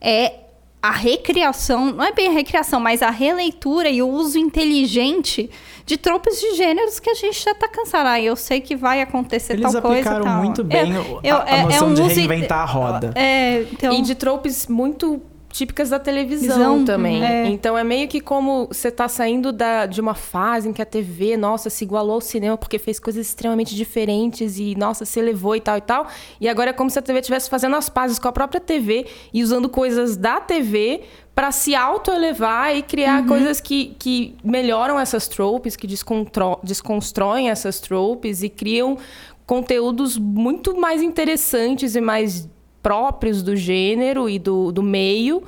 é 0.00 0.41
a 0.82 0.90
recriação. 0.90 1.92
Não 1.92 2.04
é 2.04 2.12
bem 2.12 2.28
a 2.28 2.32
recriação, 2.32 2.80
mas 2.80 3.02
a 3.02 3.10
releitura 3.10 3.88
e 3.88 4.02
o 4.02 4.08
uso 4.08 4.36
inteligente 4.36 5.48
de 5.86 5.96
tropes 5.96 6.40
de 6.40 6.54
gêneros 6.56 6.98
que 6.98 7.08
a 7.10 7.14
gente 7.14 7.42
já 7.44 7.54
tá 7.54 7.68
cansado. 7.68 8.06
Ah, 8.08 8.20
eu 8.20 8.34
sei 8.36 8.60
que 8.60 8.74
vai 8.74 9.00
acontecer 9.00 9.52
Eles 9.54 9.62
tal 9.72 9.80
coisa. 9.82 9.98
aplicaram 10.00 10.24
tal. 10.24 10.42
muito 10.42 10.64
bem 10.64 10.92
É, 10.94 10.98
o- 11.00 11.20
eu- 11.22 11.36
a, 11.36 11.44
a 11.44 11.48
é- 11.50 11.58
é 11.60 11.62
noção 11.64 11.88
um 11.88 11.94
de 11.94 12.02
reinventar 12.02 12.58
a 12.60 12.64
roda. 12.64 13.12
É, 13.14 13.62
então. 13.72 13.92
E 13.92 14.02
de 14.02 14.14
tropes 14.14 14.66
muito 14.66 15.20
típicas 15.52 15.90
da 15.90 15.98
televisão 15.98 16.56
Visão, 16.56 16.84
também. 16.84 17.22
é. 17.22 17.46
Então 17.46 17.76
é 17.76 17.84
meio 17.84 18.08
que 18.08 18.20
como 18.20 18.66
você 18.66 18.90
tá 18.90 19.06
saindo 19.06 19.52
da, 19.52 19.86
de 19.86 20.00
uma 20.00 20.14
fase 20.14 20.68
em 20.68 20.72
que 20.72 20.80
a 20.80 20.86
TV, 20.86 21.36
nossa, 21.36 21.68
se 21.68 21.84
igualou 21.84 22.14
ao 22.14 22.20
cinema 22.20 22.56
porque 22.56 22.78
fez 22.78 22.98
coisas 22.98 23.26
extremamente 23.26 23.76
diferentes 23.76 24.58
e, 24.58 24.74
nossa, 24.74 25.04
se 25.04 25.20
elevou 25.20 25.54
e 25.54 25.60
tal 25.60 25.76
e 25.76 25.80
tal. 25.82 26.06
E 26.40 26.48
agora 26.48 26.70
é 26.70 26.72
como 26.72 26.90
se 26.90 26.98
a 26.98 27.02
TV 27.02 27.20
estivesse 27.20 27.50
fazendo 27.50 27.76
as 27.76 27.88
pazes 27.88 28.18
com 28.18 28.26
a 28.26 28.32
própria 28.32 28.60
TV 28.60 29.06
e 29.32 29.42
usando 29.42 29.68
coisas 29.68 30.16
da 30.16 30.40
TV 30.40 31.02
para 31.34 31.52
se 31.52 31.74
autoelevar 31.74 32.76
e 32.76 32.82
criar 32.82 33.26
coisas 33.26 33.60
que, 33.60 33.94
que 33.98 34.34
melhoram 34.42 34.98
essas 34.98 35.28
tropes, 35.28 35.76
que 35.76 35.86
desconstroem 35.86 37.50
essas 37.50 37.80
tropes 37.80 38.42
e 38.42 38.48
criam 38.48 38.98
conteúdos 39.46 40.16
muito 40.16 40.76
mais 40.78 41.02
interessantes 41.02 41.94
e 41.94 42.00
mais 42.00 42.48
próprios 42.82 43.42
do 43.42 43.54
gênero 43.54 44.28
e 44.28 44.38
do, 44.38 44.72
do 44.72 44.82
meio 44.82 45.42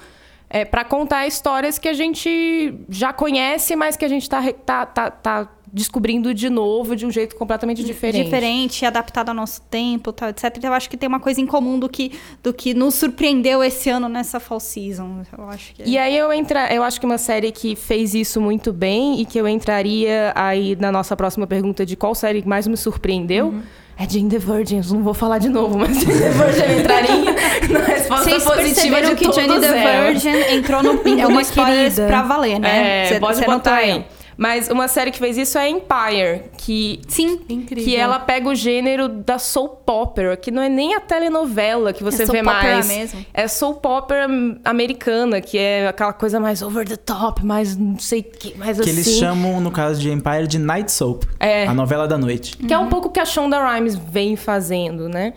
é, 0.54 0.64
para 0.64 0.84
contar 0.84 1.26
histórias 1.26 1.78
que 1.78 1.88
a 1.88 1.92
gente 1.92 2.72
já 2.88 3.12
conhece, 3.12 3.74
mas 3.74 3.96
que 3.96 4.04
a 4.04 4.08
gente 4.08 4.22
está 4.22 4.52
tá, 4.52 4.86
tá, 4.86 5.10
tá 5.10 5.48
descobrindo 5.72 6.32
de 6.32 6.48
novo 6.48 6.94
de 6.94 7.04
um 7.04 7.10
jeito 7.10 7.34
completamente 7.34 7.82
diferente. 7.82 8.22
diferente, 8.22 8.86
adaptado 8.86 9.30
ao 9.30 9.34
nosso 9.34 9.60
tempo, 9.62 10.12
tal, 10.12 10.28
etc. 10.28 10.56
Eu 10.62 10.72
acho 10.72 10.88
que 10.88 10.96
tem 10.96 11.08
uma 11.08 11.18
coisa 11.18 11.40
em 11.40 11.46
comum 11.46 11.76
do 11.76 11.88
que, 11.88 12.12
do 12.40 12.54
que 12.54 12.72
nos 12.72 12.94
surpreendeu 12.94 13.64
esse 13.64 13.90
ano 13.90 14.08
nessa 14.08 14.38
fall 14.38 14.60
season. 14.60 15.22
Eu 15.36 15.48
acho 15.48 15.74
que 15.74 15.82
é. 15.82 15.88
E 15.88 15.98
aí 15.98 16.16
eu 16.16 16.32
entra, 16.32 16.72
eu 16.72 16.84
acho 16.84 17.00
que 17.00 17.06
uma 17.06 17.18
série 17.18 17.50
que 17.50 17.74
fez 17.74 18.14
isso 18.14 18.40
muito 18.40 18.72
bem 18.72 19.20
e 19.20 19.26
que 19.26 19.36
eu 19.36 19.48
entraria 19.48 20.32
aí 20.36 20.76
na 20.76 20.92
nossa 20.92 21.16
próxima 21.16 21.48
pergunta 21.48 21.84
de 21.84 21.96
qual 21.96 22.14
série 22.14 22.46
mais 22.46 22.68
me 22.68 22.76
surpreendeu. 22.76 23.52
É 23.96 24.08
Jane 24.08 24.28
the 24.28 24.38
Virgin, 24.38 24.78
eu 24.78 24.94
não 24.94 25.02
vou 25.04 25.14
falar 25.14 25.38
de 25.38 25.48
novo, 25.48 25.78
mas 25.78 25.96
Jane 26.00 26.18
the 26.18 26.30
Virgin 26.30 26.80
entraria 26.80 27.32
na 27.70 27.78
resposta 27.84 28.24
Vocês 28.24 28.42
positiva 28.44 28.96
perceberam 28.96 29.08
de 29.10 29.14
que 29.14 29.32
Jane 29.32 29.60
the. 29.60 30.02
Virgin 30.12 30.54
entrou 30.56 30.82
no 30.82 30.90
É 31.20 31.26
uma 31.26 31.44
querida. 31.44 32.06
pra 32.08 32.22
valer, 32.22 32.58
né? 32.58 33.04
É, 33.04 33.08
Cê- 33.08 33.20
pode 33.20 33.38
cê 33.38 33.44
botar 33.44 33.76
aí. 33.76 34.04
Mas 34.36 34.68
uma 34.68 34.88
série 34.88 35.10
que 35.10 35.18
fez 35.18 35.36
isso 35.36 35.56
é 35.58 35.68
Empire, 35.68 36.42
que 36.58 37.00
Sim. 37.08 37.40
Incrível. 37.48 37.84
que 37.84 37.96
ela 37.96 38.18
pega 38.18 38.48
o 38.48 38.54
gênero 38.54 39.08
da 39.08 39.38
soap 39.38 39.88
opera, 39.88 40.36
que 40.36 40.50
não 40.50 40.62
é 40.62 40.68
nem 40.68 40.94
a 40.94 41.00
telenovela 41.00 41.92
que 41.92 42.02
você 42.02 42.24
É 42.24 42.26
vê 42.26 42.42
mais. 42.42 42.88
mesmo. 42.88 43.24
É 43.32 43.46
soap 43.46 43.84
opera 43.86 44.26
americana, 44.64 45.40
que 45.40 45.58
é 45.58 45.86
aquela 45.88 46.12
coisa 46.12 46.40
mais 46.40 46.62
over 46.62 46.86
the 46.88 46.96
top, 46.96 47.44
mais 47.44 47.76
não 47.76 47.98
sei 47.98 48.20
o 48.20 48.24
que, 48.24 48.56
mais 48.58 48.76
Que 48.78 48.82
assim. 48.88 48.90
eles 48.90 49.18
chamam, 49.18 49.60
no 49.60 49.70
caso 49.70 50.00
de 50.00 50.10
Empire, 50.10 50.46
de 50.46 50.58
Night 50.58 50.90
Soap. 50.90 51.24
É. 51.38 51.66
A 51.66 51.74
novela 51.74 52.06
da 52.08 52.16
noite. 52.18 52.56
Que 52.56 52.72
é 52.72 52.78
um 52.78 52.88
pouco 52.88 53.08
o 53.08 53.10
que 53.10 53.20
a 53.20 53.24
Shonda 53.24 53.58
Rhimes 53.64 53.94
vem 53.94 54.36
fazendo, 54.36 55.08
né? 55.08 55.34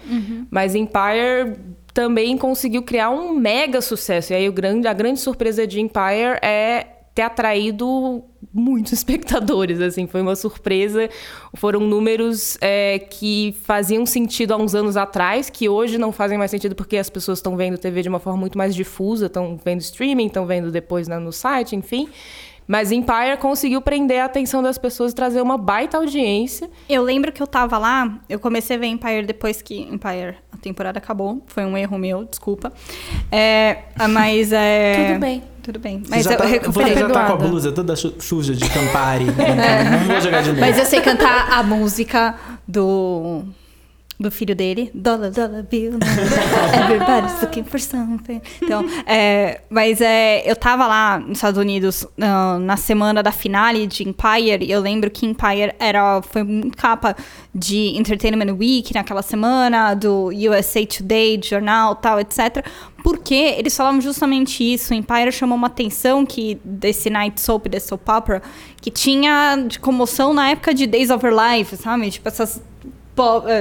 Mas 0.49 0.75
Empire 0.75 1.55
também 1.93 2.37
conseguiu 2.37 2.83
criar 2.83 3.09
um 3.09 3.33
mega 3.33 3.81
sucesso. 3.81 4.31
E 4.31 4.35
aí 4.35 4.47
o 4.47 4.51
grande, 4.53 4.87
a 4.87 4.93
grande 4.93 5.19
surpresa 5.19 5.65
de 5.65 5.79
Empire 5.81 6.37
é 6.41 6.85
ter 7.17 7.23
atraído 7.23 8.23
muitos 8.53 8.93
espectadores, 8.93 9.81
assim, 9.81 10.05
foi 10.05 10.21
uma 10.21 10.35
surpresa. 10.35 11.09
Foram 11.55 11.79
números 11.79 12.59
é, 12.61 12.99
que 12.99 13.55
faziam 13.63 14.05
sentido 14.05 14.53
há 14.53 14.57
uns 14.57 14.75
anos 14.75 14.95
atrás, 14.95 15.49
que 15.49 15.67
hoje 15.67 15.97
não 15.97 16.11
fazem 16.11 16.37
mais 16.37 16.51
sentido 16.51 16.75
porque 16.75 16.95
as 16.95 17.09
pessoas 17.09 17.39
estão 17.39 17.57
vendo 17.57 17.75
TV 17.75 18.03
de 18.03 18.09
uma 18.09 18.19
forma 18.19 18.39
muito 18.39 18.55
mais 18.55 18.75
difusa, 18.75 19.25
estão 19.25 19.59
vendo 19.65 19.81
streaming, 19.81 20.27
estão 20.27 20.45
vendo 20.45 20.71
depois 20.71 21.07
né, 21.07 21.17
no 21.17 21.33
site, 21.33 21.75
enfim. 21.75 22.07
Mas 22.67 22.91
Empire 22.91 23.37
conseguiu 23.39 23.81
prender 23.81 24.21
a 24.21 24.25
atenção 24.25 24.61
das 24.61 24.77
pessoas 24.77 25.13
e 25.13 25.15
trazer 25.15 25.41
uma 25.41 25.57
baita 25.57 25.97
audiência. 25.97 26.69
Eu 26.87 27.01
lembro 27.01 27.31
que 27.31 27.41
eu 27.41 27.47
tava 27.47 27.77
lá, 27.77 28.19
eu 28.29 28.39
comecei 28.39 28.75
a 28.75 28.79
ver 28.79 28.87
Empire 28.87 29.25
depois 29.25 29.61
que 29.61 29.79
Empire, 29.83 30.35
a 30.51 30.57
temporada 30.57 30.99
acabou. 30.99 31.41
Foi 31.47 31.63
um 31.63 31.77
erro 31.77 31.97
meu, 31.97 32.25
desculpa. 32.25 32.71
É, 33.31 33.83
mas 34.09 34.51
é. 34.51 35.07
Tudo 35.07 35.19
bem. 35.21 35.56
Tudo 35.67 35.79
bem. 35.79 35.99
Você 35.99 36.09
Mas 36.09 36.23
já, 36.23 36.31
eu 36.31 36.37
tá, 36.37 36.71
você 36.71 36.95
já 36.95 37.09
tá 37.09 37.27
com 37.27 37.33
a 37.33 37.35
blusa 37.35 37.73
toda 37.73 37.93
suja 37.93 38.55
de 38.55 38.69
Campari. 38.69 39.25
Não 39.25 40.07
vou 40.07 40.21
jogar 40.21 40.41
de 40.41 40.51
novo. 40.51 40.61
Mas 40.61 40.79
eu 40.79 40.85
sei 40.85 41.01
cantar 41.01 41.51
a 41.51 41.61
música 41.61 42.35
do. 42.65 43.43
Do 44.19 44.31
filho 44.31 44.55
dele, 44.55 44.89
Dollar 44.95 45.29
Dollar 45.29 45.61
Bill? 45.61 45.99
Everybody's 46.73 47.39
looking 47.39 47.63
for 47.63 47.79
something. 47.79 48.41
Então, 48.63 48.83
é, 49.05 49.61
mas 49.69 50.01
é, 50.01 50.41
eu 50.49 50.55
tava 50.55 50.87
lá 50.87 51.19
nos 51.19 51.37
Estados 51.37 51.59
Unidos 51.59 52.03
ah, 52.19 52.57
na 52.59 52.77
semana 52.77 53.21
da 53.21 53.31
finale 53.31 53.85
de 53.85 54.09
Empire. 54.09 54.65
E 54.65 54.71
eu 54.71 54.81
lembro 54.81 55.11
que 55.11 55.23
Empire 55.23 55.75
era, 55.77 56.19
foi 56.23 56.41
muito 56.41 56.75
capa 56.75 57.15
de 57.53 57.95
Entertainment 57.95 58.55
Week 58.57 58.91
naquela 58.91 59.21
semana, 59.21 59.93
do 59.93 60.29
USA 60.29 60.83
Today, 60.83 61.37
de 61.37 61.49
jornal 61.49 61.95
tal, 61.95 62.19
etc. 62.19 62.65
Porque 63.03 63.35
eles 63.35 63.77
falavam 63.77 64.01
justamente 64.01 64.63
isso. 64.63 64.95
Empire 64.95 65.31
chamou 65.31 65.55
uma 65.55 65.67
atenção 65.67 66.25
que 66.25 66.59
desse 66.65 67.09
night 67.11 67.39
soap, 67.39 67.67
desse 67.67 67.89
soap 67.89 68.09
opera, 68.09 68.41
que 68.81 68.89
tinha 68.89 69.55
de 69.67 69.79
comoção 69.79 70.33
na 70.33 70.49
época 70.49 70.73
de 70.73 70.87
Days 70.87 71.11
of 71.11 71.25
Our 71.25 71.33
Life, 71.33 71.77
sabe? 71.77 72.09
Tipo 72.09 72.27
essas, 72.27 72.61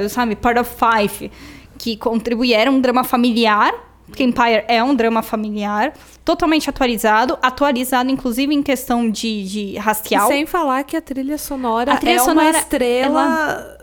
sabe, 0.09 0.37
Part 0.37 0.59
of 0.59 0.71
Five, 0.75 1.31
que 1.79 1.97
contribuíram. 1.97 2.73
Um 2.75 2.81
drama 2.81 3.05
familiar, 3.05 3.73
porque 4.07 4.23
Empire 4.23 4.65
é 4.69 4.83
um 4.83 4.95
drama 4.95 5.23
familiar, 5.23 5.93
totalmente 6.25 6.71
atualizado, 6.71 7.39
atualizado 7.43 8.11
inclusive 8.11 8.55
em 8.55 8.63
questão 8.63 9.11
de, 9.11 9.45
de 9.45 9.77
racial. 9.77 10.29
Sem 10.29 10.47
falar 10.47 10.85
que 10.85 10.97
a 10.97 11.01
trilha 11.01 11.39
sonora 11.39 11.93
A 11.93 11.97
trilha 11.97 12.17
é 12.17 12.19
sonora, 12.19 12.51
uma 12.51 12.59
estrela. 12.59 13.77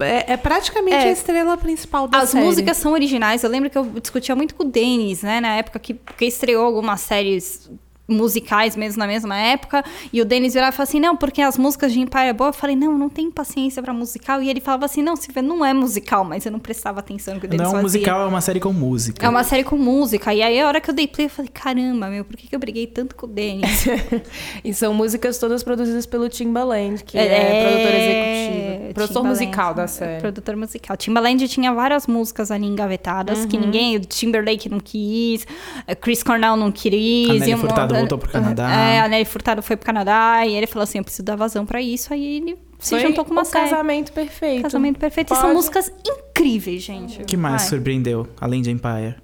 É, 0.00 0.32
é 0.32 0.36
praticamente 0.36 0.96
É. 0.96 1.08
a 1.08 1.12
estrela 1.12 1.56
principal 1.56 2.08
da 2.08 2.18
As 2.18 2.30
série. 2.30 2.44
músicas 2.44 2.76
são 2.78 2.92
originais. 2.92 3.44
Eu 3.44 3.50
lembro 3.50 3.68
que 3.70 3.76
eu 3.78 3.84
discutia 4.00 4.34
muito 4.34 4.54
com 4.54 4.64
o 4.64 4.66
Denis, 4.66 5.22
né? 5.22 5.40
Na 5.40 5.54
época 5.56 5.78
que, 5.78 5.94
que 5.94 6.24
estreou 6.24 6.64
algumas 6.64 7.00
séries 7.02 7.70
musicais 8.12 8.76
mesmo 8.76 8.98
na 8.98 9.06
mesma 9.06 9.36
época. 9.36 9.84
E 10.12 10.20
o 10.20 10.24
Denis 10.24 10.54
virava 10.54 10.72
e 10.72 10.76
falava 10.76 10.88
assim, 10.88 11.00
não, 11.00 11.16
porque 11.16 11.42
as 11.42 11.58
músicas 11.58 11.92
de 11.92 12.00
Empire 12.00 12.26
é 12.26 12.32
boa. 12.32 12.50
Eu 12.50 12.54
falei, 12.54 12.76
não, 12.76 12.96
não 12.96 13.08
tem 13.08 13.30
paciência 13.30 13.82
pra 13.82 13.92
musical. 13.92 14.42
E 14.42 14.48
ele 14.48 14.60
falava 14.60 14.84
assim, 14.84 15.02
não, 15.02 15.16
Silvia, 15.16 15.42
não 15.42 15.64
é 15.64 15.72
musical. 15.72 16.24
Mas 16.24 16.46
eu 16.46 16.52
não 16.52 16.58
prestava 16.58 17.00
atenção 17.00 17.34
no 17.34 17.40
que 17.40 17.46
o 17.46 17.48
Denis 17.48 17.62
Não 17.62 17.78
é 17.78 17.82
fazia. 17.82 18.00
musical, 18.00 18.22
é 18.22 18.26
uma 18.26 18.40
série 18.40 18.60
com 18.60 18.72
música. 18.72 19.24
É 19.24 19.28
uma 19.28 19.44
série 19.44 19.64
com 19.64 19.76
música. 19.76 20.34
E 20.34 20.42
aí, 20.42 20.60
a 20.60 20.68
hora 20.68 20.80
que 20.80 20.90
eu 20.90 20.94
dei 20.94 21.06
play, 21.06 21.26
eu 21.26 21.30
falei, 21.30 21.50
caramba, 21.52 22.08
meu, 22.08 22.24
por 22.24 22.36
que, 22.36 22.46
que 22.46 22.54
eu 22.54 22.60
briguei 22.60 22.86
tanto 22.86 23.14
com 23.14 23.26
o 23.26 23.28
Denis? 23.28 23.86
E 24.64 24.72
são 24.72 24.94
músicas 24.94 25.38
todas 25.38 25.62
produzidas 25.62 26.06
pelo 26.06 26.28
Timbaland, 26.28 27.02
que 27.04 27.18
é, 27.18 27.62
produtor 27.62 27.94
executivo. 27.94 28.94
Produtor 28.94 29.24
musical 29.24 29.74
da 29.74 29.82
é, 29.82 29.86
série. 29.86 30.20
Produtor 30.20 30.56
musical. 30.56 30.96
Timbaland 30.96 31.48
tinha 31.48 31.72
várias 31.72 32.06
músicas 32.06 32.50
ali 32.50 32.66
engavetadas 32.66 33.46
que 33.46 33.58
ninguém. 33.58 33.96
O 33.96 34.00
Timberlake 34.00 34.68
não 34.68 34.80
quis, 34.80 35.46
a 35.86 35.94
Chris 35.94 36.22
Cornell 36.22 36.56
não 36.56 36.70
quis. 36.70 37.30
A 37.30 37.34
Nelly 37.34 37.56
Furtado 37.56 37.94
voltou 38.02 38.18
pro 38.18 38.30
Canadá. 38.30 38.70
É, 38.70 39.00
a 39.00 39.08
Nelly 39.08 39.24
Furtado 39.24 39.62
foi 39.62 39.76
pro 39.76 39.86
Canadá 39.86 40.46
e 40.46 40.54
ele 40.54 40.66
falou 40.66 40.84
assim: 40.84 40.98
eu 40.98 41.04
preciso 41.04 41.22
dar 41.24 41.36
vazão 41.36 41.64
pra 41.66 41.80
isso. 41.80 42.12
Aí 42.12 42.36
ele 42.36 42.56
se 42.78 42.90
Foi 42.90 43.00
juntou 43.00 43.24
com 43.24 43.32
uma 43.32 43.42
o 43.42 43.44
série. 43.44 43.70
casamento 43.70 44.12
perfeito. 44.12 44.62
Casamento 44.62 44.98
perfeito. 44.98 45.32
E 45.32 45.36
são 45.36 45.42
Pode- 45.44 45.54
músicas 45.54 45.92
incríveis, 46.06 46.82
gente. 46.82 47.22
O 47.22 47.24
que 47.24 47.36
mais 47.36 47.62
Vai. 47.62 47.70
surpreendeu, 47.70 48.26
além 48.40 48.60
de 48.62 48.70
Empire? 48.70 49.14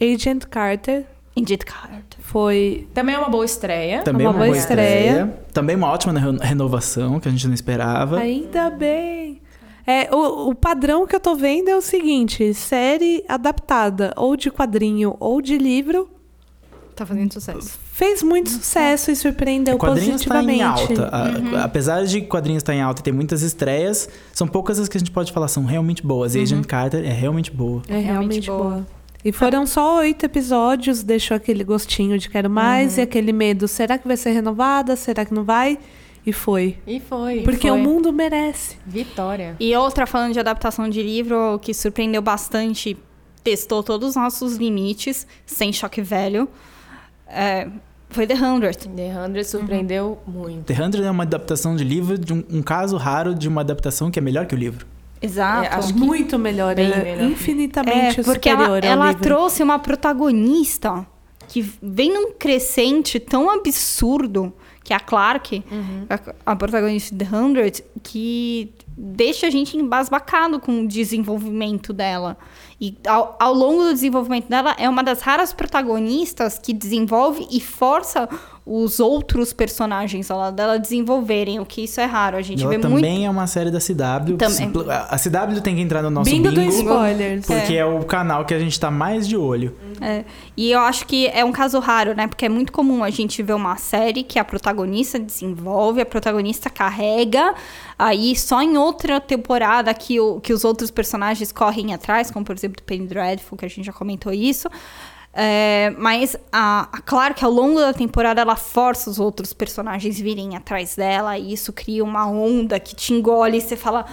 Agent 0.00 0.46
Carter 0.46 1.04
Indeed 1.36 1.64
Carter. 1.64 2.18
foi. 2.20 2.88
Também 2.92 3.14
é 3.14 3.18
uma 3.18 3.28
boa 3.30 3.44
estreia. 3.44 4.02
Também 4.02 4.26
Uma 4.26 4.32
uma, 4.32 4.38
boa 4.38 4.46
boa 4.50 4.58
estreia. 4.58 4.98
estreia. 5.10 5.38
Também 5.52 5.76
uma 5.76 5.90
ótima 5.90 6.18
re- 6.18 6.38
renovação, 6.46 7.18
que 7.20 7.28
a 7.28 7.30
gente 7.30 7.46
não 7.46 7.54
esperava. 7.54 8.18
Ainda 8.18 8.68
bem. 8.70 9.40
É, 9.86 10.14
o, 10.14 10.50
o 10.50 10.54
padrão 10.54 11.06
que 11.06 11.16
eu 11.16 11.20
tô 11.20 11.34
vendo 11.34 11.68
é 11.68 11.76
o 11.76 11.80
seguinte: 11.80 12.52
série 12.54 13.24
adaptada 13.28 14.12
ou 14.16 14.36
de 14.36 14.50
quadrinho 14.50 15.16
ou 15.18 15.40
de 15.42 15.56
livro 15.58 16.08
Tá 16.94 17.06
fazendo 17.06 17.32
sucesso. 17.32 17.78
Fez 17.94 18.22
muito 18.22 18.48
sucesso 18.50 19.10
e 19.10 19.16
surpreendeu 19.16 19.76
Quadrinhos 19.78 20.22
está 20.22 20.42
em 20.42 20.46
positivamente. 20.46 21.00
alta. 21.02 21.08
A- 21.16 21.38
Uhum. 21.38 21.56
Apesar 21.62 22.04
de 22.04 22.22
quadrinhos 22.22 22.62
estar 22.62 22.74
em 22.74 22.80
alta 22.80 23.00
e 23.00 23.04
ter 23.04 23.12
muitas 23.12 23.42
estreias, 23.42 24.08
são 24.32 24.48
poucas 24.48 24.78
as 24.80 24.88
que 24.88 24.96
a 24.96 25.00
gente 25.00 25.10
pode 25.10 25.30
falar 25.32 25.48
são 25.48 25.64
realmente 25.64 26.02
boas. 26.04 26.34
E 26.34 26.38
Uhum. 26.38 26.44
Agent 26.44 26.66
Carter 26.66 27.04
é 27.04 27.12
realmente 27.12 27.50
boa. 27.52 27.82
É 27.88 27.98
realmente 27.98 28.46
boa. 28.50 28.62
boa. 28.62 28.86
E 29.24 29.30
foram 29.30 29.66
só 29.66 29.98
oito 29.98 30.24
episódios, 30.26 31.02
deixou 31.04 31.36
aquele 31.36 31.62
gostinho 31.62 32.18
de 32.18 32.28
quero 32.28 32.50
mais 32.50 32.94
Uhum. 32.94 33.00
e 33.00 33.02
aquele 33.02 33.32
medo: 33.32 33.68
será 33.68 33.96
que 33.98 34.08
vai 34.08 34.16
ser 34.16 34.30
renovada? 34.32 34.96
Será 34.96 35.24
que 35.24 35.32
não 35.32 35.44
vai? 35.44 35.78
E 36.26 36.32
foi. 36.32 36.76
E 36.86 36.98
foi. 36.98 37.40
Porque 37.42 37.68
foi. 37.68 37.70
o 37.70 37.78
mundo 37.82 38.12
merece. 38.12 38.76
Vitória. 38.86 39.54
E 39.60 39.74
outra, 39.76 40.06
falando 40.06 40.32
de 40.32 40.40
adaptação 40.40 40.88
de 40.88 41.02
livro, 41.02 41.58
que 41.60 41.74
surpreendeu 41.74 42.22
bastante, 42.22 42.96
testou 43.44 43.82
todos 43.82 44.10
os 44.10 44.16
nossos 44.16 44.56
limites, 44.56 45.26
sem 45.44 45.72
choque 45.72 46.00
velho, 46.00 46.48
é, 47.32 47.68
foi 48.10 48.26
The 48.26 48.34
Hundred. 48.34 48.76
The 48.88 49.12
100 49.34 49.44
surpreendeu 49.44 50.18
muito. 50.26 50.64
The 50.64 50.82
Hundred 50.82 51.04
é 51.04 51.10
uma 51.10 51.22
adaptação 51.24 51.74
de 51.74 51.82
livro, 51.84 52.18
de 52.18 52.32
um, 52.32 52.44
um 52.50 52.62
caso 52.62 52.96
raro 52.96 53.34
de 53.34 53.48
uma 53.48 53.60
adaptação 53.62 54.10
que 54.10 54.18
é 54.18 54.22
melhor 54.22 54.46
que 54.46 54.54
o 54.54 54.58
livro. 54.58 54.86
Exato. 55.20 55.66
É, 55.66 55.74
acho 55.74 55.94
Muito 55.96 56.36
melhor, 56.38 56.74
bem 56.74 56.86
ela 56.86 56.96
é 56.96 57.04
melhor. 57.16 57.30
infinitamente 57.30 58.20
É, 58.20 58.24
porque 58.24 58.50
superior 58.50 58.82
ela, 58.82 58.86
ao 58.86 58.92
ela 59.02 59.06
livro. 59.08 59.22
trouxe 59.22 59.62
uma 59.62 59.78
protagonista 59.78 61.06
que 61.48 61.62
vem 61.82 62.12
num 62.12 62.32
crescente 62.32 63.20
tão 63.20 63.48
absurdo, 63.50 64.52
que 64.82 64.92
é 64.92 64.96
a 64.96 65.00
Clark, 65.00 65.62
Uhum. 65.70 66.06
a, 66.44 66.52
a 66.52 66.56
protagonista 66.56 67.14
de 67.14 67.24
The 67.24 67.36
Hundred, 67.36 67.84
que 68.02 68.72
deixa 68.96 69.46
a 69.46 69.50
gente 69.50 69.76
embasbacado 69.76 70.58
com 70.58 70.82
o 70.82 70.88
desenvolvimento 70.88 71.92
dela. 71.92 72.36
E 72.82 72.98
ao, 73.06 73.36
ao 73.38 73.54
longo 73.54 73.84
do 73.84 73.94
desenvolvimento 73.94 74.48
dela, 74.48 74.74
é 74.76 74.88
uma 74.88 75.04
das 75.04 75.20
raras 75.20 75.52
protagonistas 75.52 76.58
que 76.58 76.72
desenvolve 76.72 77.46
e 77.48 77.60
força 77.60 78.28
os 78.64 79.00
outros 79.00 79.52
personagens 79.52 80.30
ao 80.30 80.38
lado 80.38 80.54
dela 80.54 80.78
desenvolverem, 80.78 81.58
o 81.58 81.66
que 81.66 81.82
isso 81.82 82.00
é 82.00 82.04
raro. 82.04 82.36
A 82.36 82.42
gente 82.42 82.62
ela 82.62 82.70
vê 82.70 82.78
também 82.78 83.14
muito. 83.14 83.26
é 83.26 83.30
uma 83.30 83.46
série 83.48 83.72
da 83.72 83.80
CW. 83.80 84.36
Também. 84.36 84.72
A 84.88 85.18
CW 85.18 85.60
tem 85.60 85.74
que 85.74 85.80
entrar 85.80 86.00
no 86.00 86.10
nosso 86.10 86.30
Bingo 86.30 86.50
bingo, 86.50 86.70
do 86.70 86.70
spoilers. 86.70 87.44
porque 87.44 87.74
é. 87.74 87.84
o 87.84 88.04
canal 88.04 88.44
que 88.44 88.54
a 88.54 88.58
gente 88.60 88.78
tá 88.78 88.88
mais 88.88 89.26
de 89.26 89.36
olho. 89.36 89.76
É, 90.00 90.24
e 90.56 90.70
eu 90.70 90.78
acho 90.78 91.06
que 91.06 91.26
é 91.28 91.44
um 91.44 91.50
caso 91.50 91.80
raro, 91.80 92.14
né? 92.14 92.28
Porque 92.28 92.46
é 92.46 92.48
muito 92.48 92.70
comum 92.70 93.02
a 93.02 93.10
gente 93.10 93.42
ver 93.42 93.54
uma 93.54 93.76
série 93.76 94.22
que 94.22 94.38
a 94.38 94.44
protagonista 94.44 95.18
desenvolve, 95.18 96.00
a 96.00 96.06
protagonista 96.06 96.70
carrega, 96.70 97.54
aí 97.98 98.36
só 98.36 98.62
em 98.62 98.76
outra 98.76 99.20
temporada 99.20 99.92
que, 99.92 100.20
o, 100.20 100.40
que 100.40 100.52
os 100.52 100.64
outros 100.64 100.90
personagens 100.90 101.50
correm 101.50 101.92
atrás, 101.92 102.30
como 102.30 102.44
por 102.44 102.54
exemplo 102.54 102.80
Penny 102.84 103.08
Dreadful, 103.08 103.58
que 103.58 103.64
a 103.64 103.68
gente 103.68 103.84
já 103.86 103.92
comentou 103.92 104.32
isso. 104.32 104.68
É, 105.34 105.94
mas 105.98 106.36
a, 106.52 106.88
a 106.92 107.00
Clark, 107.00 107.42
ao 107.44 107.50
longo 107.50 107.80
da 107.80 107.92
temporada, 107.92 108.40
ela 108.42 108.56
força 108.56 109.08
os 109.08 109.18
outros 109.18 109.52
personagens 109.52 110.18
virem 110.20 110.56
atrás 110.56 110.94
dela, 110.96 111.38
e 111.38 111.52
isso 111.52 111.72
cria 111.72 112.04
uma 112.04 112.26
onda 112.28 112.78
que 112.78 112.94
te 112.94 113.14
engole 113.14 113.56
e 113.56 113.60
você 113.60 113.76
fala. 113.76 114.04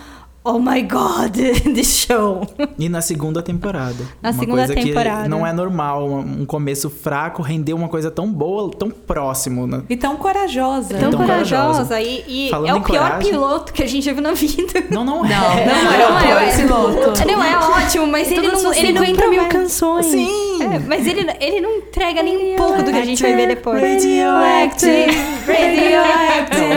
Oh 0.42 0.58
my 0.58 0.82
god, 0.84 1.36
this 1.76 2.06
show. 2.08 2.42
E 2.80 2.88
na 2.88 3.02
segunda 3.02 3.42
temporada. 3.44 3.98
Na 4.22 4.30
uma 4.30 4.40
segunda 4.40 4.66
coisa 4.68 4.74
temporada. 4.82 5.24
que 5.24 5.28
não 5.30 5.46
é 5.46 5.52
normal. 5.52 6.08
Um 6.10 6.46
começo 6.46 6.90
fraco 6.90 7.42
render 7.42 7.74
uma 7.74 7.90
coisa 7.90 8.10
tão 8.10 8.32
boa, 8.32 8.72
tão 8.72 8.90
próximo. 8.90 9.68
né? 9.68 9.84
E 9.90 9.98
tão 9.98 10.16
corajosa. 10.16 10.98
Tão 10.98 11.12
Tão 11.12 11.20
corajosa. 11.20 11.84
corajosa. 11.84 12.02
E, 12.02 12.48
e 12.48 12.52
é 12.52 12.74
o 12.74 12.82
pior 12.82 13.10
coragem- 13.10 13.32
piloto 13.32 13.74
que 13.74 13.84
a 13.84 13.88
gente 13.88 14.06
já 14.06 14.14
viu 14.14 14.22
na 14.24 14.32
vida. 14.32 14.82
Não, 14.90 15.04
não, 15.04 15.24
é. 15.28 15.30
Não, 15.66 15.84
não 15.84 15.92
é 15.94 16.08
o 16.08 16.24
pior 16.24 16.56
piloto. 16.56 17.28
Não, 17.28 17.44
é 17.44 17.58
ótimo, 17.84 18.08
mas 18.08 18.32
ele 18.32 18.48
não, 18.48 18.74
ele 18.74 18.94
não 18.94 19.06
50 19.06 19.28
mil 19.28 19.46
canções. 19.50 20.06
Sim! 20.06 20.49
É, 20.72 20.80
mas 20.80 21.08
ele, 21.08 21.26
ele 21.40 21.62
não 21.62 21.78
entrega 21.78 22.22
nem 22.22 22.54
um 22.54 22.56
pouco 22.56 22.84
do 22.84 22.92
que 22.92 22.98
a 22.98 23.06
gente 23.06 23.22
vai 23.22 23.36
ver 23.36 23.48
depois. 23.48 23.82
Radioactive. 23.82 25.18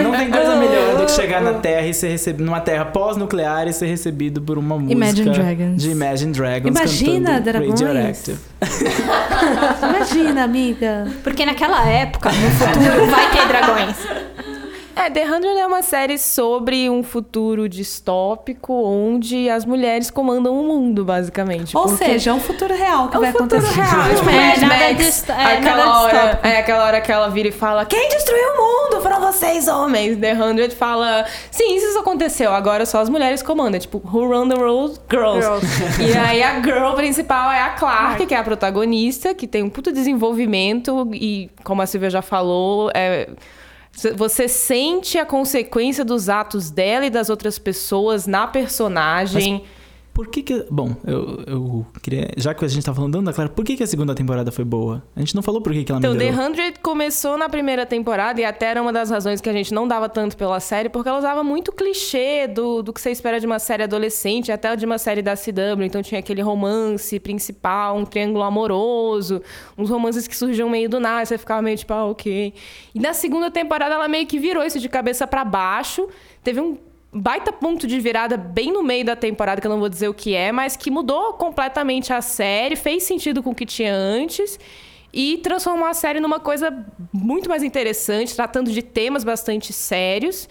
Não, 0.02 0.10
não 0.10 0.18
tem 0.18 0.30
coisa 0.30 0.56
melhor 0.56 0.96
do 0.96 1.04
que 1.06 1.12
chegar 1.12 1.40
na 1.42 1.54
Terra 1.54 1.86
e 1.86 1.94
ser 1.94 2.08
recebido 2.08 2.44
numa 2.44 2.60
Terra 2.60 2.84
pós-nuclear 2.86 3.68
e 3.68 3.72
ser 3.72 3.86
recebido 3.86 4.40
por 4.40 4.58
uma 4.58 4.76
música 4.76 4.92
Imagine 4.92 5.30
Dragons. 5.30 5.82
de 5.82 5.90
Imagine 5.90 6.32
Dragons 6.32 6.76
Imagina, 6.78 7.30
cantando 7.30 7.44
dragões. 7.44 7.80
Radioactive. 7.80 8.38
Imagina, 9.82 10.44
amiga. 10.44 11.06
Porque 11.22 11.44
naquela 11.44 11.86
época, 11.88 12.30
no 12.30 12.50
futuro, 12.50 13.06
vai 13.06 13.30
ter 13.30 13.46
dragões. 13.48 13.96
É, 14.94 15.08
The 15.08 15.26
100 15.26 15.58
é 15.60 15.66
uma 15.66 15.80
série 15.82 16.18
sobre 16.18 16.88
um 16.90 17.02
futuro 17.02 17.68
distópico 17.68 18.72
onde 18.74 19.48
as 19.48 19.64
mulheres 19.64 20.10
comandam 20.10 20.54
o 20.60 20.64
mundo, 20.64 21.04
basicamente. 21.04 21.76
Ou 21.76 21.84
Porque 21.84 22.04
seja, 22.04 22.30
é 22.30 22.34
um 22.34 22.40
futuro 22.40 22.74
real 22.74 23.08
que 23.08 23.16
é 23.16 23.18
um 23.18 23.22
vai 23.22 23.32
futuro 23.32 23.60
acontecer. 23.60 23.80
real. 23.80 24.14
Tipo, 24.14 24.28
É, 24.30 24.32
Mad 24.48 24.58
nada 24.60 24.74
Max, 24.92 24.96
dist- 24.98 25.30
é, 25.30 25.44
aquela 25.56 25.76
nada 25.76 26.00
hora, 26.02 26.40
é 26.42 26.56
aquela 26.58 26.84
hora 26.84 27.00
que 27.00 27.10
ela 27.10 27.28
vira 27.28 27.48
e 27.48 27.52
fala: 27.52 27.84
Quem 27.86 28.08
destruiu 28.10 28.48
o 28.50 28.56
mundo? 28.90 29.02
Foram 29.02 29.20
vocês, 29.20 29.66
homens. 29.66 30.18
The 30.18 30.34
100 30.36 30.70
fala: 30.70 31.24
Sim, 31.50 31.74
isso 31.76 31.98
aconteceu. 31.98 32.52
Agora 32.52 32.84
só 32.84 33.00
as 33.00 33.08
mulheres 33.08 33.42
comandam. 33.42 33.80
Tipo, 33.80 33.98
Who 34.04 34.26
Run 34.28 34.48
the 34.48 34.56
World? 34.56 35.00
Girls. 35.10 35.48
e 36.02 36.16
aí 36.16 36.42
a 36.42 36.60
girl 36.62 36.92
principal 36.94 37.50
é 37.50 37.60
a 37.62 37.70
Clark, 37.70 38.26
que 38.26 38.34
é 38.34 38.38
a 38.38 38.42
protagonista, 38.44 39.34
que 39.34 39.46
tem 39.46 39.62
um 39.62 39.70
puto 39.70 39.90
desenvolvimento 39.90 41.08
e, 41.14 41.50
como 41.64 41.80
a 41.82 41.86
Silvia 41.86 42.10
já 42.10 42.20
falou, 42.22 42.90
é 42.94 43.28
Você 44.16 44.48
sente 44.48 45.18
a 45.18 45.26
consequência 45.26 46.04
dos 46.04 46.28
atos 46.28 46.70
dela 46.70 47.06
e 47.06 47.10
das 47.10 47.28
outras 47.28 47.58
pessoas 47.58 48.26
na 48.26 48.46
personagem. 48.46 49.64
Por 50.12 50.28
que 50.28 50.42
que... 50.42 50.66
Bom, 50.70 50.94
eu, 51.06 51.42
eu 51.46 51.86
queria... 52.02 52.30
Já 52.36 52.52
que 52.52 52.64
a 52.64 52.68
gente 52.68 52.84
tá 52.84 52.92
falando 52.94 53.14
da 53.14 53.18
Ana 53.20 53.32
Clara, 53.32 53.48
por 53.48 53.64
que 53.64 53.76
que 53.76 53.82
a 53.82 53.86
segunda 53.86 54.14
temporada 54.14 54.52
foi 54.52 54.64
boa? 54.64 55.02
A 55.16 55.20
gente 55.20 55.34
não 55.34 55.42
falou 55.42 55.62
por 55.62 55.72
que 55.72 55.84
que 55.84 55.90
ela 55.92 55.98
Então, 56.00 56.12
The 56.12 56.30
melhorou. 56.30 56.54
100 56.54 56.74
começou 56.82 57.38
na 57.38 57.48
primeira 57.48 57.86
temporada 57.86 58.40
e 58.40 58.44
até 58.44 58.66
era 58.66 58.82
uma 58.82 58.92
das 58.92 59.10
razões 59.10 59.40
que 59.40 59.48
a 59.48 59.52
gente 59.52 59.72
não 59.72 59.88
dava 59.88 60.08
tanto 60.08 60.36
pela 60.36 60.60
série, 60.60 60.88
porque 60.90 61.08
ela 61.08 61.18
usava 61.18 61.42
muito 61.42 61.72
clichê 61.72 62.46
do, 62.46 62.82
do 62.82 62.92
que 62.92 63.00
você 63.00 63.10
espera 63.10 63.40
de 63.40 63.46
uma 63.46 63.58
série 63.58 63.84
adolescente, 63.84 64.52
até 64.52 64.76
de 64.76 64.84
uma 64.84 64.98
série 64.98 65.22
da 65.22 65.34
CW. 65.34 65.82
Então 65.84 66.02
tinha 66.02 66.18
aquele 66.18 66.42
romance 66.42 67.18
principal, 67.18 67.96
um 67.96 68.04
triângulo 68.04 68.44
amoroso, 68.44 69.40
uns 69.78 69.88
romances 69.88 70.28
que 70.28 70.36
surgiam 70.36 70.68
meio 70.68 70.88
do 70.88 71.00
nada, 71.00 71.24
você 71.24 71.38
ficava 71.38 71.62
meio 71.62 71.76
tipo, 71.76 71.92
ah, 71.94 72.04
ok. 72.04 72.52
E 72.94 73.00
na 73.00 73.14
segunda 73.14 73.50
temporada 73.50 73.94
ela 73.94 74.08
meio 74.08 74.26
que 74.26 74.38
virou 74.38 74.62
isso 74.64 74.78
de 74.78 74.88
cabeça 74.88 75.26
pra 75.26 75.44
baixo. 75.44 76.06
Teve 76.44 76.60
um 76.60 76.76
baita 77.12 77.52
ponto 77.52 77.86
de 77.86 78.00
virada 78.00 78.36
bem 78.36 78.72
no 78.72 78.82
meio 78.82 79.04
da 79.04 79.14
temporada, 79.14 79.60
que 79.60 79.66
eu 79.66 79.70
não 79.70 79.78
vou 79.78 79.88
dizer 79.88 80.08
o 80.08 80.14
que 80.14 80.34
é, 80.34 80.50
mas 80.50 80.76
que 80.76 80.90
mudou 80.90 81.34
completamente 81.34 82.12
a 82.12 82.22
série, 82.22 82.74
fez 82.74 83.02
sentido 83.02 83.42
com 83.42 83.50
o 83.50 83.54
que 83.54 83.66
tinha 83.66 83.94
antes 83.94 84.58
e 85.12 85.36
transformou 85.38 85.86
a 85.86 85.92
série 85.92 86.20
numa 86.20 86.40
coisa 86.40 86.86
muito 87.12 87.50
mais 87.50 87.62
interessante, 87.62 88.34
tratando 88.34 88.72
de 88.72 88.80
temas 88.80 89.24
bastante 89.24 89.72
sérios 89.72 90.48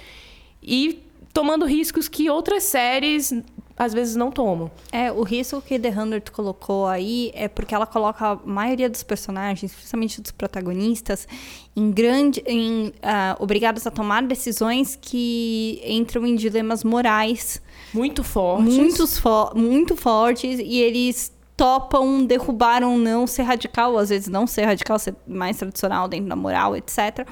e 0.62 1.04
tomando 1.34 1.66
riscos 1.66 2.08
que 2.08 2.30
outras 2.30 2.64
séries 2.64 3.34
às 3.82 3.94
vezes 3.96 4.16
não 4.16 4.30
tomam. 4.30 4.70
É, 4.92 5.12
o 5.12 5.24
risco 5.24 5.60
que 5.60 5.80
The 5.80 5.92
100 5.92 6.22
colocou 6.32 6.86
aí 6.86 7.32
é 7.34 7.48
porque 7.48 7.74
ela 7.74 7.88
coloca 7.88 8.34
a 8.34 8.36
maioria 8.46 8.88
dos 8.88 9.02
personagens, 9.02 9.74
principalmente 9.74 10.22
dos 10.22 10.32
protagonistas, 10.32 11.28
em 11.76 11.90
grande, 11.90 12.44
em, 12.46 12.94
ah, 13.02 13.36
obrigados 13.40 13.88
a 13.88 13.92
tomar 13.92 14.22
decisões 14.22 14.96
que 15.02 15.82
entram 15.84 16.28
em 16.28 16.36
dilemas 16.36 16.84
morais 16.84 17.60
Muito 17.92 18.24
fortes. 18.24 18.76
muitos 18.76 19.18
fo 19.18 19.52
muito 19.56 19.96
fortes 19.96 20.60
e 20.60 20.78
eles 20.78 21.34
topam 21.58 22.24
derrubar 22.24 22.84
ou 22.84 23.00
não 23.00 23.26
ser 23.26 23.42
radical, 23.42 23.98
às 23.98 24.10
vezes 24.10 24.28
não 24.28 24.46
ser 24.46 24.66
radical, 24.66 25.00
ser 25.00 25.16
mais 25.26 25.58
tradicional 25.58 26.08
dentro 26.08 26.30
da 26.30 26.36
moral, 26.36 26.76
etc. 26.76 27.28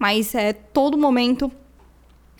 Mas 0.00 0.34
é 0.34 0.52
todo 0.52 0.98
momento 0.98 1.48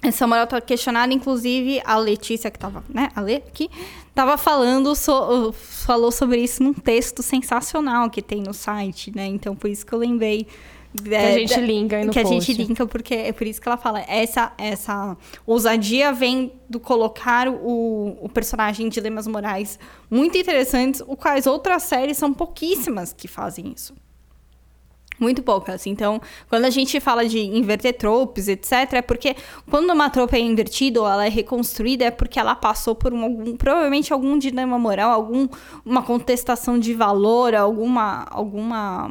essa 0.03 0.27
moral 0.27 0.47
tá 0.47 0.61
questionada, 0.61 1.15
inclusive 1.15 1.81
a 1.85 1.97
Letícia 1.97 2.51
que 2.51 2.59
tava, 2.59 2.83
né, 2.89 3.09
a 3.15 3.21
Lê 3.21 3.37
aqui, 3.37 3.71
tava 4.15 4.37
falando 4.37 4.95
so- 4.97 5.53
falou 5.53 6.11
sobre 6.11 6.39
isso 6.43 6.63
num 6.63 6.75
texto 6.75 7.23
sensacional 7.23 8.11
que 8.11 8.21
tem 8.21 8.43
no 8.43 8.53
site, 8.53 9.13
né? 9.15 9.27
Então 9.27 9.55
por 9.55 9.71
isso 9.71 9.87
que 9.87 9.93
eu 9.93 9.99
lembrei 10.01 10.47
Que 11.03 11.15
a 11.15 11.33
gente 11.33 11.59
linka 11.61 11.97
aí 11.97 12.05
no 12.05 12.13
que 12.13 12.19
a 12.19 12.23
post. 12.23 12.35
gente 12.53 12.53
linka 12.67 12.87
porque 12.87 13.15
é 13.15 13.33
por 13.33 13.47
isso 13.47 13.59
que 13.61 13.67
ela 13.67 13.79
fala 13.79 14.01
essa 14.07 14.53
essa 14.59 15.17
ousadia 15.47 16.13
vem 16.13 16.53
do 16.69 16.79
colocar 16.79 17.49
o, 17.49 18.19
o 18.21 18.29
personagem 18.29 18.87
em 18.87 18.89
dilemas 18.91 19.27
morais 19.27 19.79
muito 20.11 20.37
interessantes, 20.37 21.01
o 21.07 21.17
quais 21.17 21.47
outras 21.47 21.85
séries 21.85 22.19
são 22.19 22.35
pouquíssimas 22.35 23.13
que 23.13 23.27
fazem 23.29 23.73
isso. 23.75 23.95
Muito 25.19 25.43
poucas. 25.43 25.87
Então, 25.87 26.21
quando 26.49 26.65
a 26.65 26.71
gente 26.71 26.99
fala 26.99 27.27
de 27.27 27.39
inverter 27.39 27.97
tropes, 27.97 28.49
etc., 28.49 28.95
é 28.95 29.03
porque 29.03 29.37
quando 29.71 29.91
uma 29.91 30.11
tropa 30.11 30.37
é 30.37 30.41
invertida 30.41 31.01
ou 31.01 31.09
ela 31.09 31.27
é 31.27 31.29
reconstruída, 31.29 32.07
é 32.07 32.11
porque 32.11 32.41
ela 32.41 32.55
passou 32.55 32.95
por 32.95 33.13
um, 33.13 33.23
algum, 33.23 33.57
provavelmente 33.57 34.13
algum 34.13 34.39
dilema 34.39 34.79
moral, 34.79 35.11
algum, 35.11 35.49
uma 35.85 36.03
contestação 36.03 36.79
de 36.79 36.95
valor, 36.95 37.55
alguma, 37.55 38.27
alguma 38.31 39.11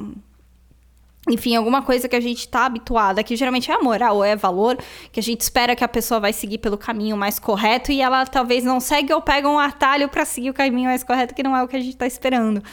enfim, 1.30 1.56
alguma 1.56 1.84
coisa 1.84 2.10
que 2.10 2.16
a 2.16 2.20
gente 2.20 2.48
tá 2.48 2.66
habituada, 2.66 3.24
que 3.24 3.36
geralmente 3.36 3.72
é 3.72 3.78
moral 3.78 4.18
ou 4.18 4.24
é 4.24 4.36
valor, 4.36 4.78
que 5.12 5.20
a 5.20 5.24
gente 5.24 5.42
espera 5.42 5.76
que 5.76 5.84
a 5.84 5.88
pessoa 5.88 6.20
vai 6.20 6.34
seguir 6.34 6.58
pelo 6.58 6.78
caminho 6.78 7.16
mais 7.16 7.38
correto 7.38 7.92
e 7.92 8.02
ela 8.02 8.26
talvez 8.26 8.64
não 8.64 8.80
segue 8.80 9.14
ou 9.14 9.22
pega 9.22 9.48
um 9.48 9.60
atalho 9.60 10.10
para 10.10 10.26
seguir 10.26 10.50
o 10.50 10.54
caminho 10.54 10.90
mais 10.90 11.04
correto, 11.04 11.36
que 11.36 11.44
não 11.44 11.56
é 11.56 11.64
o 11.64 11.68
que 11.68 11.76
a 11.76 11.80
gente 11.80 11.96
tá 11.96 12.08
esperando. 12.08 12.64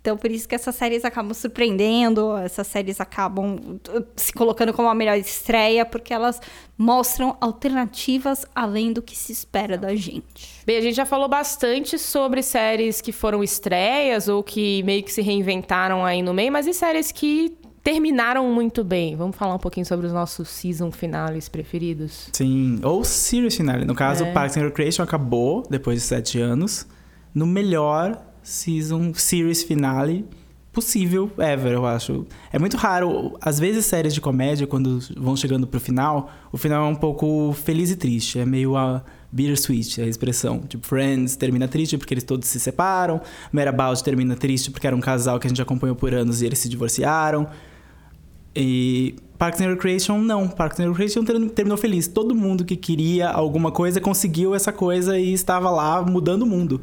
Então, 0.00 0.16
por 0.16 0.30
isso 0.30 0.48
que 0.48 0.54
essas 0.54 0.74
séries 0.74 1.04
acabam 1.04 1.34
surpreendendo, 1.34 2.34
essas 2.38 2.66
séries 2.66 3.00
acabam 3.00 3.56
uh, 3.56 4.04
se 4.16 4.32
colocando 4.32 4.72
como 4.72 4.88
a 4.88 4.94
melhor 4.94 5.18
estreia, 5.18 5.84
porque 5.84 6.14
elas 6.14 6.40
mostram 6.76 7.36
alternativas 7.38 8.46
além 8.54 8.94
do 8.94 9.02
que 9.02 9.14
se 9.14 9.30
espera 9.30 9.76
da 9.76 9.94
gente. 9.94 10.62
Bem, 10.64 10.78
a 10.78 10.80
gente 10.80 10.94
já 10.94 11.04
falou 11.04 11.28
bastante 11.28 11.98
sobre 11.98 12.42
séries 12.42 13.02
que 13.02 13.12
foram 13.12 13.44
estreias 13.44 14.26
ou 14.26 14.42
que 14.42 14.82
meio 14.84 15.02
que 15.02 15.12
se 15.12 15.20
reinventaram 15.20 16.02
aí 16.02 16.22
no 16.22 16.32
meio, 16.32 16.50
mas 16.50 16.66
e 16.66 16.72
séries 16.72 17.12
que 17.12 17.54
terminaram 17.82 18.50
muito 18.50 18.82
bem? 18.82 19.16
Vamos 19.16 19.36
falar 19.36 19.54
um 19.54 19.58
pouquinho 19.58 19.84
sobre 19.84 20.06
os 20.06 20.12
nossos 20.12 20.48
season 20.48 20.90
finales 20.90 21.48
preferidos? 21.48 22.30
Sim, 22.32 22.80
ou 22.82 23.04
series 23.04 23.54
finale. 23.54 23.84
No 23.84 23.94
caso, 23.94 24.24
É. 24.24 24.32
Parks 24.32 24.56
and 24.56 24.62
Recreation 24.62 25.02
acabou 25.02 25.62
depois 25.68 26.00
de 26.00 26.06
sete 26.06 26.40
anos 26.40 26.86
no 27.34 27.46
melhor 27.46 28.29
season 28.42 29.12
series 29.14 29.62
finale 29.62 30.26
possível 30.72 31.30
ever, 31.38 31.72
eu 31.72 31.86
acho. 31.86 32.26
É 32.52 32.58
muito 32.58 32.76
raro, 32.76 33.36
às 33.40 33.58
vezes 33.58 33.86
séries 33.86 34.14
de 34.14 34.20
comédia 34.20 34.66
quando 34.66 35.00
vão 35.16 35.36
chegando 35.36 35.66
pro 35.66 35.80
final, 35.80 36.30
o 36.52 36.56
final 36.56 36.86
é 36.86 36.88
um 36.88 36.94
pouco 36.94 37.52
feliz 37.52 37.90
e 37.90 37.96
triste, 37.96 38.38
é 38.38 38.46
meio 38.46 38.76
a 38.76 39.02
bittersweet 39.32 40.00
a 40.00 40.06
expressão. 40.06 40.60
Tipo, 40.60 40.86
Friends 40.86 41.36
termina 41.36 41.66
triste 41.68 41.98
porque 41.98 42.14
eles 42.14 42.24
todos 42.24 42.48
se 42.48 42.60
separam, 42.60 43.20
Merabout 43.52 44.02
termina 44.02 44.36
triste 44.36 44.70
porque 44.70 44.86
era 44.86 44.94
um 44.94 45.00
casal 45.00 45.38
que 45.38 45.46
a 45.46 45.50
gente 45.50 45.62
acompanhou 45.62 45.96
por 45.96 46.14
anos 46.14 46.40
e 46.42 46.46
eles 46.46 46.58
se 46.58 46.68
divorciaram. 46.68 47.48
E 48.54 49.14
Parks 49.40 49.58
and 49.62 49.68
Recreation 49.70 50.18
não. 50.18 50.46
Parks 50.46 50.78
and 50.80 50.88
Recreation 50.90 51.24
ter- 51.24 51.48
terminou 51.48 51.78
feliz. 51.78 52.06
Todo 52.06 52.34
mundo 52.34 52.62
que 52.62 52.76
queria 52.76 53.30
alguma 53.30 53.72
coisa 53.72 53.98
conseguiu 53.98 54.54
essa 54.54 54.70
coisa 54.70 55.18
e 55.18 55.32
estava 55.32 55.70
lá 55.70 56.02
mudando 56.02 56.42
o 56.42 56.46
mundo. 56.46 56.78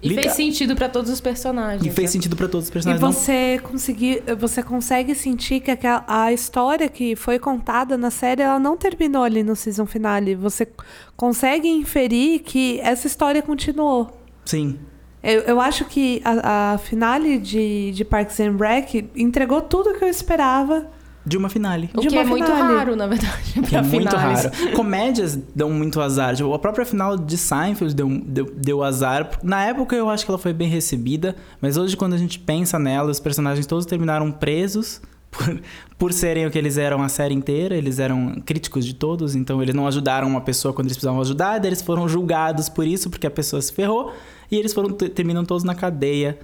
E 0.00 0.10
Liter- 0.10 0.22
fez 0.22 0.34
sentido 0.36 0.76
pra 0.76 0.88
todos 0.88 1.10
os 1.10 1.20
personagens. 1.20 1.84
E 1.84 1.90
fez 1.90 2.08
né? 2.08 2.12
sentido 2.12 2.36
pra 2.36 2.46
todos 2.46 2.66
os 2.66 2.70
E 2.70 2.72
personagens. 2.72 3.02
Não- 3.02 3.10
você, 3.12 3.60
conseguir, 3.64 4.22
você 4.38 4.62
consegue 4.62 5.12
sentir 5.12 5.58
que 5.58 5.72
aquela, 5.72 6.04
a 6.06 6.32
história 6.32 6.88
que 6.88 7.16
foi 7.16 7.36
contada 7.40 7.98
na 7.98 8.12
série, 8.12 8.42
ela 8.42 8.60
não 8.60 8.76
terminou 8.76 9.24
ali 9.24 9.42
no 9.42 9.56
season 9.56 9.84
finale. 9.84 10.36
Você 10.36 10.68
consegue 11.16 11.66
inferir 11.68 12.42
que 12.44 12.78
essa 12.80 13.08
história 13.08 13.42
continuou. 13.42 14.16
Sim. 14.44 14.78
Eu, 15.20 15.40
eu 15.40 15.60
acho 15.60 15.84
que 15.84 16.22
a, 16.24 16.74
a 16.74 16.78
finale 16.78 17.38
de, 17.38 17.90
de 17.90 18.04
Parks 18.04 18.38
and 18.38 18.56
Rec 18.56 19.04
entregou 19.16 19.60
tudo 19.60 19.94
que 19.98 20.04
eu 20.04 20.08
esperava. 20.08 20.86
De 21.28 21.36
uma 21.36 21.48
finale. 21.48 21.90
O 21.94 22.00
de 22.00 22.08
que 22.08 22.16
é 22.16 22.24
muito 22.24 22.46
finale. 22.46 22.74
raro, 22.74 22.96
na 22.96 23.06
verdade, 23.06 23.52
pra 23.68 23.78
é 23.78 23.82
muito 23.82 24.08
finales. 24.10 24.44
raro. 24.44 24.72
Comédias 24.74 25.38
dão 25.54 25.70
muito 25.70 26.00
azar. 26.00 26.34
Tipo, 26.34 26.52
a 26.54 26.58
própria 26.58 26.86
final 26.86 27.16
de 27.16 27.36
Seinfeld 27.36 27.94
deu, 27.94 28.08
deu, 28.24 28.52
deu 28.56 28.82
azar. 28.82 29.30
Na 29.42 29.64
época 29.64 29.94
eu 29.94 30.08
acho 30.08 30.24
que 30.24 30.30
ela 30.30 30.38
foi 30.38 30.52
bem 30.52 30.68
recebida, 30.68 31.36
mas 31.60 31.76
hoje 31.76 31.96
quando 31.96 32.14
a 32.14 32.18
gente 32.18 32.38
pensa 32.38 32.78
nela, 32.78 33.10
os 33.10 33.20
personagens 33.20 33.66
todos 33.66 33.84
terminaram 33.86 34.32
presos 34.32 35.00
por, 35.30 35.60
por 35.98 36.12
serem 36.12 36.46
o 36.46 36.50
que 36.50 36.56
eles 36.56 36.78
eram 36.78 37.02
a 37.02 37.08
série 37.08 37.34
inteira. 37.34 37.76
Eles 37.76 37.98
eram 37.98 38.40
críticos 38.46 38.86
de 38.86 38.94
todos, 38.94 39.34
então 39.36 39.62
eles 39.62 39.74
não 39.74 39.86
ajudaram 39.86 40.26
uma 40.26 40.40
pessoa 40.40 40.72
quando 40.72 40.86
eles 40.86 40.96
precisavam 40.96 41.20
ajudar, 41.20 41.62
eles 41.64 41.82
foram 41.82 42.08
julgados 42.08 42.68
por 42.68 42.86
isso, 42.86 43.10
porque 43.10 43.26
a 43.26 43.30
pessoa 43.30 43.60
se 43.60 43.72
ferrou, 43.72 44.12
e 44.50 44.56
eles 44.56 44.72
foram 44.72 44.90
te- 44.90 45.08
terminam 45.10 45.44
todos 45.44 45.62
na 45.64 45.74
cadeia, 45.74 46.38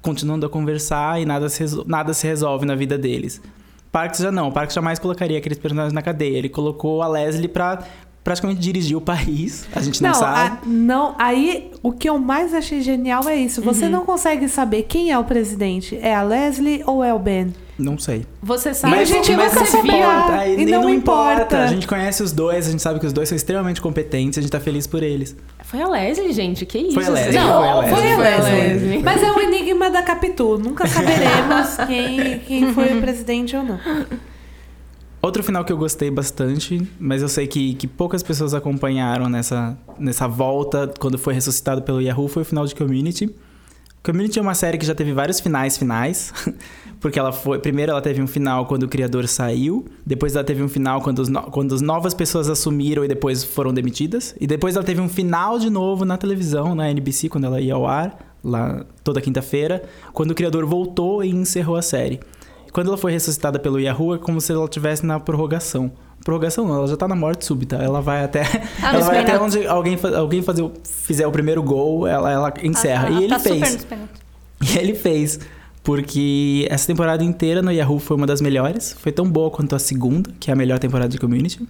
continuando 0.00 0.46
a 0.46 0.48
conversar 0.48 1.20
e 1.20 1.26
nada 1.26 1.50
se, 1.50 1.62
nada 1.86 2.14
se 2.14 2.26
resolve 2.26 2.64
na 2.64 2.74
vida 2.74 2.96
deles. 2.96 3.40
Parks 3.92 4.20
já 4.20 4.30
não. 4.30 4.50
Parks 4.52 4.74
jamais 4.74 4.98
colocaria 4.98 5.38
aqueles 5.38 5.58
personagens 5.58 5.92
na 5.92 6.02
cadeia. 6.02 6.36
Ele 6.38 6.48
colocou 6.48 7.02
a 7.02 7.08
Leslie 7.08 7.48
pra 7.48 7.82
praticamente 8.22 8.60
dirigir 8.60 8.96
o 8.96 9.00
país. 9.00 9.66
A 9.74 9.80
gente 9.80 10.02
não, 10.02 10.12
sabe. 10.14 10.38
a- 10.38 10.58
não, 10.66 11.14
aí 11.18 11.70
o 11.82 11.90
que 11.90 12.08
eu 12.08 12.18
mais 12.18 12.52
achei 12.54 12.80
genial 12.82 13.26
é 13.28 13.34
isso. 13.34 13.62
Você 13.62 13.86
Uhum. 13.86 13.90
não 13.90 14.04
consegue 14.04 14.48
saber 14.48 14.82
quem 14.84 15.10
é 15.10 15.18
o 15.18 15.24
presidente. 15.24 15.98
É 16.00 16.14
a 16.14 16.22
Leslie 16.22 16.82
ou 16.86 17.02
é 17.02 17.12
o 17.14 17.18
Ben? 17.18 17.52
Não 17.78 17.98
sei. 17.98 18.26
Você 18.42 18.74
sabe 18.74 18.94
a 18.94 19.04
gente 19.06 19.32
como 19.34 19.42
nunca 19.42 19.64
viu. 19.64 19.80
importa, 19.96 20.32
Aí 20.34 20.52
e 20.52 20.56
nem 20.58 20.66
não 20.66 20.82
não 20.82 20.90
importa. 20.90 21.32
importa. 21.34 21.58
A 21.64 21.66
gente 21.66 21.88
conhece 21.88 22.22
os 22.22 22.30
dois, 22.30 22.68
a 22.68 22.70
gente 22.70 22.82
sabe 22.82 23.00
que 23.00 23.06
os 23.06 23.12
dois 23.12 23.26
são 23.26 23.34
extremamente 23.34 23.80
competentes, 23.80 24.38
a 24.38 24.42
gente 24.42 24.50
tá 24.52 24.60
feliz 24.60 24.86
por 24.86 25.02
eles. 25.02 25.34
Foi 25.70 25.80
a 25.80 25.86
Leslie, 25.86 26.32
gente. 26.32 26.66
Que 26.66 26.78
isso? 26.78 26.94
Foi 26.94 27.04
a 27.04 27.10
Leslie, 27.10 27.38
Não, 27.38 27.60
foi 27.60 27.68
a 27.68 27.78
Leslie. 27.78 28.14
foi 28.16 28.32
a 28.32 28.38
Leslie. 28.38 29.02
Mas 29.04 29.22
é 29.22 29.30
o 29.30 29.40
enigma 29.40 29.88
da 29.88 30.02
Capitu. 30.02 30.58
Nunca 30.58 30.84
saberemos 30.88 31.76
quem, 31.86 32.40
quem 32.40 32.74
foi 32.74 32.98
o 32.98 33.00
presidente 33.00 33.54
ou 33.56 33.62
não. 33.62 33.78
Outro 35.22 35.44
final 35.44 35.64
que 35.64 35.72
eu 35.72 35.76
gostei 35.76 36.10
bastante, 36.10 36.82
mas 36.98 37.22
eu 37.22 37.28
sei 37.28 37.46
que, 37.46 37.74
que 37.74 37.86
poucas 37.86 38.20
pessoas 38.20 38.52
acompanharam 38.52 39.28
nessa, 39.28 39.78
nessa 39.96 40.26
volta 40.26 40.92
quando 40.98 41.16
foi 41.16 41.34
ressuscitado 41.34 41.82
pelo 41.82 42.00
Yahoo 42.00 42.26
foi 42.26 42.42
o 42.42 42.44
final 42.44 42.66
de 42.66 42.74
Community. 42.74 43.30
Community 44.02 44.38
é 44.38 44.42
uma 44.42 44.54
série 44.54 44.78
que 44.78 44.86
já 44.86 44.94
teve 44.94 45.12
vários 45.12 45.40
finais 45.40 45.76
finais, 45.76 46.32
porque 47.00 47.18
ela 47.18 47.32
foi, 47.32 47.58
primeiro 47.58 47.92
ela 47.92 48.00
teve 48.00 48.22
um 48.22 48.26
final 48.26 48.64
quando 48.64 48.84
o 48.84 48.88
criador 48.88 49.28
saiu, 49.28 49.84
depois 50.06 50.34
ela 50.34 50.44
teve 50.44 50.62
um 50.62 50.68
final 50.68 51.02
quando, 51.02 51.18
os 51.18 51.28
no- 51.28 51.42
quando 51.42 51.74
as 51.74 51.82
novas 51.82 52.14
pessoas 52.14 52.48
assumiram 52.48 53.04
e 53.04 53.08
depois 53.08 53.44
foram 53.44 53.74
demitidas, 53.74 54.34
e 54.40 54.46
depois 54.46 54.74
ela 54.74 54.84
teve 54.84 55.00
um 55.02 55.08
final 55.08 55.58
de 55.58 55.68
novo 55.68 56.04
na 56.06 56.16
televisão, 56.16 56.74
na 56.74 56.90
NBC, 56.90 57.28
quando 57.28 57.44
ela 57.44 57.60
ia 57.60 57.74
ao 57.74 57.86
ar, 57.86 58.18
lá 58.42 58.86
toda 59.04 59.20
quinta-feira, 59.20 59.82
quando 60.14 60.30
o 60.30 60.34
criador 60.34 60.64
voltou 60.64 61.22
e 61.22 61.28
encerrou 61.30 61.76
a 61.76 61.82
série. 61.82 62.20
Quando 62.72 62.86
ela 62.88 62.96
foi 62.96 63.12
ressuscitada 63.12 63.58
pelo 63.58 63.78
Yahoo, 63.80 64.14
é 64.14 64.18
como 64.18 64.40
se 64.40 64.52
ela 64.52 64.64
estivesse 64.64 65.04
na 65.04 65.18
prorrogação 65.20 65.92
Prorrogação 66.24 66.66
não, 66.66 66.76
ela 66.76 66.86
já 66.86 66.96
tá 66.96 67.08
na 67.08 67.16
morte 67.16 67.44
súbita. 67.44 67.76
Ela 67.76 68.00
vai 68.00 68.24
até. 68.24 68.42
Ah, 68.82 68.94
ela 68.94 69.04
vai 69.04 69.18
até 69.20 69.38
onde 69.38 69.66
alguém, 69.66 69.98
alguém 70.14 70.42
fazer, 70.42 70.70
fizer 70.84 71.26
o 71.26 71.32
primeiro 71.32 71.62
gol, 71.62 72.06
ela, 72.06 72.30
ela 72.30 72.54
encerra. 72.62 73.08
Ah, 73.08 73.10
e 73.10 73.24
ele 73.24 73.28
tá 73.28 73.38
fez. 73.38 73.86
E 74.62 74.76
ele 74.76 74.94
fez. 74.94 75.40
Porque 75.82 76.66
essa 76.70 76.86
temporada 76.86 77.24
inteira 77.24 77.62
no 77.62 77.72
Yahoo 77.72 77.98
foi 77.98 78.16
uma 78.16 78.26
das 78.26 78.42
melhores. 78.42 78.94
Foi 79.00 79.10
tão 79.10 79.26
boa 79.26 79.50
quanto 79.50 79.74
a 79.74 79.78
segunda, 79.78 80.30
que 80.38 80.50
é 80.50 80.52
a 80.52 80.56
melhor 80.56 80.78
temporada 80.78 81.08
de 81.08 81.18
Community. 81.18 81.66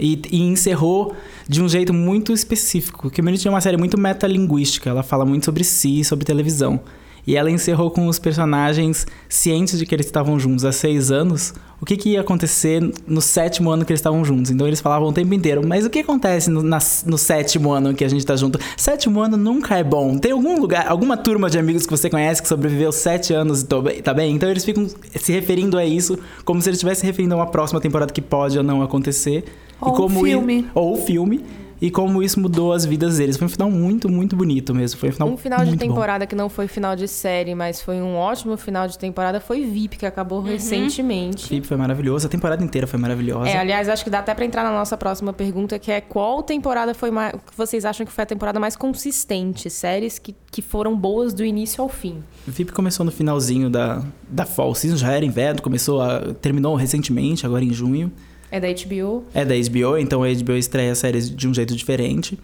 E, 0.00 0.22
e 0.30 0.40
encerrou 0.40 1.14
de 1.46 1.62
um 1.62 1.68
jeito 1.68 1.92
muito 1.92 2.32
específico. 2.32 3.10
Community 3.10 3.46
é 3.46 3.50
uma 3.50 3.60
série 3.60 3.76
muito 3.76 3.98
metalinguística. 3.98 4.88
Ela 4.88 5.02
fala 5.02 5.26
muito 5.26 5.44
sobre 5.44 5.62
si, 5.62 6.02
sobre 6.02 6.24
televisão. 6.24 6.80
E 7.26 7.36
ela 7.36 7.50
encerrou 7.50 7.90
com 7.90 8.06
os 8.06 8.18
personagens 8.18 9.06
cientes 9.28 9.78
de 9.78 9.86
que 9.86 9.94
eles 9.94 10.06
estavam 10.06 10.38
juntos 10.38 10.64
há 10.64 10.72
seis 10.72 11.10
anos. 11.10 11.54
O 11.80 11.84
que, 11.86 11.96
que 11.96 12.10
ia 12.10 12.20
acontecer 12.20 12.82
no 13.06 13.20
sétimo 13.20 13.70
ano 13.70 13.84
que 13.84 13.92
eles 13.92 14.00
estavam 14.00 14.24
juntos? 14.24 14.50
Então 14.50 14.66
eles 14.66 14.80
falavam 14.80 15.08
o 15.08 15.12
tempo 15.12 15.32
inteiro, 15.34 15.66
mas 15.66 15.84
o 15.84 15.90
que 15.90 15.98
acontece 16.00 16.48
no, 16.50 16.62
na- 16.62 16.78
no 17.06 17.18
sétimo 17.18 17.72
ano 17.72 17.92
que 17.94 18.04
a 18.04 18.08
gente 18.08 18.24
tá 18.24 18.36
junto? 18.36 18.58
Sétimo 18.76 19.20
ano 19.20 19.36
nunca 19.36 19.76
é 19.78 19.84
bom. 19.84 20.16
Tem 20.18 20.32
algum 20.32 20.58
lugar, 20.60 20.86
alguma 20.88 21.16
turma 21.16 21.48
de 21.50 21.58
amigos 21.58 21.84
que 21.86 21.90
você 21.90 22.08
conhece 22.08 22.40
que 22.42 22.48
sobreviveu 22.48 22.92
sete 22.92 23.32
anos 23.34 23.62
e 23.62 23.66
bem- 23.82 24.02
tá 24.02 24.14
bem? 24.14 24.34
Então 24.34 24.48
eles 24.50 24.64
ficam 24.64 24.86
se 25.14 25.32
referindo 25.32 25.76
a 25.78 25.84
isso 25.84 26.18
como 26.44 26.60
se 26.62 26.68
eles 26.68 26.76
estivessem 26.78 27.06
referindo 27.06 27.34
a 27.34 27.38
uma 27.38 27.46
próxima 27.46 27.80
temporada 27.80 28.12
que 28.12 28.22
pode 28.22 28.56
ou 28.56 28.64
não 28.64 28.80
acontecer. 28.82 29.44
Ou 29.80 29.92
e 29.92 29.96
como 29.96 30.20
filme. 30.24 30.66
ou 30.74 30.94
o 30.94 30.96
filme. 31.04 31.44
E 31.80 31.90
como 31.90 32.22
isso 32.22 32.40
mudou 32.40 32.72
as 32.72 32.84
vidas 32.84 33.18
deles. 33.18 33.36
Foi 33.36 33.46
um 33.46 33.50
final 33.50 33.70
muito, 33.70 34.08
muito 34.08 34.36
bonito 34.36 34.74
mesmo. 34.74 34.98
Foi 34.98 35.08
um 35.10 35.12
final 35.12 35.28
Um 35.28 35.36
final 35.36 35.58
de 35.60 35.66
muito 35.66 35.80
bom. 35.80 35.86
temporada 35.86 36.26
que 36.26 36.34
não 36.34 36.48
foi 36.48 36.68
final 36.68 36.96
de 36.96 37.06
série, 37.08 37.54
mas 37.54 37.80
foi 37.80 38.00
um 38.00 38.14
ótimo 38.16 38.56
final 38.56 38.86
de 38.88 38.98
temporada 38.98 39.40
foi 39.40 39.64
VIP, 39.64 39.98
que 39.98 40.06
acabou 40.06 40.40
recentemente. 40.40 41.48
Felipe 41.48 41.66
foi 41.66 41.76
maravilhoso. 41.76 42.26
A 42.26 42.30
temporada 42.30 42.62
inteira 42.64 42.86
foi 42.86 42.98
maravilhosa. 42.98 43.48
É, 43.48 43.58
aliás, 43.58 43.88
acho 43.88 44.04
que 44.04 44.10
dá 44.10 44.20
até 44.20 44.34
pra 44.34 44.44
entrar 44.44 44.62
na 44.62 44.72
nossa 44.72 44.96
próxima 44.96 45.32
pergunta, 45.32 45.78
que 45.78 45.90
é 45.90 46.00
qual 46.00 46.42
temporada 46.42 46.94
foi 46.94 47.10
mais. 47.10 47.32
que 47.32 47.56
vocês 47.56 47.84
acham 47.84 48.06
que 48.06 48.12
foi 48.12 48.22
a 48.24 48.26
temporada 48.26 48.58
mais 48.60 48.76
consistente? 48.76 49.68
Séries 49.68 50.18
que, 50.18 50.34
que 50.50 50.62
foram 50.62 50.96
boas 50.96 51.32
do 51.34 51.44
início 51.44 51.82
ao 51.82 51.88
fim. 51.88 52.22
VIP 52.46 52.72
começou 52.72 53.04
no 53.04 53.12
finalzinho 53.12 53.68
da, 53.68 54.02
da 54.28 54.44
Fall 54.44 54.74
Season, 54.74 54.96
já 54.96 55.12
era 55.12 55.24
inverno, 55.24 55.60
começou 55.62 56.00
a, 56.00 56.34
terminou 56.40 56.74
recentemente, 56.74 57.44
agora 57.44 57.64
em 57.64 57.72
junho. 57.72 58.12
É 58.54 58.60
da 58.60 58.68
HBO. 58.68 59.24
É 59.34 59.44
da 59.44 59.52
HBO, 59.56 59.98
então 59.98 60.22
a 60.22 60.28
HBO 60.32 60.52
estreia 60.52 60.94
séries 60.94 61.28
de 61.28 61.48
um 61.48 61.52
jeito 61.52 61.74
diferente. 61.74 62.38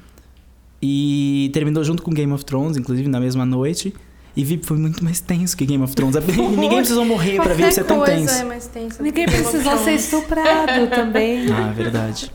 E 0.82 1.50
terminou 1.54 1.84
junto 1.84 2.02
com 2.02 2.10
Game 2.10 2.32
of 2.32 2.44
Thrones, 2.44 2.76
inclusive 2.76 3.08
na 3.08 3.20
mesma 3.20 3.46
noite. 3.46 3.94
E 4.36 4.42
VIP 4.42 4.66
foi 4.66 4.76
muito 4.76 5.04
mais 5.04 5.20
tenso 5.20 5.56
que 5.56 5.64
Game 5.64 5.84
of 5.84 5.94
Thrones. 5.94 6.16
Ninguém 6.26 6.78
precisou 6.78 7.04
morrer 7.04 7.36
pra 7.40 7.54
VIP 7.54 7.72
ser 7.72 7.84
tão 7.84 8.02
tenso. 8.02 8.44
mais 8.44 8.66
tensa. 8.66 9.00
Ninguém 9.00 9.24
precisou 9.26 9.78
ser 9.78 9.92
estuprado 9.92 10.88
também. 10.92 11.46
Ah, 11.52 11.70
verdade. 11.70 12.32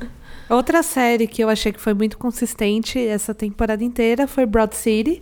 Outra 0.49 0.81
série 0.81 1.27
que 1.27 1.43
eu 1.43 1.49
achei 1.49 1.73
que 1.73 1.81
foi 1.81 1.93
muito 1.93 2.17
consistente 2.17 2.97
essa 2.97 3.33
temporada 3.33 3.83
inteira 3.83 4.25
foi 4.25 4.45
Broad 4.45 4.73
City. 4.73 5.21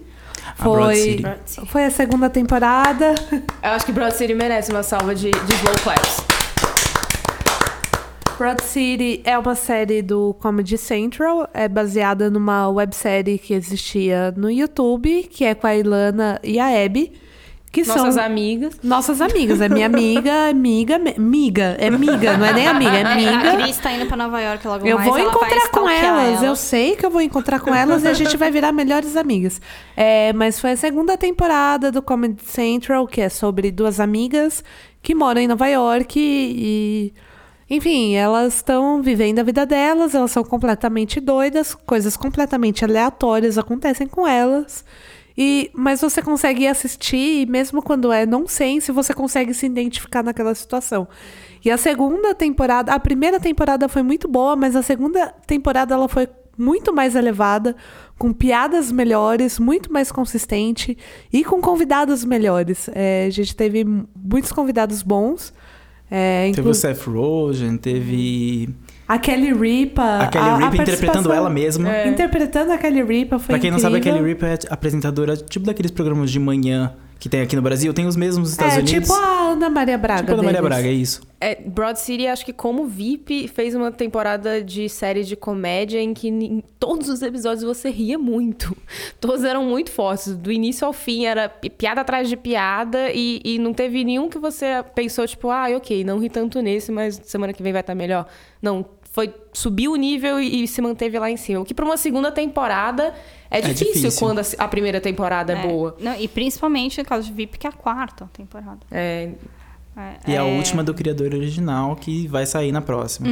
A 0.60 0.64
Broad 0.64 0.78
Foi, 0.86 0.96
City. 0.96 1.68
foi 1.72 1.86
a 1.86 1.90
segunda 1.90 2.30
temporada. 2.30 3.16
Eu 3.32 3.70
acho 3.72 3.86
que 3.86 3.92
Broad 3.92 4.14
City 4.16 4.36
merece 4.36 4.72
uma 4.72 4.84
salva 4.84 5.16
de, 5.16 5.32
de 5.32 5.54
slow 5.56 5.76
claps. 5.82 6.33
Broad 8.44 8.62
City 8.62 9.22
é 9.24 9.38
uma 9.40 9.56
série 9.56 10.02
do 10.02 10.34
Comedy 10.34 10.78
Central, 10.78 11.48
é 11.54 11.66
baseada 11.70 12.30
numa 12.30 12.68
websérie 12.68 13.38
que 13.38 13.54
existia 13.54 14.34
no 14.36 14.52
YouTube, 14.52 15.30
que 15.32 15.46
é 15.46 15.56
com 15.56 15.66
a 15.66 15.74
Ilana 15.74 16.42
e 16.44 16.60
a 16.60 16.66
Abby, 16.84 17.14
que 17.72 17.86
Nossas 17.88 18.16
são 18.16 18.24
amigas. 18.26 18.78
nossas 18.84 19.22
amigas. 19.22 19.62
É 19.62 19.70
minha 19.70 19.86
amiga, 19.86 20.30
é 20.30 20.50
amiga, 20.50 21.00
me- 21.00 21.16
miga, 21.18 21.78
é 21.80 21.90
miga, 21.90 22.38
não 22.38 22.46
é 22.46 22.52
nem 22.52 22.68
amiga, 22.68 22.98
é 22.98 23.04
A 23.04 23.16
miga. 23.16 23.64
Cris 23.64 23.78
tá 23.78 23.94
indo 23.94 24.08
pra 24.08 24.18
Nova 24.18 24.42
York 24.42 24.68
logo 24.68 24.86
Eu 24.86 24.98
mais. 24.98 25.08
vou 25.08 25.18
ela 25.18 25.30
vai 25.32 25.38
encontrar 25.48 25.70
com 25.70 25.90
elas, 25.90 26.38
ela. 26.40 26.46
eu 26.46 26.56
sei 26.58 26.96
que 26.98 27.06
eu 27.06 27.10
vou 27.10 27.22
encontrar 27.22 27.62
com 27.62 27.74
elas 27.74 28.04
e 28.04 28.08
a 28.10 28.14
gente 28.14 28.36
vai 28.36 28.52
virar 28.52 28.74
melhores 28.74 29.16
amigas. 29.16 29.62
É, 29.96 30.34
mas 30.34 30.60
foi 30.60 30.72
a 30.72 30.78
segunda 30.78 31.18
temporada 31.18 31.90
do 31.94 32.02
Comedy 32.02 32.44
Central, 32.44 33.08
que 33.08 33.22
é 33.22 33.30
sobre 33.30 33.72
duas 33.72 34.02
amigas 34.02 34.62
que 35.02 35.16
moram 35.16 35.40
em 35.40 35.48
Nova 35.48 35.68
York 35.70 36.20
e. 36.20 37.14
Enfim, 37.70 38.16
elas 38.16 38.56
estão 38.56 39.02
vivendo 39.02 39.40
a 39.40 39.44
vida 39.44 39.66
delas, 39.66 40.14
elas 40.14 40.32
são 40.32 40.44
completamente 40.44 41.20
doidas, 41.20 41.74
coisas 41.74 42.18
completamente 42.18 42.84
aleatórias 42.84 43.58
acontecem 43.58 44.08
com 44.08 44.28
elas. 44.28 44.84
E, 45.36 45.72
mas 45.74 46.02
você 46.02 46.22
consegue 46.22 46.68
assistir, 46.68 47.42
e 47.42 47.46
mesmo 47.46 47.82
quando 47.82 48.12
é 48.12 48.26
nonsense, 48.26 48.92
você 48.92 49.14
consegue 49.14 49.54
se 49.54 49.66
identificar 49.66 50.24
naquela 50.24 50.54
situação. 50.54 51.08
E 51.66 51.72
a 51.72 51.78
segunda 51.78 52.36
temporada, 52.36 52.94
a 52.94 53.00
primeira 53.00 53.40
temporada 53.40 53.90
foi 53.90 54.04
muito 54.04 54.28
boa, 54.28 54.56
mas 54.56 54.76
a 54.76 54.84
segunda 54.84 55.28
temporada 55.48 55.96
ela 55.96 56.08
foi 56.08 56.28
muito 56.56 56.94
mais 56.94 57.16
elevada, 57.16 57.76
com 58.18 58.32
piadas 58.32 58.92
melhores, 58.92 59.58
muito 59.58 59.92
mais 59.92 60.12
consistente 60.12 60.96
e 61.32 61.44
com 61.44 61.60
convidados 61.60 62.24
melhores. 62.24 62.90
É, 62.94 63.26
a 63.26 63.30
gente 63.32 63.56
teve 63.56 63.84
muitos 63.84 64.52
convidados 64.52 65.02
bons. 65.02 65.52
É, 66.16 66.44
Teve 66.48 66.60
inclu- 66.60 66.70
o 66.72 66.74
Seth 66.76 67.08
Rogen, 67.08 67.76
teve 67.76 68.70
a 69.08 69.18
Kelly 69.18 69.52
Ripa. 69.52 70.20
a 70.20 70.28
Kelly 70.28 70.46
Ripa 70.46 70.66
interpretando 70.68 70.86
participação- 70.86 71.34
ela 71.34 71.50
mesma. 71.50 71.92
É. 71.92 72.08
Interpretando 72.08 72.72
a 72.72 72.78
Kelly 72.78 73.02
Ripa 73.02 73.40
foi 73.40 73.48
Pra 73.54 73.60
quem 73.60 73.72
não 73.72 73.80
sabe, 73.80 73.96
a 73.96 73.98
incrível. 73.98 74.20
Kelly 74.20 74.34
Ripa 74.34 74.46
é 74.48 74.60
apresentadora 74.70 75.36
tipo 75.36 75.66
daqueles 75.66 75.90
programas 75.90 76.30
de 76.30 76.40
manhã 76.40 76.94
que 77.24 77.30
tem 77.30 77.40
aqui 77.40 77.56
no 77.56 77.62
Brasil. 77.62 77.94
Tem 77.94 78.06
os 78.06 78.18
mesmos 78.18 78.40
nos 78.40 78.52
Estados 78.52 78.74
é, 78.76 78.80
Unidos. 78.80 79.08
tipo 79.08 79.14
a 79.14 79.52
Ana 79.52 79.70
Maria 79.70 79.98
Braga. 79.98 80.24
Tipo 80.24 80.32
a 80.32 80.34
Ana 80.34 80.44
Maria 80.44 80.60
deles. 80.62 80.70
Braga, 80.76 80.88
é 80.90 80.92
isso. 80.92 81.22
É, 81.40 81.56
Broad 81.56 81.98
City, 81.98 82.28
acho 82.28 82.44
que 82.44 82.52
como 82.52 82.86
VIP, 82.86 83.48
fez 83.48 83.74
uma 83.74 83.94
temporada 83.94 84.62
de 84.62 84.90
série 84.90 85.24
de 85.24 85.38
comédia 85.38 86.02
em 86.02 86.14
que 86.14 86.28
em 86.28 86.62
todos 86.78 87.08
os 87.08 87.22
episódios 87.22 87.64
você 87.64 87.90
ria 87.90 88.20
muito. 88.20 88.76
Todos 89.22 89.46
eram 89.46 89.64
muito 89.64 89.90
fortes. 89.90 90.36
Do 90.36 90.52
início 90.52 90.86
ao 90.86 90.92
fim 90.92 91.24
era 91.26 91.48
pi- 91.48 91.70
piada 91.70 92.02
atrás 92.02 92.28
de 92.28 92.36
piada 92.36 93.10
e, 93.14 93.40
e 93.46 93.58
não 93.58 93.74
teve 93.74 94.04
nenhum 94.04 94.28
que 94.28 94.38
você 94.38 94.84
pensou, 94.94 95.26
tipo, 95.26 95.50
ah, 95.50 95.68
ok, 95.78 96.04
não 96.04 96.20
ri 96.20 96.30
tanto 96.30 96.60
nesse, 96.62 96.92
mas 96.92 97.22
semana 97.24 97.54
que 97.54 97.64
vem 97.64 97.72
vai 97.72 97.80
estar 97.80 97.96
melhor. 97.96 98.28
Não, 98.62 98.86
foi 99.14 99.32
subiu 99.54 99.92
o 99.94 99.96
nível 99.96 100.40
e, 100.42 100.64
e 100.64 100.68
se 100.68 100.82
manteve 100.82 101.18
lá 101.20 101.30
em 101.30 101.38
cima. 101.38 101.62
O 101.62 101.66
que 101.66 101.74
pra 101.74 101.86
uma 101.86 101.98
segunda 101.98 102.32
temporada 102.32 103.14
é, 103.50 103.62
difícil, 103.62 103.94
difícil. 103.94 104.20
quando 104.20 104.40
a, 104.40 104.44
a 104.58 104.68
primeira 104.68 105.00
temporada 105.00 105.54
é, 105.54 105.56
É, 105.64 105.68
boa. 105.68 105.96
não, 106.00 106.20
e 106.20 106.28
principalmente 106.28 106.98
no 107.00 107.06
caso 107.06 107.28
de 107.28 107.32
VIP, 107.34 107.60
que 107.60 107.68
é 107.68 107.70
a 107.70 107.74
quarta 107.74 108.28
temporada. 108.34 108.80
É, 108.92 109.30
É, 109.96 110.32
E 110.32 110.36
a 110.36 110.42
é- 110.42 110.58
última 110.58 110.84
do 110.84 110.92
criador 110.96 111.36
original 111.36 111.96
que 111.96 112.28
vai 112.28 112.48
sair 112.48 112.72
na 112.72 112.82
próxima. 112.82 113.28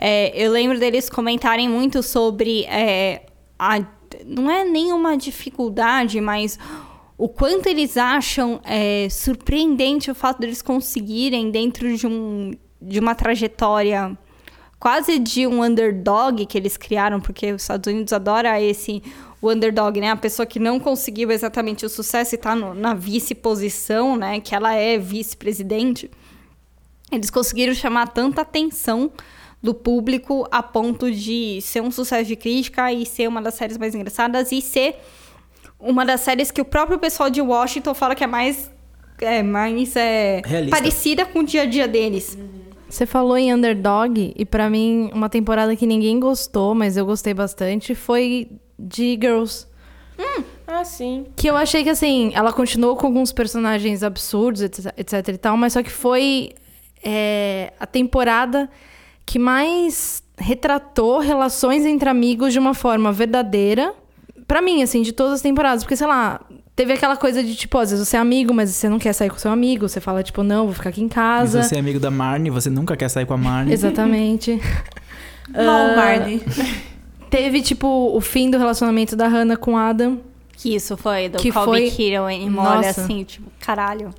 É, 0.00 0.32
eu 0.34 0.50
lembro 0.50 0.78
deles 0.80 1.10
comentarem 1.10 1.68
muito 1.68 2.02
sobre. 2.02 2.64
é, 2.64 3.26
a, 3.58 3.84
não 4.24 4.50
é 4.50 4.64
nenhuma 4.64 5.14
dificuldade, 5.18 6.18
mas 6.22 6.58
o 7.18 7.28
quanto 7.28 7.66
eles 7.66 7.98
acham 7.98 8.58
é, 8.64 9.08
surpreendente 9.10 10.10
o 10.10 10.14
fato 10.14 10.38
deles 10.40 10.62
conseguirem, 10.62 11.50
dentro 11.50 11.94
de, 11.94 12.06
um, 12.06 12.52
de 12.80 12.98
uma 12.98 13.14
trajetória 13.14 14.16
quase 14.78 15.18
de 15.18 15.46
um 15.46 15.62
underdog 15.62 16.44
que 16.46 16.56
eles 16.58 16.76
criaram, 16.76 17.20
porque 17.20 17.52
os 17.52 17.62
Estados 17.62 17.92
Unidos 17.92 18.12
adora 18.12 18.60
esse 18.60 19.02
o 19.40 19.50
underdog, 19.50 20.00
né? 20.00 20.10
A 20.10 20.16
pessoa 20.16 20.46
que 20.46 20.58
não 20.58 20.80
conseguiu 20.80 21.30
exatamente 21.30 21.84
o 21.84 21.88
sucesso 21.88 22.34
e 22.34 22.38
tá 22.38 22.54
no- 22.54 22.74
na 22.74 22.94
vice-posição, 22.94 24.16
né? 24.16 24.40
Que 24.40 24.54
ela 24.54 24.74
é 24.74 24.98
vice-presidente. 24.98 26.10
Eles 27.12 27.30
conseguiram 27.30 27.74
chamar 27.74 28.08
tanta 28.08 28.40
atenção 28.42 29.10
do 29.62 29.72
público 29.74 30.46
a 30.50 30.62
ponto 30.62 31.10
de 31.10 31.60
ser 31.60 31.80
um 31.80 31.90
sucesso 31.90 32.24
de 32.28 32.36
crítica 32.36 32.92
e 32.92 33.04
ser 33.06 33.28
uma 33.28 33.40
das 33.42 33.54
séries 33.54 33.78
mais 33.78 33.94
engraçadas 33.94 34.52
e 34.52 34.60
ser 34.60 34.96
uma 35.78 36.04
das 36.04 36.20
séries 36.22 36.50
que 36.50 36.60
o 36.60 36.64
próprio 36.64 36.98
pessoal 36.98 37.28
de 37.30 37.40
Washington 37.40 37.94
fala 37.94 38.14
que 38.14 38.24
é 38.24 38.26
mais 38.26 38.70
é 39.20 39.42
mais 39.42 39.96
é, 39.96 40.42
Realista. 40.44 40.76
parecida 40.76 41.24
com 41.24 41.38
o 41.40 41.44
dia 41.44 41.62
a 41.62 41.66
dia 41.66 41.88
deles. 41.88 42.36
Você 42.88 43.04
falou 43.04 43.36
em 43.36 43.52
Underdog, 43.52 44.32
e 44.36 44.44
pra 44.44 44.70
mim, 44.70 45.10
uma 45.12 45.28
temporada 45.28 45.74
que 45.74 45.86
ninguém 45.86 46.20
gostou, 46.20 46.74
mas 46.74 46.96
eu 46.96 47.04
gostei 47.04 47.34
bastante, 47.34 47.94
foi 47.94 48.48
de 48.78 49.18
Girls. 49.20 49.66
ah, 50.66 50.84
sim. 50.84 51.26
Que 51.34 51.48
eu 51.48 51.56
achei 51.56 51.82
que, 51.82 51.90
assim, 51.90 52.30
ela 52.34 52.52
continuou 52.52 52.96
com 52.96 53.06
alguns 53.06 53.32
personagens 53.32 54.02
absurdos, 54.02 54.62
etc, 54.62 54.92
etc 54.96 55.28
e 55.28 55.38
tal, 55.38 55.56
mas 55.56 55.72
só 55.72 55.82
que 55.82 55.90
foi 55.90 56.52
é, 57.04 57.72
a 57.78 57.86
temporada 57.86 58.70
que 59.24 59.38
mais 59.38 60.22
retratou 60.38 61.18
relações 61.18 61.84
entre 61.84 62.08
amigos 62.08 62.52
de 62.52 62.58
uma 62.58 62.74
forma 62.74 63.10
verdadeira. 63.10 63.94
Pra 64.46 64.62
mim, 64.62 64.82
assim, 64.82 65.02
de 65.02 65.12
todas 65.12 65.34
as 65.34 65.40
temporadas. 65.40 65.82
Porque, 65.82 65.96
sei 65.96 66.06
lá, 66.06 66.40
teve 66.76 66.92
aquela 66.92 67.16
coisa 67.16 67.42
de, 67.42 67.56
tipo, 67.56 67.76
às 67.78 67.90
vezes 67.90 68.06
você 68.06 68.16
é 68.16 68.20
amigo, 68.20 68.52
mas 68.54 68.70
você 68.70 68.88
não 68.88 68.98
quer 68.98 69.12
sair 69.14 69.30
com 69.30 69.38
seu 69.38 69.50
amigo. 69.50 69.88
Você 69.88 70.00
fala, 70.00 70.22
tipo, 70.22 70.42
não, 70.44 70.66
vou 70.66 70.74
ficar 70.74 70.90
aqui 70.90 71.02
em 71.02 71.08
casa. 71.08 71.62
se 71.62 71.70
você 71.70 71.76
é 71.76 71.78
amigo 71.80 71.98
da 71.98 72.10
Marnie, 72.10 72.50
você 72.50 72.68
nunca 72.70 72.96
quer 72.96 73.08
sair 73.08 73.24
com 73.26 73.34
a 73.34 73.38
Marnie. 73.38 73.72
Exatamente. 73.74 74.60
Não, 75.48 75.96
Marnie. 75.96 76.42
Teve, 77.30 77.62
tipo, 77.62 77.86
o 78.14 78.20
fim 78.20 78.50
do 78.50 78.58
relacionamento 78.58 79.14
da 79.16 79.26
Hannah 79.28 79.56
com 79.56 79.72
o 79.74 79.76
Adam. 79.76 80.20
Que 80.52 80.74
isso 80.74 80.96
foi 80.96 81.28
do 81.28 81.38
Que 81.38 81.52
Colby 81.52 81.90
foi- 81.90 82.32
hein? 82.32 82.52
Olha 82.56 82.86
Nossa. 82.86 83.02
assim, 83.02 83.22
tipo, 83.24 83.50
caralho. 83.60 84.10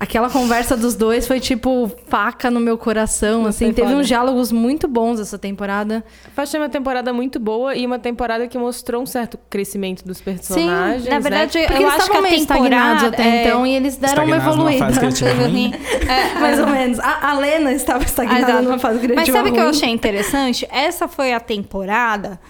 Aquela 0.00 0.30
conversa 0.30 0.78
dos 0.78 0.94
dois 0.94 1.26
foi 1.26 1.38
tipo 1.40 1.92
faca 2.08 2.50
no 2.50 2.58
meu 2.58 2.78
coração, 2.78 3.44
assim. 3.44 3.66
foi 3.66 3.74
Teve 3.74 3.88
foda. 3.88 4.00
uns 4.00 4.08
diálogos 4.08 4.50
muito 4.50 4.88
bons 4.88 5.20
essa 5.20 5.38
temporada. 5.38 6.02
Eu 6.34 6.42
achei 6.42 6.58
uma 6.58 6.70
temporada 6.70 7.12
muito 7.12 7.38
boa 7.38 7.74
e 7.74 7.84
uma 7.84 7.98
temporada 7.98 8.48
que 8.48 8.56
mostrou 8.56 9.02
um 9.02 9.06
certo 9.06 9.38
crescimento 9.50 10.02
dos 10.02 10.18
personagens. 10.18 11.02
Sim, 11.04 11.10
na 11.10 11.18
verdade, 11.18 11.58
né? 11.58 11.66
porque 11.66 11.82
eu 11.82 11.86
eles 11.86 11.94
acho 11.94 12.10
que 12.10 12.12
estavam 12.12 12.26
a 12.26 12.30
meio 12.30 12.40
estagnados 12.40 13.02
temporada, 13.02 13.08
até 13.08 13.22
é, 13.22 13.42
então 13.42 13.66
e 13.66 13.74
eles 13.76 13.96
deram 13.98 14.24
uma 14.24 14.36
evoluída. 14.36 14.86
fase 14.86 14.98
criativa 14.98 15.46
ruim. 15.46 15.74
É, 16.10 16.40
mais 16.40 16.58
ou 16.58 16.66
menos. 16.66 16.98
A, 16.98 17.30
a 17.30 17.38
Lena 17.38 17.70
estava 17.72 18.02
estagnada 18.02 18.40
Exato. 18.40 18.62
numa 18.62 18.78
fase 18.78 18.98
criativa 19.00 19.20
Mas 19.20 19.30
sabe 19.30 19.50
o 19.50 19.52
que 19.52 19.60
eu 19.60 19.68
achei 19.68 19.90
interessante? 19.90 20.66
Essa 20.72 21.06
foi 21.06 21.34
a 21.34 21.38
temporada 21.38 22.40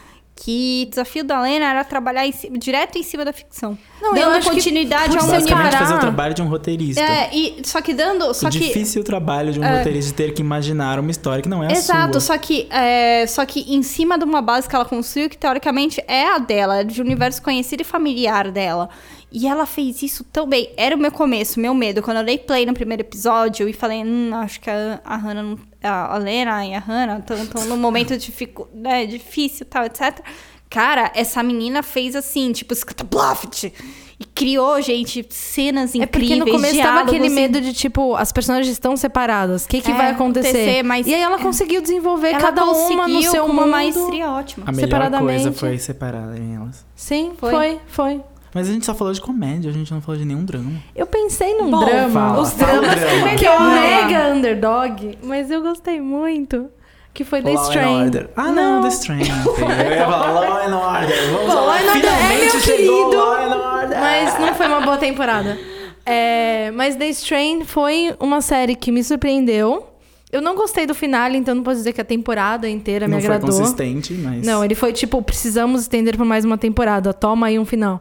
que 0.43 0.85
o 0.87 0.91
desafio 0.91 1.23
da 1.23 1.41
Lena 1.43 1.67
era 1.67 1.85
trabalhar 1.85 2.27
em 2.27 2.33
ci- 2.33 2.49
direto 2.59 2.97
em 2.97 3.03
cima 3.03 3.25
da 3.25 3.33
ficção. 3.33 3.77
Não, 4.01 4.15
dando 4.15 4.41
que 4.43 4.49
continuidade 4.49 5.15
por 5.17 5.19
ao 5.35 5.43
parar. 5.47 5.73
fazer 5.79 5.95
o 5.95 5.99
trabalho 5.99 6.33
de 6.35 6.41
um 6.41 6.49
roteirista. 6.49 7.03
É, 7.03 7.29
e, 7.35 7.61
só 7.65 7.83
que 7.83 7.93
dando. 7.93 8.33
Só 8.33 8.49
o 8.49 8.51
que, 8.51 8.59
difícil 8.59 9.05
trabalho 9.05 9.53
de 9.53 9.61
um 9.61 9.63
roteirista 9.77 10.11
de 10.13 10.15
ter 10.17 10.33
que 10.33 10.41
imaginar 10.41 10.99
uma 10.99 11.11
história 11.11 11.43
que 11.43 11.49
não 11.49 11.63
é 11.63 11.67
a 11.69 11.73
Exato, 11.73 12.13
sua. 12.15 12.21
só 12.35 12.39
que, 12.39 12.67
é, 12.71 13.27
só 13.27 13.45
que 13.45 13.61
em 13.75 13.83
cima 13.83 14.19
de 14.19 14.25
uma 14.25 14.41
base 14.41 14.67
que 14.67 14.75
ela 14.75 14.87
construiu, 14.87 15.29
que 15.29 15.37
teoricamente 15.37 16.03
é 16.09 16.25
a 16.31 16.39
dela, 16.39 16.81
é 16.81 16.85
de 16.85 17.03
um 17.03 17.05
universo 17.05 17.43
conhecido 17.43 17.83
e 17.83 17.85
familiar 17.85 18.51
dela. 18.51 18.89
E 19.31 19.47
ela 19.47 19.67
fez 19.67 20.03
isso 20.03 20.25
tão 20.25 20.49
bem. 20.49 20.71
Era 20.77 20.97
o 20.97 20.99
meu 20.99 21.13
começo, 21.13 21.61
meu 21.61 21.73
medo. 21.75 22.03
Quando 22.03 22.17
eu 22.17 22.25
dei 22.25 22.39
play 22.39 22.65
no 22.67 22.73
primeiro 22.75 23.03
episódio 23.03 23.69
e 23.69 23.73
falei, 23.73 24.03
hum, 24.03 24.31
acho 24.35 24.59
que 24.61 24.69
a, 24.69 25.01
a 25.05 25.17
Hannah, 25.17 25.43
não- 25.43 25.70
a, 25.83 26.17
Lena 26.19 26.65
e 26.67 26.75
a 26.75 26.79
Hannah 26.79 27.19
estão 27.19 27.65
num 27.67 27.77
momento 27.77 28.17
dificu, 28.19 28.69
né, 28.75 29.07
difícil 29.07 29.67
tal, 29.67 29.85
etc. 29.85 30.21
Cara, 30.69 31.11
essa 31.15 31.43
menina 31.43 31.83
fez 31.83 32.15
assim, 32.15 32.53
tipo, 32.53 32.73
escuta 32.73 33.03
Bluffit. 33.03 33.73
E 34.21 34.25
criou, 34.27 34.81
gente, 34.83 35.27
cenas 35.31 35.95
É 35.95 36.05
porque 36.05 36.27
incríveis. 36.27 36.39
no 36.45 36.53
começo 36.53 36.79
tava 36.79 37.01
aquele 37.01 37.27
e- 37.27 37.31
medo 37.31 37.59
de, 37.59 37.73
tipo, 37.73 38.15
as 38.15 38.31
personagens 38.31 38.71
estão 38.71 38.95
separadas. 38.95 39.65
O 39.65 39.69
que, 39.69 39.81
que 39.81 39.91
É, 39.91 39.95
vai 39.95 40.11
acontecer? 40.11 40.49
acontecer, 40.49 40.83
mas- 40.83 41.07
E 41.07 41.15
aí 41.15 41.23
ela 41.23 41.39
conseguiu 41.39 41.81
desenvolver 41.81 42.29
Ela 42.33 42.39
cada 42.39 42.63
uma 42.67 42.75
no 42.75 43.15
conseguiu 43.15 43.31
seu 43.31 43.45
com 43.47 43.51
uma 43.53 43.63
mundo. 43.63 43.71
maestria 43.71 44.31
ótima. 44.31 44.67
A 44.69 44.73
melhor 44.73 45.11
coisa 45.19 45.53
foi 45.53 45.79
separar 45.79 46.37
elas. 46.39 46.85
Sim, 46.95 47.33
Foi. 47.39 47.51
foi, 47.51 47.81
foi. 47.89 48.21
Mas 48.53 48.69
a 48.69 48.73
gente 48.73 48.85
só 48.85 48.95
falou 48.95 49.13
de 49.13 49.21
comédia, 49.21 49.71
a 49.71 49.73
gente 49.73 49.93
não 49.93 50.01
falou 50.01 50.19
de 50.19 50.25
nenhum 50.27 50.45
drama. 50.45 50.73
Eu 50.95 51.07
pensei 51.07 51.57
num 51.57 51.71
Bom, 51.71 51.85
drama. 51.85 52.09
fala, 52.31 52.41
os 52.41 52.53
fala 52.53 52.81
dramas 52.81 53.01
drama. 53.01 53.35
que 53.37 53.47
é 53.47 53.57
o 53.57 53.61
mega 53.63 54.35
underdog, 54.35 55.19
mas 55.23 55.51
eu 55.51 55.63
gostei 55.63 56.01
muito. 56.01 56.69
Que 57.13 57.25
foi 57.25 57.43
The 57.43 57.51
Law 57.53 57.63
Strain. 57.65 58.03
Order. 58.05 58.31
Ah, 58.37 58.53
não, 58.53 58.83
The 58.83 58.89
Strain. 58.89 59.21
Eu 59.27 59.91
ia 59.91 60.05
falar 60.05 60.31
Law 60.33 60.59
and 60.59 60.77
Order. 60.77 61.31
Vamos 61.33 61.55
Law 61.55 61.67
lá. 61.67 61.77
and 61.79 61.87
Order 61.89 62.05
é 62.05 62.39
meu 62.45 62.61
querido. 62.61 63.17
Law 63.17 63.33
and 63.35 63.81
Order. 63.83 64.01
Mas 64.01 64.39
não 64.41 64.55
foi 64.55 64.67
uma 64.69 64.81
boa 64.83 64.97
temporada. 64.97 65.59
É, 66.07 66.71
mas 66.73 66.95
The 66.97 67.09
Strain 67.09 67.65
foi 67.65 68.15
uma 68.21 68.41
série 68.41 68.77
que 68.77 68.93
me 68.93 69.03
surpreendeu. 69.03 69.87
Eu 70.31 70.41
não 70.41 70.55
gostei 70.55 70.87
do 70.87 70.95
final, 70.95 71.31
então 71.33 71.53
não 71.53 71.65
posso 71.65 71.79
dizer 71.79 71.93
que 71.93 72.01
a 72.01 72.05
temporada 72.05 72.69
inteira 72.69 73.09
me 73.09 73.15
não 73.15 73.21
foi 73.21 73.35
agradou. 73.35 73.59
consistente, 73.59 74.15
mas... 74.15 74.47
Não, 74.47 74.65
ele 74.65 74.77
foi 74.77 74.93
tipo, 74.93 75.21
precisamos 75.21 75.83
estender 75.83 76.17
por 76.17 76.25
mais 76.25 76.45
uma 76.45 76.57
temporada, 76.57 77.13
toma 77.13 77.49
aí 77.49 77.59
um 77.59 77.65
final. 77.65 78.01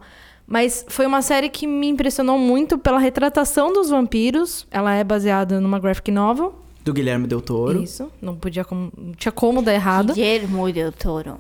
Mas 0.49 0.83
foi 0.89 1.05
uma 1.05 1.21
série 1.21 1.47
que 1.47 1.67
me 1.67 1.87
impressionou 1.87 2.39
muito 2.39 2.75
pela 2.75 2.97
retratação 2.97 3.71
dos 3.71 3.91
vampiros. 3.91 4.65
Ela 4.71 4.95
é 4.95 5.03
baseada 5.03 5.61
numa 5.61 5.77
graphic 5.77 6.09
novel. 6.09 6.55
Do 6.83 6.91
Guilherme 6.91 7.27
Del 7.27 7.39
Toro. 7.39 7.83
Isso, 7.83 8.11
não 8.19 8.35
podia 8.35 8.65
como, 8.65 8.91
não 8.97 9.11
tinha 9.13 9.31
como 9.31 9.61
dar 9.61 9.75
errado. 9.75 10.13
Guillermo 10.13 10.71
del 10.71 10.91
Toro. 10.91 11.37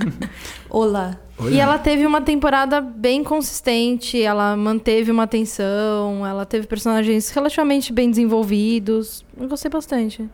Olá. 0.70 1.18
Olha. 1.38 1.54
E 1.54 1.60
ela 1.60 1.78
teve 1.78 2.06
uma 2.06 2.22
temporada 2.22 2.80
bem 2.80 3.22
consistente, 3.22 4.22
ela 4.22 4.56
manteve 4.56 5.10
uma 5.10 5.24
atenção, 5.24 6.26
ela 6.26 6.46
teve 6.46 6.66
personagens 6.66 7.28
relativamente 7.28 7.92
bem 7.92 8.08
desenvolvidos. 8.08 9.22
Eu 9.38 9.46
gostei 9.46 9.70
bastante. 9.70 10.26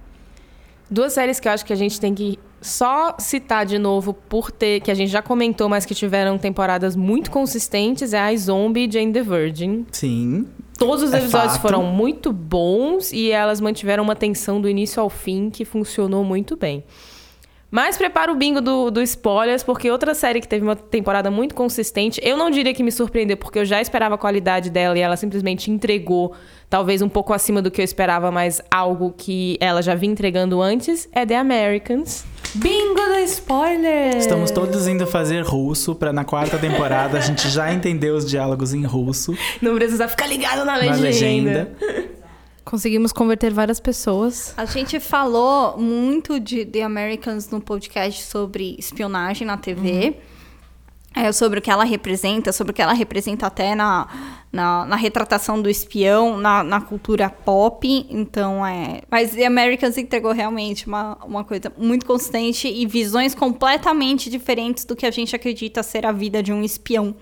Duas 0.88 1.14
séries 1.14 1.40
que 1.40 1.48
eu 1.48 1.52
acho 1.52 1.64
que 1.64 1.72
a 1.72 1.76
gente 1.76 1.98
tem 1.98 2.14
que 2.14 2.38
só 2.60 3.14
citar 3.18 3.64
de 3.64 3.78
novo 3.78 4.12
por 4.12 4.50
ter, 4.50 4.80
que 4.80 4.90
a 4.90 4.94
gente 4.94 5.10
já 5.10 5.22
comentou, 5.22 5.68
mas 5.68 5.84
que 5.86 5.94
tiveram 5.94 6.36
temporadas 6.38 6.96
muito 6.96 7.30
consistentes, 7.30 8.12
é 8.12 8.18
a 8.20 8.36
Zombie 8.36 8.86
e 8.88 8.90
Jane 8.92 9.12
the 9.12 9.22
Virgin. 9.22 9.86
Sim. 9.92 10.46
Todos 10.78 11.02
os 11.02 11.12
É 11.12 11.18
episódios 11.18 11.52
fato. 11.54 11.62
foram 11.62 11.82
muito 11.82 12.32
bons 12.32 13.12
e 13.12 13.30
elas 13.30 13.60
mantiveram 13.60 14.04
uma 14.04 14.14
tensão 14.14 14.60
do 14.60 14.68
início 14.68 15.02
ao 15.02 15.10
fim 15.10 15.50
que 15.50 15.64
funcionou 15.64 16.22
muito 16.22 16.56
bem. 16.56 16.84
Mas 17.70 17.98
prepara 17.98 18.32
o 18.32 18.34
bingo 18.34 18.62
do, 18.62 18.90
do 18.90 19.02
spoilers, 19.02 19.62
porque 19.62 19.90
outra 19.90 20.14
série 20.14 20.40
que 20.40 20.48
teve 20.48 20.64
uma 20.64 20.74
temporada 20.74 21.30
muito 21.30 21.54
consistente, 21.54 22.18
eu 22.24 22.34
não 22.34 22.48
diria 22.50 22.72
que 22.72 22.82
me 22.82 22.90
surpreendeu, 22.90 23.36
porque 23.36 23.58
eu 23.58 23.64
já 23.66 23.78
esperava 23.78 24.14
a 24.14 24.18
qualidade 24.18 24.70
dela 24.70 24.96
e 24.96 25.02
ela 25.02 25.16
simplesmente 25.18 25.70
entregou, 25.70 26.32
talvez 26.70 27.02
um 27.02 27.10
pouco 27.10 27.34
acima 27.34 27.60
do 27.60 27.70
que 27.70 27.82
eu 27.82 27.84
esperava, 27.84 28.30
mas 28.30 28.62
algo 28.70 29.12
que 29.14 29.58
ela 29.60 29.82
já 29.82 29.94
vinha 29.94 30.12
entregando 30.12 30.62
antes, 30.62 31.06
é 31.12 31.26
The 31.26 31.36
Americans. 31.36 32.24
Bingo 32.54 32.94
da 32.94 33.20
spoiler! 33.22 34.16
Estamos 34.16 34.50
todos 34.50 34.86
indo 34.88 35.06
fazer 35.06 35.42
russo 35.44 35.94
pra 35.94 36.12
na 36.12 36.24
quarta 36.24 36.58
temporada 36.58 37.18
a 37.18 37.20
gente 37.20 37.48
já 37.48 37.72
entender 37.72 38.10
os 38.10 38.24
diálogos 38.24 38.72
em 38.72 38.84
russo 38.84 39.36
Não 39.60 39.74
precisa 39.74 40.08
ficar 40.08 40.26
ligado 40.26 40.58
na 40.64 40.72
na 40.72 40.76
legenda. 40.76 41.00
legenda. 41.02 41.72
Conseguimos 42.64 43.12
converter 43.12 43.50
várias 43.52 43.80
pessoas. 43.80 44.52
A 44.56 44.64
gente 44.66 45.00
falou 45.00 45.78
muito 45.78 46.38
de 46.38 46.66
The 46.66 46.82
Americans 46.82 47.48
no 47.48 47.60
podcast 47.60 48.24
sobre 48.24 48.76
espionagem 48.78 49.46
na 49.46 49.56
TV. 49.56 50.16
É, 51.14 51.32
sobre 51.32 51.58
o 51.58 51.62
que 51.62 51.70
ela 51.70 51.84
representa, 51.84 52.52
sobre 52.52 52.70
o 52.70 52.74
que 52.74 52.82
ela 52.82 52.92
representa 52.92 53.46
até 53.46 53.74
na, 53.74 54.06
na, 54.52 54.84
na 54.84 54.96
retratação 54.96 55.60
do 55.60 55.68
espião, 55.68 56.36
na, 56.36 56.62
na 56.62 56.80
cultura 56.80 57.28
pop. 57.28 58.06
Então, 58.10 58.64
é. 58.64 59.00
Mas 59.10 59.30
The 59.30 59.46
Americans 59.46 59.96
entregou 59.96 60.32
realmente 60.32 60.86
uma, 60.86 61.16
uma 61.24 61.44
coisa 61.44 61.72
muito 61.76 62.06
consistente 62.06 62.68
e 62.68 62.86
visões 62.86 63.34
completamente 63.34 64.30
diferentes 64.30 64.84
do 64.84 64.94
que 64.94 65.06
a 65.06 65.10
gente 65.10 65.34
acredita 65.34 65.82
ser 65.82 66.06
a 66.06 66.12
vida 66.12 66.42
de 66.42 66.52
um 66.52 66.62
espião. 66.62 67.16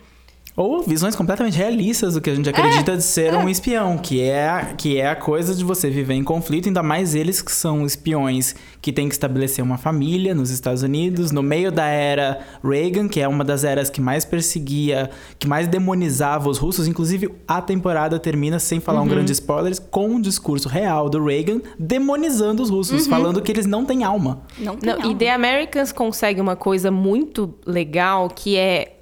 Ou 0.57 0.83
visões 0.83 1.15
completamente 1.15 1.59
realistas 1.59 2.15
do 2.15 2.21
que 2.21 2.31
a 2.31 2.35
gente 2.35 2.49
acredita 2.49 2.97
de 2.97 3.03
ser 3.03 3.35
um 3.35 3.47
espião, 3.47 3.99
que 3.99 4.23
é, 4.23 4.49
a- 4.49 4.65
que 4.75 4.99
é 4.99 5.07
a 5.07 5.15
coisa 5.15 5.55
de 5.55 5.63
você 5.63 5.91
viver 5.91 6.15
em 6.15 6.25
conflito, 6.25 6.67
ainda 6.67 6.83
mais 6.83 7.15
eles 7.15 7.43
que 7.43 7.53
são 7.53 7.85
espiões 7.85 8.55
que 8.81 8.91
têm 8.91 9.07
que 9.07 9.15
estabelecer 9.15 9.63
uma 9.63 9.77
família 9.77 10.35
nos 10.35 10.49
Estados 10.49 10.83
Unidos, 10.83 11.31
no 11.31 11.43
meio 11.43 11.71
da 11.71 11.85
era 11.87 12.39
Reagan, 12.65 13.07
que 13.07 13.21
é 13.21 13.29
uma 13.29 13.45
das 13.45 13.65
eras 13.65 13.91
que 13.91 14.01
mais 14.01 14.25
perseguia, 14.25 15.11
que 15.39 15.47
mais 15.47 15.69
demonizava 15.69 16.49
os 16.49 16.57
russos. 16.57 16.89
Inclusive, 16.89 17.29
a 17.47 17.61
temporada 17.61 18.19
termina, 18.19 18.59
sem 18.59 18.81
falar 18.81 19.03
um 19.03 19.09
grande 19.09 19.33
spoilers, 19.33 19.79
com 19.79 20.09
um 20.09 20.21
discurso 20.21 20.69
real 20.71 21.11
do 21.11 21.23
Reagan 21.23 21.61
demonizando 21.79 22.63
os 22.63 22.71
russos, 22.71 23.07
falando 23.07 23.43
que 23.43 23.53
eles 23.53 23.67
não 23.67 23.85
têm 23.85 24.05
alma. 24.05 24.43
Não 24.59 24.75
tem 24.77 24.89
Não, 24.91 24.99
e 25.01 25.03
alma. 25.03 25.19
The 25.19 25.31
Americans 25.33 25.93
consegue 25.93 26.41
uma 26.41 26.57
coisa 26.57 26.91
muito 26.91 27.55
legal 27.67 28.29
que 28.31 28.57
é 28.57 28.96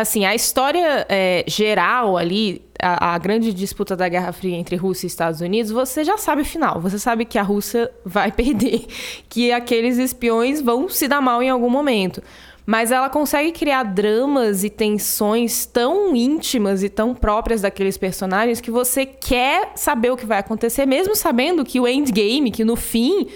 assim 0.00 0.24
a 0.24 0.34
história 0.34 1.06
é, 1.08 1.44
geral 1.46 2.16
ali 2.16 2.62
a, 2.80 3.14
a 3.14 3.18
grande 3.18 3.52
disputa 3.52 3.96
da 3.96 4.08
Guerra 4.08 4.32
Fria 4.32 4.56
entre 4.56 4.76
Rússia 4.76 5.06
e 5.06 5.08
Estados 5.08 5.40
Unidos 5.40 5.72
você 5.72 6.04
já 6.04 6.18
sabe 6.18 6.42
o 6.42 6.44
final. 6.44 6.80
Você 6.80 6.98
sabe 6.98 7.24
que 7.24 7.38
a 7.38 7.42
Rússia 7.42 7.90
vai 8.04 8.30
perder 8.32 8.86
que 9.28 9.52
aqueles 9.52 9.98
espiões 9.98 10.60
vão 10.60 10.88
se 10.88 11.08
dar 11.08 11.20
mal 11.20 11.42
em 11.42 11.48
algum 11.48 11.70
momento. 11.70 12.22
Mas 12.66 12.90
ela 12.90 13.08
consegue 13.08 13.52
criar 13.52 13.84
dramas 13.84 14.64
e 14.64 14.70
tensões 14.70 15.64
tão 15.64 16.14
íntimas 16.16 16.82
e 16.82 16.88
tão 16.88 17.14
próprias 17.14 17.62
daqueles 17.62 17.96
personagens 17.96 18.60
que 18.60 18.72
você 18.72 19.06
quer 19.06 19.72
saber 19.76 20.10
o 20.10 20.16
que 20.16 20.26
vai 20.26 20.38
acontecer 20.38 20.84
mesmo 20.84 21.14
sabendo 21.14 21.64
que 21.64 21.78
o 21.78 21.86
endgame 21.86 22.50
que 22.50 22.64
no 22.64 22.74
fim 22.74 23.28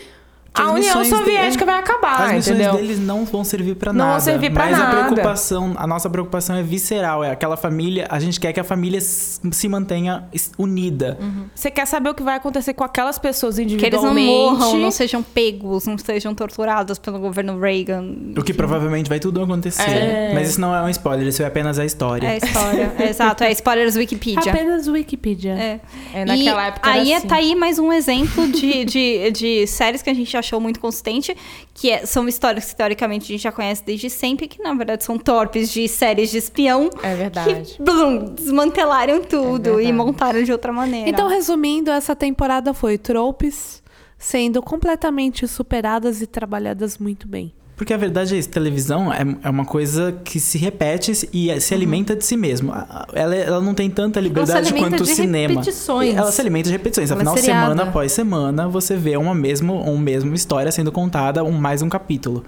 a 0.53 0.73
União 0.73 1.01
de- 1.03 1.09
Soviética 1.09 1.65
vai 1.65 1.79
acabar, 1.79 2.23
As 2.23 2.33
missões 2.33 2.49
entendeu? 2.49 2.75
deles 2.75 2.99
não 2.99 3.25
vão 3.25 3.45
servir 3.45 3.77
pra 3.77 3.93
Não 3.93 4.01
vão 4.01 4.09
nada. 4.11 4.21
servir 4.21 4.53
pra 4.53 4.65
mas 4.67 4.79
nada. 4.79 5.01
a 5.01 5.05
preocupação, 5.05 5.75
a 5.77 5.87
nossa 5.87 6.11
preocupação 6.11 6.57
é 6.57 6.63
visceral, 6.63 7.23
é 7.23 7.31
aquela 7.31 7.57
família, 7.57 8.07
a 8.11 8.19
gente 8.19 8.39
quer 8.41 8.53
que 8.53 8.59
a 8.61 8.65
família 8.65 9.01
se 9.01 9.69
mantenha 9.69 10.25
unida. 10.59 11.19
Você 11.55 11.71
quer 11.71 11.87
saber 11.87 12.11
o 12.11 12.15
que 12.15 12.23
vai 12.23 12.37
acontecer 12.37 12.75
com 12.75 12.83
aquelas 12.85 13.19
pessoas 13.19 13.57
Que 13.57 13.63
eles 13.63 13.73
individualmente. 13.75 14.27
não 14.27 14.53
morram, 14.59 14.77
não 14.79 14.91
sejam 14.91 15.23
pegos, 15.23 15.87
não 15.87 15.97
sejam 15.97 16.35
torturados 16.35 16.99
pelo 16.99 17.19
governo 17.19 17.59
Reagan. 17.59 18.05
O 18.37 18.43
que 18.43 18.53
provavelmente 18.53 19.09
vai 19.09 19.21
tudo 19.21 19.43
acontecer. 19.43 19.83
É. 19.89 20.33
Mas 20.35 20.51
isso 20.51 20.61
não 20.61 20.75
é 20.75 20.83
um 20.83 20.89
spoiler, 20.89 21.27
isso 21.29 21.43
é 21.43 21.47
apenas 21.47 21.79
a 21.79 21.85
história. 21.85 22.27
É 22.27 22.33
a 22.33 22.37
história. 22.37 22.93
exato, 23.09 23.45
é 23.45 23.53
spoilers 23.53 23.97
Wikipedia. 23.97 24.53
Apenas 24.53 24.89
Wikipedia. 24.89 25.53
É. 25.53 25.81
É, 26.13 26.25
naquela 26.25 26.65
e 26.65 26.69
época 26.69 26.91
aí 26.91 27.09
era 27.11 27.19
assim. 27.19 27.29
tá 27.29 27.37
aí 27.37 27.55
mais 27.55 27.79
um 27.79 27.93
exemplo 27.93 28.49
de, 28.49 28.85
de, 28.85 29.31
de 29.31 29.67
séries 29.67 30.03
que 30.03 30.11
a 30.11 30.15
gente 30.15 30.37
achou 30.41 30.61
muito 30.61 30.81
consistente, 30.81 31.37
que 31.73 31.91
é- 31.91 32.05
são 32.05 32.27
histórias 32.29 32.67
que 32.71 32.77
teoricamente 32.77 33.25
a 33.25 33.29
gente 33.29 33.43
já 33.43 33.53
conhece 33.53 33.85
desde 33.85 34.11
sempre, 34.11 34.49
que 34.49 34.61
na 34.63 34.75
verdade 34.75 35.05
são 35.05 35.17
torpes 35.17 35.71
de 35.71 35.87
séries 35.87 36.31
de 36.31 36.39
espião. 36.39 36.91
É 37.03 37.15
verdade. 37.15 37.75
Que 37.77 37.83
blum, 37.83 38.25
desmantelaram 38.35 39.21
tudo 39.23 39.63
verdade. 39.75 39.89
e 39.89 39.93
montaram 39.93 40.43
de 40.43 40.51
outra 40.53 40.73
maneira. 40.73 41.09
Então, 41.09 41.29
resumindo, 41.29 41.91
essa 41.91 42.17
temporada 42.17 42.75
foi 42.75 42.99
tropes 42.99 43.83
sendo 44.19 44.61
completamente 44.63 45.47
superadas 45.49 46.21
e 46.21 46.27
trabalhadas 46.27 46.99
muito 46.99 47.27
bem. 47.27 47.55
Porque 47.81 47.95
a 47.95 47.97
verdade 47.97 48.35
é 48.35 48.39
isso, 48.39 48.51
televisão 48.51 49.11
é, 49.11 49.25
é 49.43 49.49
uma 49.49 49.65
coisa 49.65 50.13
que 50.23 50.39
se 50.39 50.59
repete 50.59 51.27
e 51.33 51.59
se 51.63 51.73
alimenta 51.73 52.15
de 52.15 52.23
si 52.23 52.37
mesmo. 52.37 52.75
Ela, 53.15 53.35
ela 53.35 53.61
não 53.63 53.73
tem 53.73 53.89
tanta 53.89 54.21
liberdade 54.21 54.75
quanto 54.75 55.03
o 55.03 55.07
cinema. 55.07 55.55
repetições. 55.55 56.15
Ela 56.15 56.31
se 56.31 56.39
alimenta 56.43 56.69
de 56.69 56.73
repetições. 56.73 57.11
Ela 57.11 57.21
é 57.21 57.23
Afinal, 57.23 57.39
seriada. 57.39 57.63
semana 57.63 57.83
após 57.85 58.13
semana, 58.13 58.69
você 58.69 58.97
vê 58.97 59.17
uma 59.17 59.35
mesmo, 59.35 59.81
uma 59.81 59.99
mesma 59.99 60.35
história 60.35 60.71
sendo 60.71 60.93
contada, 60.93 61.43
um, 61.43 61.53
mais 61.53 61.81
um 61.81 61.89
capítulo. 61.89 62.45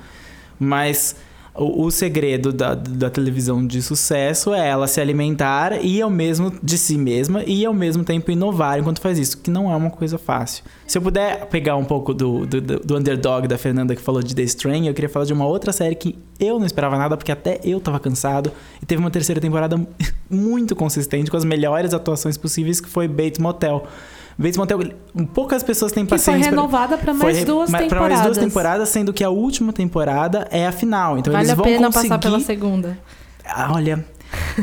Mas 0.61 1.17
o, 1.55 1.85
o 1.85 1.91
segredo 1.91 2.53
da, 2.53 2.75
da 2.75 3.11
televisão 3.11 3.67
de 3.67 3.83
sucesso 3.83 4.55
é 4.55 4.69
ela 4.69 4.87
se 4.87 5.01
alimentar 5.01 5.85
e 5.85 6.01
ao 6.01 6.09
mesmo 6.09 6.53
de 6.63 6.79
si 6.79 6.97
mesma 6.97 7.43
e 7.45 7.65
ao 7.67 7.75
mesmo 7.75 8.03
tempo 8.05 8.31
inovar 8.31 8.79
enquanto 8.79 9.01
faz 9.01 9.19
isso, 9.19 9.37
que 9.39 9.51
não 9.51 9.71
é 9.71 9.77
uma 9.77 9.91
coisa 9.91 10.17
fácil. 10.17 10.65
Se 10.87 10.97
eu 10.97 11.03
puder 11.03 11.47
pegar 11.47 11.77
um 11.77 11.85
pouco 11.85 12.15
do, 12.15 12.47
do, 12.47 12.61
do- 12.61 12.81
do 12.81 12.97
underdog 12.97 13.47
da 13.47 13.59
Fernanda 13.59 13.95
que 13.95 14.01
falou 14.03 14.23
de 14.23 14.35
The 14.35 14.43
Strain, 14.43 14.87
eu 14.87 14.95
queria 14.95 15.11
falar 15.11 15.27
de 15.27 15.33
uma 15.33 15.45
outra 15.47 15.73
série 15.73 15.95
que 15.95 16.19
eu 16.41 16.59
não 16.59 16.67
esperava 16.67 16.97
nada, 16.97 17.17
porque 17.17 17.31
até 17.33 17.61
eu 17.63 17.79
tava 17.81 18.01
cansado. 18.01 18.51
E 18.81 18.87
teve 18.87 19.01
uma 19.01 19.11
terceira 19.11 19.41
temporada 19.41 19.77
muito 20.31 20.75
consistente, 20.75 21.31
com 21.31 21.37
as 21.37 21.45
melhores 21.45 21.93
atuações 21.95 22.37
possíveis, 22.37 22.81
que 22.81 22.89
foi 22.89 23.07
Bates 23.07 23.39
Motel. 23.39 23.87
Bates 24.43 24.57
Motel, 24.59 24.79
poucas 25.33 25.63
pessoas 25.63 25.93
têm 25.93 26.05
Que 26.05 26.11
foi 26.11 26.19
paciência. 26.19 26.51
renovada 26.51 26.99
pra 26.99 27.15
foi 27.15 27.33
mais 27.33 27.45
duas 27.45 27.71
temporadas. 27.71 28.09
mais 28.11 28.23
duas 28.23 28.39
temporadas, 28.39 28.89
sendo 28.89 29.13
que 29.13 29.23
a 29.25 29.31
última 29.31 29.73
temporada 29.73 30.47
é 30.51 30.67
a 30.67 30.73
final. 30.73 31.17
Então 31.19 31.33
vale 31.33 31.45
eles 31.45 31.53
a 31.53 31.55
vão 31.55 31.65
pena 31.65 31.87
conseguir... 31.87 32.09
passar 32.09 32.19
pela 32.21 32.41
segunda. 32.41 32.99
Ah, 33.45 33.73
olha, 33.75 34.05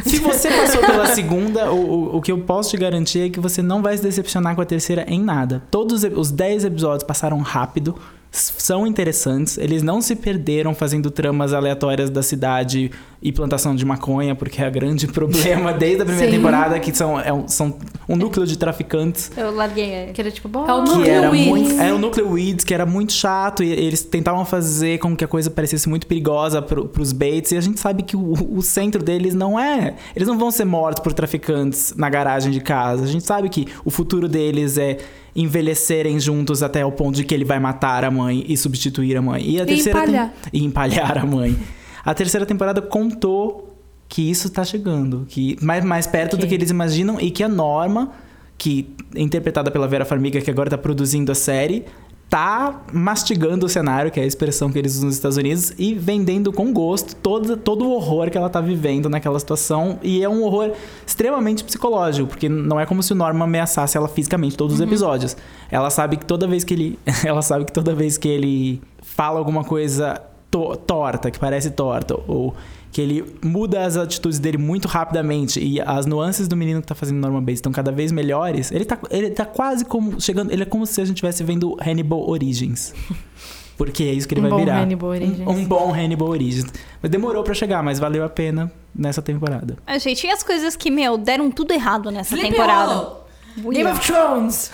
se 0.04 0.18
você 0.20 0.50
passou 0.50 0.82
pela 0.82 1.06
segunda, 1.08 1.72
o, 1.72 1.78
o, 2.14 2.18
o 2.18 2.22
que 2.22 2.32
eu 2.32 2.40
posso 2.42 2.70
te 2.72 2.78
garantir 2.78 3.20
é 3.22 3.30
que 3.30 3.40
você 3.40 3.62
não 3.62 3.82
vai 3.82 3.96
se 3.98 4.04
decepcionar 4.04 4.56
com 4.56 4.62
a 4.62 4.66
terceira 4.66 5.06
em 5.08 5.22
nada. 5.22 5.62
Todos 5.70 5.98
os 5.98 6.04
ep- 6.04 6.18
os 6.18 6.32
10 6.32 6.66
episódios 6.66 7.04
passaram 7.04 7.40
rápido, 7.40 7.96
são 8.32 8.86
interessantes, 8.86 9.58
eles 9.58 9.82
não 9.82 10.02
se 10.02 10.16
perderam 10.16 10.76
fazendo 10.76 11.10
tramas 11.10 11.52
aleatórias 11.52 12.10
da 12.10 12.22
cidade 12.22 12.92
e 13.22 13.32
plantação 13.32 13.76
de 13.76 13.84
maconha, 13.84 14.34
porque 14.34 14.62
é 14.62 14.68
o 14.68 14.72
grande 14.72 15.08
problema 15.12 15.74
desde 15.74 16.04
a 16.04 16.06
primeira 16.06 16.32
Sim. 16.32 16.38
temporada, 16.38 16.80
que 16.80 16.96
são, 16.96 17.20
é 17.20 17.34
um, 17.34 17.48
são 17.48 17.78
um 18.08 18.16
núcleo 18.16 18.46
de 18.46 18.58
traficantes 18.58 19.32
Eu 19.36 19.54
larguei. 19.54 20.12
Que 20.14 20.22
era 20.22 20.32
tipo, 20.32 20.48
bom. 20.48 20.66
É 20.68 20.74
o 20.74 20.84
que 20.84 20.90
núcleo 20.90 21.12
era 21.12 21.32
Weeds. 21.32 21.48
muito 21.48 21.82
era 21.82 21.96
o 21.96 21.98
núcleo 21.98 22.32
Weeds 22.32 22.64
que 22.64 22.74
era 22.74 22.86
muito 22.86 23.12
chato 23.12 23.64
e 23.64 23.72
eles 23.72 24.04
tentavam 24.04 24.46
fazer 24.46 25.00
com 25.00 25.16
que 25.16 25.24
a 25.24 25.28
coisa 25.28 25.50
parecesse 25.50 25.90
muito 25.90 26.08
perigosa 26.08 26.62
pro, 26.62 26.88
pros 26.88 27.12
Bates 27.12 27.52
e 27.52 27.58
a 27.58 27.62
gente 27.62 27.80
sabe 27.80 28.04
que 28.04 28.16
o, 28.16 28.58
o 28.58 28.62
centro 28.62 29.04
deles 29.04 29.34
não 29.34 29.60
é 29.60 29.96
eles 30.16 30.28
não 30.28 30.38
vão 30.38 30.52
ser 30.52 30.66
mortos 30.66 31.04
por 31.04 31.14
traficantes 31.14 31.94
na 31.96 32.10
garagem 32.10 32.52
de 32.52 32.62
casa 32.62 33.04
a 33.04 33.08
gente 33.08 33.26
sabe 33.26 33.50
que 33.50 33.68
o 33.84 33.90
futuro 33.90 34.28
deles 34.28 34.78
é 34.78 34.98
envelhecerem 35.42 36.20
juntos 36.20 36.62
até 36.64 36.86
o 36.86 36.92
ponto 36.92 37.16
de 37.16 37.24
que 37.24 37.34
ele 37.34 37.46
vai 37.46 37.60
matar 37.60 38.04
a 38.04 38.12
mãe 38.12 38.44
e 38.48 38.56
substituir 38.58 39.16
a 39.18 39.22
mãe. 39.22 39.44
E 39.50 39.60
a 39.60 39.64
E 39.64 39.66
terceira 39.66 40.00
tem- 40.02 40.10
empalhar. 40.10 40.34
e 40.54 40.64
empalhar 40.66 41.18
a 41.18 41.26
mãe. 41.26 41.58
A 42.04 42.14
terceira 42.14 42.46
temporada 42.46 42.82
contou 42.82 43.78
que 44.08 44.30
isso 44.30 44.50
tá 44.50 44.64
chegando, 44.64 45.26
que 45.28 45.56
mais, 45.62 45.84
mais 45.86 46.08
perto 46.08 46.36
do 46.36 46.48
que 46.48 46.54
eles 46.56 46.70
imaginam 46.72 47.20
e 47.22 47.30
que 47.30 47.44
a 47.44 47.48
Norma, 47.48 48.12
que 48.58 48.94
interpretada 49.16 49.70
pela 49.70 49.88
Vera 49.88 50.04
Farmiga, 50.06 50.42
que 50.42 50.50
agora 50.50 50.70
tá 50.70 50.78
produzindo 50.78 51.32
a 51.32 51.36
série, 51.36 51.86
tá 52.30 52.82
mastigando 52.94 53.66
o 53.66 53.70
cenário, 53.70 54.12
que 54.12 54.20
é 54.20 54.24
a 54.24 54.26
expressão 54.26 54.72
que 54.72 54.78
eles 54.78 54.94
usam 54.96 55.06
nos 55.08 55.16
Estados 55.16 55.36
Unidos, 55.38 55.74
e 55.80 55.96
vendendo 55.96 56.54
com 56.54 56.72
gosto 56.72 57.16
todo, 57.16 57.58
todo 57.58 57.86
o 57.86 57.92
horror 57.92 58.30
que 58.30 58.38
ela 58.38 58.50
tá 58.50 58.62
vivendo 58.62 59.10
naquela 59.10 59.40
situação. 59.40 59.98
E 60.04 60.24
é 60.24 60.30
um 60.30 60.44
horror 60.44 60.72
extremamente 61.06 61.64
psicológico, 61.64 62.28
porque 62.30 62.48
não 62.48 62.80
é 62.80 62.86
como 62.86 63.02
se 63.02 63.14
o 63.14 63.16
Norma 63.16 63.46
ameaçasse 63.46 63.98
ela 63.98 64.08
fisicamente 64.08 64.56
todos 64.56 64.76
os 64.76 64.82
episódios. 64.82 65.36
Ela 65.72 65.90
sabe 65.90 66.18
que 66.18 66.26
toda 66.26 66.48
vez 66.48 66.64
que 66.64 66.74
ele. 66.74 67.00
ela 67.26 67.42
sabe 67.42 67.66
que 67.66 67.74
toda 67.74 67.96
vez 67.96 68.18
que 68.18 68.28
ele 68.28 68.82
fala 69.02 69.40
alguma 69.40 69.64
coisa 69.64 70.22
to- 70.52 70.76
torta, 70.76 71.32
que 71.32 71.40
parece 71.40 71.72
torta, 71.72 72.16
ou 72.28 72.54
que 72.92 73.02
ele 73.02 73.26
muda 73.44 73.86
as 73.86 73.96
atitudes 73.98 74.40
dele 74.40 74.58
muito 74.58 74.88
rapidamente 74.88 75.60
e 75.60 75.80
as 75.80 76.06
nuances 76.06 76.48
do 76.48 76.56
menino 76.56 76.82
que 76.82 76.88
tá 76.88 76.96
fazendo 76.96 77.18
Norman 77.20 77.42
Bates 77.42 77.60
estão 77.60 77.72
cada 77.72 77.92
vez 77.92 78.12
melhores, 78.12 78.72
ele 78.72 78.86
tá, 78.86 78.98
ele 79.12 79.30
tá 79.30 79.46
quase 79.46 79.86
como 79.86 80.20
chegando, 80.20 80.52
ele 80.52 80.64
é 80.64 80.66
como 80.66 80.86
se 80.86 81.00
a 81.00 81.06
gente 81.06 81.18
estivesse 81.18 81.44
vendo 81.44 81.78
Hannibal 81.80 82.28
Origins. 82.30 82.94
Porque 83.78 84.04
é 84.04 84.12
isso 84.12 84.28
que 84.28 84.34
ele 84.34 84.42
Um 84.42 84.44
vai 84.44 84.52
bom 84.52 84.58
virar. 84.58 84.82
Hannibal 84.82 85.10
Origins. 85.12 85.40
Um, 85.40 85.52
um 85.52 85.66
bom 85.66 85.94
Hannibal 85.94 86.28
Origins. 86.28 86.66
Mas 87.02 87.10
demorou 87.10 87.44
pra 87.44 87.54
chegar, 87.54 87.82
mas 87.82 87.98
valeu 87.98 88.26
a 88.26 88.30
pena 88.30 88.70
nessa 88.94 89.22
temporada. 89.22 89.78
A 89.88 89.98
gente, 89.98 90.28
e 90.28 90.30
as 90.30 90.44
coisas 90.44 90.76
que, 90.76 90.92
meu, 90.92 91.18
deram 91.18 91.50
tudo 91.50 91.72
errado 91.72 92.12
nessa 92.12 92.36
temporada? 92.36 93.20
Game 93.56 93.90
of 93.90 94.06
Thrones. 94.06 94.72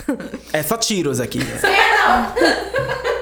É 0.52 0.64
só 0.64 0.76
tiros 0.78 1.20
aqui. 1.20 1.38
Não 1.38 1.46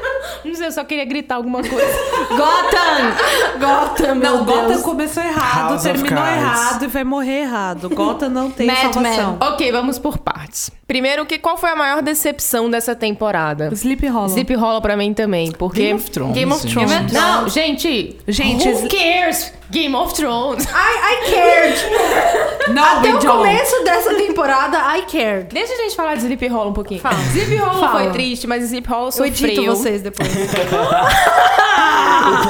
sei, 0.55 0.67
eu 0.67 0.71
só 0.71 0.83
queria 0.83 1.05
gritar 1.05 1.35
alguma 1.35 1.61
coisa. 1.61 1.97
Gotham! 2.29 3.59
Gotham, 3.59 4.15
meu 4.15 4.37
Não, 4.37 4.45
Deus. 4.45 4.61
Gotham 4.61 4.81
começou 4.81 5.23
errado, 5.23 5.69
House 5.69 5.83
terminou 5.83 6.25
errado 6.25 6.83
e 6.83 6.87
vai 6.87 7.03
morrer 7.03 7.41
errado. 7.41 7.89
Gotham 7.89 8.29
não 8.29 8.51
tem 8.51 8.67
Mad 8.67 8.93
salvação. 8.93 9.37
ok, 9.41 9.71
vamos 9.71 9.97
por 9.99 10.17
partes. 10.17 10.69
Primeiro, 10.93 11.25
que, 11.25 11.39
qual 11.39 11.57
foi 11.57 11.71
a 11.71 11.75
maior 11.75 12.03
decepção 12.03 12.69
dessa 12.69 12.93
temporada? 12.93 13.71
Sleep 13.73 14.07
Hollow. 14.07 14.29
Sleep 14.29 14.53
Hollow 14.53 14.79
pra 14.79 14.95
mim 14.95 15.11
também, 15.11 15.51
porque... 15.51 15.81
Game 15.81 15.95
of 15.95 16.11
Thrones, 16.11 16.35
Game 16.35 16.51
of. 16.53 16.67
Thrones. 16.67 16.91
Game 16.91 17.05
of 17.05 17.13
Não, 17.15 17.49
gente... 17.49 18.15
Gente, 18.27 18.69
Who 18.69 18.87
cares? 18.87 19.51
Game 19.71 19.95
of 19.95 20.13
Thrones. 20.13 20.65
I, 20.69 20.69
I 20.69 21.31
cared. 21.31 21.79
Não, 22.75 22.99
Até 22.99 23.09
o 23.09 23.13
don't. 23.13 23.25
começo 23.25 23.83
dessa 23.83 24.13
temporada, 24.13 24.77
I 24.95 25.01
cared. 25.11 25.47
Deixa 25.51 25.73
a 25.73 25.77
gente 25.77 25.95
falar 25.95 26.13
de 26.13 26.21
Sleep 26.21 26.47
Hollow 26.47 26.69
um 26.69 26.73
pouquinho. 26.73 27.01
Fala. 27.01 27.15
Sleep 27.31 27.55
Hollow 27.55 27.79
Fala. 27.79 28.03
foi 28.03 28.11
triste, 28.11 28.45
mas 28.45 28.63
Sleep 28.63 28.87
Hollow 28.87 29.07
Eu 29.07 29.11
sofreu. 29.11 29.49
edito 29.49 29.65
vocês 29.65 30.03
depois. 30.03 30.29
o 30.29 30.37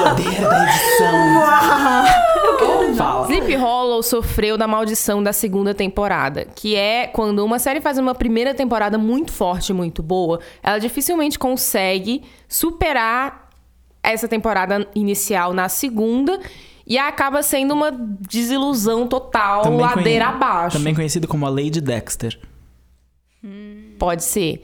poder 0.03 0.41
da 0.41 0.63
edição. 0.65 1.43
Fala. 2.95 3.27
Sleep 3.31 3.55
Hollow 3.55 4.03
sofreu 4.03 4.57
da 4.57 4.67
maldição 4.67 5.21
da 5.23 5.33
segunda 5.33 5.73
temporada, 5.73 6.45
que 6.55 6.75
é 6.75 7.07
quando 7.07 7.43
uma 7.43 7.59
série 7.59 7.81
faz 7.81 7.97
uma 7.97 8.13
primeira 8.15 8.53
temporada 8.53 8.97
muito 8.97 9.31
forte, 9.31 9.73
muito 9.73 10.01
boa, 10.03 10.39
ela 10.61 10.79
dificilmente 10.79 11.39
consegue 11.39 12.23
superar 12.47 13.49
essa 14.01 14.27
temporada 14.27 14.87
inicial 14.93 15.53
na 15.53 15.69
segunda 15.69 16.39
e 16.85 16.97
acaba 16.97 17.41
sendo 17.41 17.73
uma 17.73 17.89
desilusão 17.91 19.07
total, 19.07 19.61
Também 19.63 19.79
ladeira 19.79 20.25
conhe- 20.25 20.35
abaixo. 20.35 20.77
Também 20.77 20.93
conhecido 20.93 21.27
como 21.27 21.45
a 21.45 21.49
Lady 21.49 21.79
Dexter. 21.79 22.37
Pode 23.97 24.23
ser. 24.23 24.61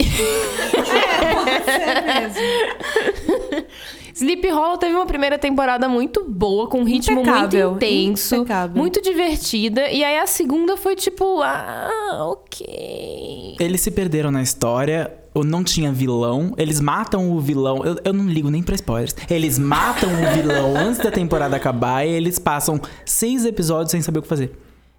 Sleep 4.14 4.48
Hollow 4.48 4.78
teve 4.78 4.94
uma 4.94 5.06
primeira 5.06 5.38
temporada 5.38 5.88
muito 5.88 6.24
boa, 6.28 6.68
com 6.68 6.80
um 6.80 6.84
ritmo 6.84 7.20
Impecável, 7.20 7.70
muito 7.70 7.84
intenso, 7.84 8.36
impecável. 8.36 8.76
muito 8.76 9.02
divertida. 9.02 9.90
E 9.90 10.02
aí 10.04 10.18
a 10.18 10.26
segunda 10.26 10.76
foi 10.76 10.96
tipo, 10.96 11.40
ah, 11.42 12.26
ok. 12.30 13.56
Eles 13.58 13.80
se 13.80 13.90
perderam 13.90 14.30
na 14.30 14.42
história, 14.42 15.12
ou 15.34 15.44
não 15.44 15.62
tinha 15.62 15.92
vilão. 15.92 16.52
Eles 16.56 16.80
matam 16.80 17.30
o 17.30 17.40
vilão. 17.40 17.84
Eu, 17.84 17.96
eu 18.04 18.12
não 18.12 18.26
ligo 18.26 18.50
nem 18.50 18.62
pra 18.62 18.74
spoilers. 18.74 19.14
Eles 19.28 19.58
matam 19.58 20.08
o 20.10 20.34
vilão 20.34 20.76
antes 20.78 20.98
da 21.00 21.10
temporada 21.10 21.56
acabar 21.56 22.06
e 22.06 22.10
eles 22.10 22.38
passam 22.38 22.80
seis 23.04 23.44
episódios 23.44 23.90
sem 23.90 24.02
saber 24.02 24.18
o 24.18 24.22
que 24.22 24.28
fazer. 24.28 24.52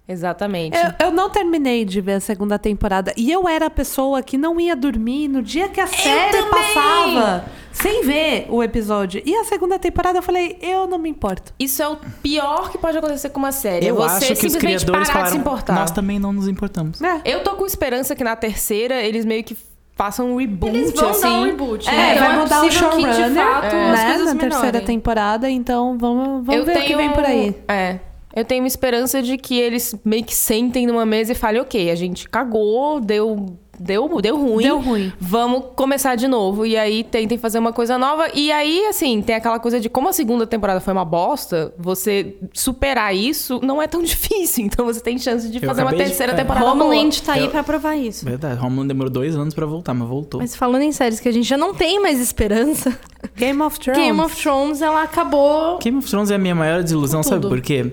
Exatamente. 0.08 0.76
Eu, 0.76 1.06
eu 1.06 1.12
não 1.12 1.30
terminei 1.30 1.84
de 1.84 2.00
ver 2.00 2.14
a 2.14 2.20
segunda 2.20 2.58
temporada. 2.58 3.12
E 3.16 3.30
eu 3.30 3.48
era 3.48 3.66
a 3.66 3.70
pessoa 3.70 4.22
que 4.22 4.36
não 4.36 4.60
ia 4.60 4.74
dormir 4.74 5.28
no 5.28 5.42
dia 5.42 5.68
que 5.68 5.80
a 5.80 5.86
série 5.86 6.42
passava. 6.44 7.44
Sem 7.72 8.04
ver 8.04 8.46
o 8.48 8.62
episódio. 8.62 9.22
E 9.24 9.34
a 9.34 9.44
segunda 9.44 9.78
temporada 9.78 10.18
eu 10.18 10.22
falei, 10.22 10.58
eu 10.60 10.86
não 10.86 10.98
me 10.98 11.08
importo. 11.08 11.52
Isso 11.58 11.82
é 11.82 11.88
o 11.88 11.96
pior 12.22 12.70
que 12.70 12.78
pode 12.78 12.96
acontecer 12.96 13.30
com 13.30 13.38
uma 13.38 13.52
série. 13.52 13.86
Eu 13.86 13.96
é 13.96 14.08
você 14.08 14.16
acho 14.16 14.26
que 14.26 14.32
os 14.32 14.52
simplesmente 14.52 14.84
criadores 14.84 15.08
parar 15.08 15.24
de 15.24 15.30
se 15.30 15.34
falaram, 15.34 15.36
importar. 15.36 15.74
nós 15.74 15.90
também 15.90 16.18
não 16.18 16.32
nos 16.32 16.46
importamos. 16.48 17.00
É. 17.00 17.20
Eu 17.24 17.42
tô 17.42 17.54
com 17.56 17.66
esperança 17.66 18.14
que 18.14 18.22
na 18.22 18.36
terceira 18.36 19.02
eles 19.02 19.24
meio 19.24 19.42
que 19.42 19.56
façam 19.94 20.32
um 20.32 20.36
reboot, 20.36 20.74
Eles 20.74 20.92
vão 20.92 21.10
assim. 21.10 21.22
dar 21.22 21.32
um 21.32 21.44
reboot. 21.44 21.88
É, 21.88 21.92
né? 21.92 22.14
vai 22.18 22.28
Então 22.28 22.42
mudar 22.42 22.60
o 22.60 22.66
possível 22.66 22.90
que, 22.90 22.96
de 22.96 23.02
showrunner, 23.14 23.44
fato, 23.44 23.64
as 23.64 23.72
né? 23.72 24.18
Na 24.24 24.34
terceira 24.34 24.80
temporada, 24.80 25.50
então 25.50 25.98
vamos, 25.98 26.46
vamos 26.46 26.54
eu 26.54 26.64
ver 26.64 26.72
tenho, 26.72 26.84
o 26.84 26.88
que 26.88 26.96
vem 26.96 27.10
por 27.10 27.24
aí. 27.24 27.54
É. 27.68 27.98
Eu 28.34 28.44
tenho 28.44 28.62
uma 28.62 28.68
esperança 28.68 29.20
de 29.22 29.36
que 29.36 29.58
eles 29.58 29.94
meio 30.04 30.24
que 30.24 30.34
sentem 30.34 30.86
numa 30.86 31.04
mesa 31.04 31.32
e 31.32 31.34
falem, 31.34 31.60
ok, 31.60 31.90
a 31.90 31.94
gente 31.94 32.28
cagou, 32.28 32.98
deu, 32.98 33.58
deu, 33.82 34.20
deu 34.20 34.36
ruim. 34.36 34.62
Deu 34.62 34.78
ruim. 34.80 35.12
Vamos 35.20 35.64
começar 35.76 36.14
de 36.14 36.28
novo. 36.28 36.64
E 36.64 36.76
aí 36.76 37.02
tentem 37.04 37.36
fazer 37.38 37.58
uma 37.58 37.72
coisa 37.72 37.98
nova. 37.98 38.28
E 38.34 38.50
aí, 38.52 38.86
assim, 38.86 39.20
tem 39.20 39.34
aquela 39.36 39.58
coisa 39.58 39.80
de 39.80 39.88
como 39.88 40.08
a 40.08 40.12
segunda 40.12 40.46
temporada 40.46 40.80
foi 40.80 40.92
uma 40.92 41.04
bosta, 41.04 41.74
você 41.78 42.36
superar 42.52 43.14
isso 43.14 43.60
não 43.62 43.80
é 43.82 43.86
tão 43.86 44.00
difícil. 44.04 44.64
Então 44.64 44.84
você 44.86 45.00
tem 45.00 45.18
chance 45.18 45.48
de 45.50 45.58
Eu 45.58 45.66
fazer 45.68 45.82
uma 45.82 45.88
acabei 45.90 46.04
de- 46.04 46.10
terceira 46.10 46.32
é. 46.32 46.36
temporada 46.36 46.64
boa. 46.66 46.84
Homeland 46.86 47.22
tá 47.22 47.32
aí 47.34 47.44
Eu- 47.44 47.50
pra 47.50 47.62
provar 47.62 47.96
isso. 47.96 48.24
Verdade, 48.24 48.58
Homeland 48.64 48.88
demorou 48.88 49.10
dois 49.12 49.34
anos 49.36 49.54
pra 49.54 49.66
voltar, 49.66 49.92
mas 49.94 50.08
voltou. 50.08 50.40
Mas 50.40 50.54
falando 50.56 50.82
em 50.82 50.92
séries 50.92 51.18
que 51.20 51.28
a 51.28 51.32
gente 51.32 51.48
já 51.48 51.56
não 51.56 51.74
tem 51.74 52.00
mais 52.00 52.20
esperança, 52.20 52.96
Game 53.36 53.60
of 53.62 53.78
Thrones. 53.78 54.00
Game 54.02 54.20
of 54.20 54.36
Thrones, 54.40 54.82
ela 54.82 55.02
acabou... 55.02 55.78
Game 55.78 55.98
of 55.98 56.08
Thrones 56.08 56.30
é 56.30 56.34
a 56.34 56.38
minha 56.38 56.54
maior 56.54 56.82
desilusão, 56.82 57.22
sabe 57.22 57.48
por 57.48 57.60
quê? 57.60 57.92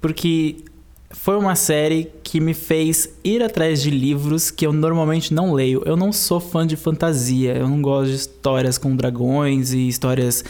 Porque 0.00 0.56
foi 1.10 1.38
uma 1.38 1.54
série 1.54 2.10
que 2.22 2.38
me 2.38 2.52
fez 2.52 3.08
ir 3.24 3.42
atrás 3.42 3.80
de 3.80 3.90
livros 3.90 4.50
que 4.50 4.66
eu 4.66 4.72
normalmente 4.72 5.32
não 5.32 5.52
leio. 5.54 5.82
Eu 5.86 5.96
não 5.96 6.12
sou 6.12 6.38
fã 6.38 6.66
de 6.66 6.76
fantasia, 6.76 7.56
eu 7.56 7.68
não 7.68 7.80
gosto 7.80 8.10
de 8.10 8.16
histórias 8.16 8.76
com 8.76 8.94
dragões 8.94 9.72
e 9.72 9.88
histórias 9.88 10.44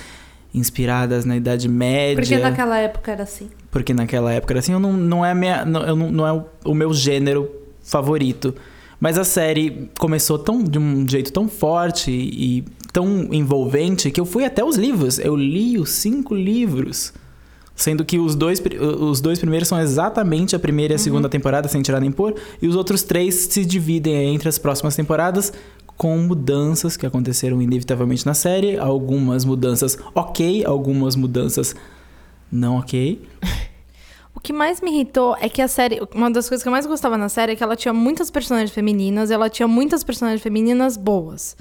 inspiradas 0.52 1.24
na 1.24 1.36
Idade 1.36 1.68
Média. 1.68 2.16
Porque 2.16 2.38
naquela 2.38 2.78
época 2.78 3.12
era 3.12 3.22
assim. 3.22 3.48
Porque 3.70 3.94
naquela 3.94 4.32
época 4.32 4.52
era 4.54 4.58
assim, 4.58 4.72
eu 4.72 4.80
não, 4.80 4.92
não 4.92 5.24
é, 5.24 5.32
minha, 5.34 5.64
não, 5.64 5.82
eu 5.82 5.94
não, 5.94 6.10
não 6.10 6.26
é 6.26 6.44
o, 6.64 6.74
meu 6.74 6.92
gênero 6.92 7.48
favorito. 7.82 8.54
Mas 8.98 9.16
a 9.16 9.24
série 9.24 9.88
começou 9.98 10.38
tão, 10.38 10.62
de 10.64 10.78
um 10.78 11.08
jeito 11.08 11.32
tão 11.32 11.48
forte 11.48 12.10
e, 12.10 12.58
e 12.58 12.64
tão 12.92 13.28
envolvente 13.32 14.10
que 14.10 14.20
eu 14.20 14.24
fui 14.24 14.44
até 14.44 14.64
os 14.64 14.76
livros. 14.76 15.20
Eu 15.20 15.36
li 15.36 15.78
os 15.78 15.90
cinco 15.90 16.34
livros. 16.34 17.12
Sendo 17.78 18.04
que 18.04 18.18
os 18.18 18.34
dois, 18.34 18.60
os 19.00 19.20
dois 19.20 19.38
primeiros 19.38 19.68
são 19.68 19.80
exatamente 19.80 20.56
a 20.56 20.58
primeira 20.58 20.94
e 20.94 20.96
a 20.96 20.98
segunda 20.98 21.28
temporada, 21.28 21.68
sem 21.68 21.80
tirar 21.80 22.00
nem 22.00 22.10
pôr. 22.10 22.34
E 22.60 22.66
os 22.66 22.74
outros 22.74 23.04
três 23.04 23.36
se 23.36 23.64
dividem 23.64 24.34
entre 24.34 24.48
as 24.48 24.58
próximas 24.58 24.96
temporadas, 24.96 25.52
com 25.96 26.18
mudanças 26.18 26.96
que 26.96 27.06
aconteceram 27.06 27.62
inevitavelmente 27.62 28.26
na 28.26 28.34
série. 28.34 28.76
Algumas 28.76 29.44
mudanças 29.44 29.96
ok, 30.12 30.64
algumas 30.64 31.14
mudanças 31.14 31.76
não 32.50 32.78
ok. 32.78 33.22
O 34.34 34.40
que 34.40 34.52
mais 34.52 34.80
me 34.80 34.92
irritou 34.92 35.36
é 35.40 35.48
que 35.48 35.60
a 35.60 35.66
série. 35.66 36.00
Uma 36.14 36.30
das 36.30 36.48
coisas 36.48 36.62
que 36.62 36.68
eu 36.68 36.70
mais 36.70 36.86
gostava 36.86 37.18
na 37.18 37.28
série 37.28 37.52
é 37.52 37.56
que 37.56 37.62
ela 37.62 37.74
tinha 37.74 37.92
muitas 37.92 38.30
personagens 38.30 38.70
femininas, 38.70 39.32
ela 39.32 39.50
tinha 39.50 39.66
muitas 39.66 40.04
personagens 40.04 40.40
femininas 40.40 40.96
boas. 40.96 41.56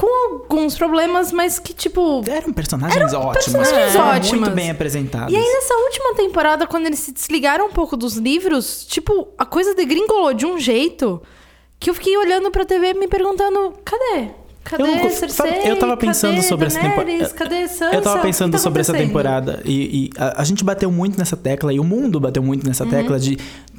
Com 0.00 0.34
alguns 0.44 0.78
problemas, 0.78 1.32
mas 1.32 1.58
que, 1.58 1.74
tipo. 1.74 2.22
Eram 2.28 2.52
personagens 2.52 3.12
ótimos. 3.12 3.32
personagens 3.56 3.92
foram 3.92 4.08
ótimas. 4.10 4.40
Muito 4.42 4.54
bem 4.54 4.70
apresentados. 4.70 5.34
E 5.34 5.36
aí, 5.36 5.42
nessa 5.42 5.74
última 5.74 6.14
temporada, 6.14 6.68
quando 6.68 6.86
eles 6.86 7.00
se 7.00 7.10
desligaram 7.10 7.66
um 7.66 7.72
pouco 7.72 7.96
dos 7.96 8.14
livros, 8.16 8.86
tipo, 8.86 9.26
a 9.36 9.44
coisa 9.44 9.74
degringolou 9.74 10.32
de 10.32 10.46
um 10.46 10.56
jeito 10.56 11.20
que 11.80 11.90
eu 11.90 11.94
fiquei 11.94 12.16
olhando 12.16 12.48
pra 12.48 12.64
TV 12.64 12.94
me 12.94 13.08
perguntando: 13.08 13.72
cadê? 13.84 14.28
Cadê 14.62 14.82
Eu 14.82 14.86
não 14.86 15.10
Cersei? 15.10 15.62
eu 15.64 15.76
tava 15.78 15.96
pensando 15.96 16.34
Cadê 16.36 16.46
sobre 16.46 16.66
essa 16.66 16.78
Daenerys? 16.78 17.06
temporada. 17.08 17.34
Cadê 17.34 17.68
Sansa? 17.68 17.96
Eu 17.96 18.02
tava 18.02 18.20
pensando 18.22 18.52
tá 18.52 18.58
sobre 18.58 18.80
essa 18.82 18.92
temporada. 18.92 19.62
E, 19.64 19.72
e 19.72 20.10
a, 20.16 20.42
a 20.42 20.44
gente 20.44 20.62
bateu 20.62 20.92
muito 20.92 21.18
nessa 21.18 21.36
tecla, 21.36 21.72
e 21.72 21.80
o 21.80 21.84
mundo 21.84 22.20
bateu 22.20 22.42
muito 22.42 22.64
nessa 22.66 22.84
Uhum. 22.84 22.90
tecla 22.90 23.18
de 23.18 23.36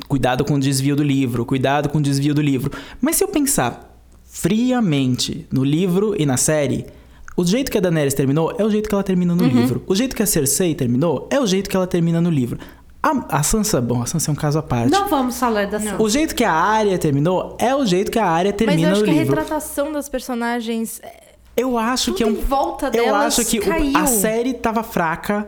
cuidado 0.08 0.44
com 0.44 0.56
o 0.56 0.60
desvio 0.60 0.96
do 0.98 1.04
livro, 1.04 1.46
cuidado 1.46 1.88
com 1.88 2.00
o 2.00 2.02
desvio 2.02 2.34
do 2.34 2.42
livro. 2.42 2.72
Mas 3.00 3.16
se 3.16 3.24
eu 3.24 3.28
pensar 3.30 3.89
friamente 4.30 5.48
no 5.52 5.64
livro 5.64 6.16
e 6.18 6.26
na 6.26 6.38
série. 6.38 6.86
O 7.36 7.44
jeito 7.46 7.72
que 7.72 7.78
a 7.78 7.82
Daenerys 7.82 8.14
terminou 8.14 8.54
é 8.58 8.64
o 8.64 8.70
jeito 8.70 8.88
que 8.88 8.94
ela 8.96 9.04
termina 9.04 9.34
Uhum. 9.34 9.40
no 9.40 9.48
livro. 9.48 9.84
O 9.88 9.96
jeito 9.96 10.16
que 10.16 10.22
a 10.24 10.26
Cersei 10.26 10.76
terminou 10.76 11.28
é 11.32 11.40
o 11.40 11.48
jeito 11.48 11.70
que 11.70 11.76
ela 11.76 11.88
termina 11.88 12.20
no 12.22 12.30
livro. 12.30 12.60
A, 13.02 13.38
a 13.38 13.44
Sansa, 13.44 13.80
bom, 13.80 14.02
a 14.02 14.06
Sansa 14.06 14.30
é 14.30 14.34
um 14.34 14.36
caso 14.36 14.60
à 14.60 14.64
parte. 14.64 14.92
Não 14.92 15.08
vamos 15.08 15.38
falar 15.40 15.68
da 15.68 15.80
Sansa. 15.80 16.02
O 16.02 16.10
jeito 16.10 16.36
que 16.36 16.44
a 16.44 16.52
Arya 16.54 16.98
terminou 16.98 17.56
é 17.60 17.74
o 17.74 17.86
jeito 17.86 18.12
que 18.12 18.20
a 18.20 18.26
Arya 18.26 18.52
Mas 18.52 18.62
eu 18.62 18.68
termina 18.68 18.92
acho 18.92 19.00
no 19.00 19.06
que 19.06 19.12
a 19.12 19.14
livro. 19.14 19.36
retratação 19.36 19.92
das 19.92 20.10
personagens. 20.10 21.00
é, 21.02 21.30
Eu 21.58 21.78
acho 21.78 22.06
Tudo 22.12 22.18
que 22.18 22.24
é 22.24 22.28
um 22.28 22.32
em 22.32 22.36
volta 22.36 22.86
Eu 22.88 22.92
delas 22.92 23.40
acho 23.40 23.50
que 23.50 23.60
o- 23.60 23.64
caiu. 23.66 23.98
a 23.98 24.06
série 24.06 24.54
tava 24.54 24.84
fraca, 24.84 25.48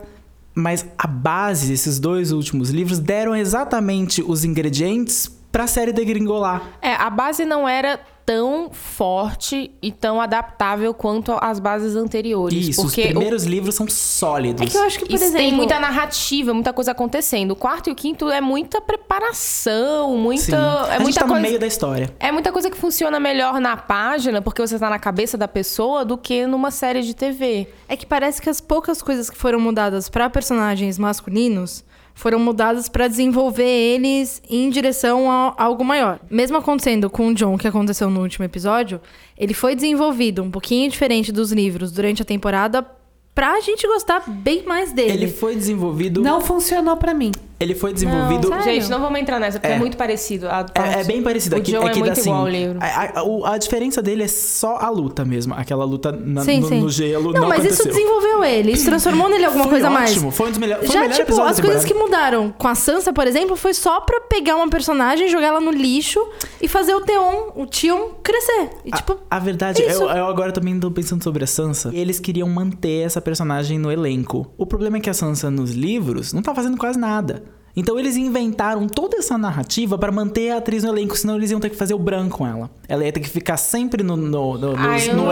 mas 0.54 0.84
a 0.98 1.06
base 1.06 1.68
desses 1.68 1.98
dois 1.98 2.32
últimos 2.32 2.70
livros 2.70 2.98
deram 2.98 3.34
exatamente 3.36 4.22
os 4.26 4.44
ingredientes 4.44 5.30
pra 5.50 5.66
série 5.66 5.92
degringolar. 5.92 6.62
É, 6.82 6.94
a 6.94 7.08
base 7.10 7.44
não 7.44 7.66
era 7.68 8.00
tão 8.24 8.70
forte 8.70 9.70
e 9.82 9.90
tão 9.90 10.20
adaptável 10.20 10.94
quanto 10.94 11.32
as 11.40 11.58
bases 11.58 11.96
anteriores. 11.96 12.68
Isso, 12.68 12.82
porque 12.82 13.00
os 13.02 13.06
o- 13.06 13.10
primeiros 13.10 13.44
livros 13.44 13.74
são 13.74 13.88
sólidos. 13.88 14.66
É 14.66 14.70
que 14.70 14.76
eu 14.76 14.82
acho 14.84 14.98
que, 14.98 15.06
por 15.06 15.14
Isso 15.14 15.24
exemplo... 15.24 15.38
tem 15.38 15.52
muita 15.52 15.78
narrativa, 15.80 16.54
muita 16.54 16.72
coisa 16.72 16.92
acontecendo. 16.92 17.52
O 17.52 17.56
quarto 17.56 17.88
e 17.90 17.92
o 17.92 17.96
quinto 17.96 18.30
é 18.30 18.40
muita 18.40 18.80
preparação, 18.80 20.16
muita... 20.16 20.42
Sim. 20.44 20.52
É 20.54 20.58
a 20.58 20.92
gente 20.92 21.02
muita 21.02 21.20
tá 21.20 21.26
coisa... 21.26 21.40
no 21.42 21.46
meio 21.48 21.58
da 21.58 21.66
história. 21.66 22.14
É 22.18 22.30
muita 22.32 22.52
coisa 22.52 22.70
que 22.70 22.76
funciona 22.76 23.18
melhor 23.18 23.60
na 23.60 23.76
página, 23.76 24.40
porque 24.42 24.60
você 24.60 24.78
tá 24.78 24.88
na 24.90 24.98
cabeça 24.98 25.36
da 25.36 25.48
pessoa, 25.48 26.04
do 26.04 26.16
que 26.16 26.46
numa 26.46 26.70
série 26.70 27.02
de 27.02 27.14
TV. 27.14 27.68
É 27.88 27.96
que 27.96 28.06
parece 28.06 28.40
que 28.40 28.48
as 28.48 28.60
poucas 28.60 29.02
coisas 29.02 29.28
que 29.30 29.36
foram 29.36 29.58
mudadas 29.60 30.08
pra 30.08 30.28
personagens 30.30 30.98
masculinos 30.98 31.84
foram 32.14 32.38
mudadas 32.38 32.88
pra 32.88 33.08
desenvolver 33.08 33.64
eles 33.64 34.42
em 34.48 34.70
direção 34.70 35.30
a 35.30 35.54
algo 35.56 35.84
maior. 35.84 36.20
Mesmo 36.30 36.56
acontecendo 36.56 37.08
com 37.10 37.28
o 37.28 37.34
John, 37.34 37.56
que 37.56 37.68
aconteceu 37.68 38.08
no 38.10 38.20
último 38.20 38.44
episódio, 38.44 39.00
ele 39.36 39.54
foi 39.54 39.74
desenvolvido 39.74 40.42
um 40.42 40.50
pouquinho 40.50 40.90
diferente 40.90 41.32
dos 41.32 41.52
livros 41.52 41.92
durante 41.92 42.22
a 42.22 42.24
temporada 42.24 42.86
pra 43.34 43.60
gente 43.60 43.86
gostar 43.86 44.28
bem 44.28 44.62
mais 44.64 44.92
dele. 44.92 45.12
Ele 45.12 45.28
foi 45.28 45.56
desenvolvido. 45.56 46.20
Não 46.20 46.40
funcionou 46.40 46.96
pra 46.96 47.14
mim. 47.14 47.32
Ele 47.62 47.74
foi 47.74 47.92
desenvolvido. 47.92 48.50
Não, 48.50 48.60
gente, 48.62 48.90
não 48.90 49.00
vamos 49.00 49.20
entrar 49.20 49.38
nessa, 49.38 49.58
porque 49.60 49.72
é, 49.72 49.76
É. 49.76 49.78
muito 49.78 49.96
parecido. 49.96 50.48
A 50.48 50.66
É, 50.74 51.00
é 51.00 51.04
bem 51.04 51.22
parecido. 51.22 51.54
O 51.56 51.58
aqui, 51.58 51.70
John 51.72 51.86
é 51.86 51.92
é 51.92 51.94
muito 51.96 52.10
assim, 52.10 52.20
igual 52.22 52.40
ao 52.40 52.48
livro. 52.48 52.78
A, 52.80 53.20
a- 53.50 53.54
a 53.54 53.58
diferença 53.58 54.02
dele 54.02 54.24
é 54.24 54.28
só 54.28 54.76
a 54.78 54.88
luta 54.90 55.24
mesmo. 55.24 55.54
Aquela 55.54 55.84
luta 55.84 56.10
na- 56.12 56.42
Sim, 56.44 56.60
no, 56.60 56.68
sim. 56.68 56.80
no 56.80 56.88
gelo. 56.90 57.32
Não, 57.32 57.42
Não, 57.42 57.48
mas 57.48 57.64
isso 57.64 57.82
aconteceu. 57.82 57.92
desenvolveu 57.92 58.44
ele. 58.44 58.72
Isso 58.72 58.84
transformou 58.84 59.28
nele 59.28 59.44
alguma 59.44 59.64
Foi 59.64 59.72
coisa 59.74 59.86
a 59.86 59.90
mais. 59.90 60.10
ótimo, 60.10 60.30
Foi 60.30 60.46
um 60.48 60.50
dos 60.50 60.58
melhores. 60.58 60.90
Já, 60.90 61.00
melhor 61.02 61.14
tipo, 61.16 61.40
as 61.40 61.60
coisas 61.60 61.84
que 61.84 61.94
mudaram 61.94 62.52
com 62.56 62.66
a 62.68 62.74
Sansa, 62.74 63.12
por 63.12 63.26
exemplo, 63.26 63.54
foi 63.56 63.74
só 63.74 64.00
pra 64.00 64.20
pegar 64.22 64.56
uma 64.56 64.68
personagem, 64.68 65.28
jogar 65.28 65.46
ela 65.48 65.60
no 65.60 65.70
lixo 65.70 66.20
e 66.60 66.66
fazer 66.68 66.94
o 66.94 67.00
Theon, 67.00 67.52
o 67.54 67.66
Tion, 67.66 68.10
crescer. 68.22 68.70
E, 68.84 68.90
tipo, 68.90 69.18
A 69.30 69.38
verdade, 69.38 69.82
isso. 69.82 70.02
eu, 70.02 70.08
eu 70.08 70.26
agora 70.26 70.50
também 70.52 70.78
tô 70.80 70.90
pensando 70.90 71.22
sobre 71.22 71.44
a 71.44 71.46
Sansa. 71.46 71.90
E 71.92 71.98
eles 71.98 72.18
queriam 72.18 72.48
manter 72.48 73.04
essa 73.06 73.20
personagem 73.20 73.78
no 73.78 73.90
elenco. 73.92 74.50
O 74.58 74.66
problema 74.66 74.96
é 74.96 75.00
que 75.00 75.10
a 75.10 75.14
Sansa 75.14 75.50
nos 75.50 75.70
livros 75.72 76.32
não 76.32 76.42
tá 76.42 76.54
fazendo 76.54 76.76
quase 76.76 76.98
nada. 76.98 77.42
Então 77.74 77.98
eles 77.98 78.16
inventaram 78.16 78.86
toda 78.86 79.16
essa 79.16 79.38
narrativa 79.38 79.96
pra 79.96 80.12
manter 80.12 80.50
a 80.50 80.58
atriz 80.58 80.84
no 80.84 80.90
elenco, 80.90 81.16
senão 81.16 81.36
eles 81.36 81.50
iam 81.50 81.58
ter 81.58 81.70
que 81.70 81.76
fazer 81.76 81.94
o 81.94 81.98
branco 81.98 82.36
com 82.38 82.46
ela. 82.46 82.70
Ela 82.86 83.04
ia 83.04 83.12
ter 83.12 83.20
que 83.20 83.28
ficar 83.30 83.56
sempre 83.56 84.02
no, 84.02 84.14
no, 84.14 84.58
no, 84.58 84.76
Ai, 84.76 85.08
no 85.08 85.30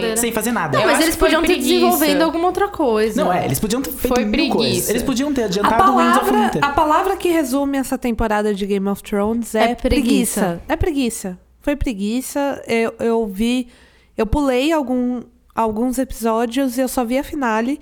sei. 0.00 0.16
sem 0.16 0.32
fazer 0.32 0.52
nada. 0.52 0.78
não, 0.78 0.84
Eu 0.86 0.90
mas 0.90 1.02
eles 1.02 1.16
podiam 1.16 1.42
ter 1.42 1.56
desenvolvendo 1.58 2.22
alguma 2.22 2.46
outra 2.46 2.68
coisa. 2.68 3.22
Não, 3.22 3.30
é, 3.30 3.44
eles 3.44 3.60
podiam 3.60 3.82
ter 3.82 3.90
feito 3.90 4.14
Foi 4.14 4.24
mil 4.24 4.32
preguiça. 4.32 4.56
coisas. 4.56 4.88
Eles 4.90 5.02
podiam 5.02 5.34
ter 5.34 5.42
A 5.42 5.46
adiantado 5.46 5.92
o 5.92 5.96
Winds 5.98 6.16
of 6.16 6.24
palavra, 6.24 6.46
Winter. 6.46 6.64
a 6.64 6.70
palavra 6.72 7.16
que 7.16 7.28
resume 7.28 7.76
essa 7.76 7.98
temporada 7.98 8.54
de 8.54 8.64
Game 8.66 8.88
of 8.88 9.02
Thrones 9.02 9.54
é, 9.54 9.72
É 9.72 9.74
preguiça. 9.74 10.40
preguiça. 10.40 10.62
É 10.68 10.76
preguiça. 10.76 11.38
Foi 11.60 11.76
preguiça. 11.76 12.62
Eu, 12.66 12.94
eu 12.98 13.26
vi. 13.26 13.68
Eu 14.16 14.26
pulei 14.26 14.72
algum, 14.72 15.20
alguns 15.54 15.98
episódios 15.98 16.78
e 16.78 16.80
eu 16.80 16.88
só 16.88 17.04
vi 17.04 17.18
a 17.18 17.24
finale. 17.24 17.78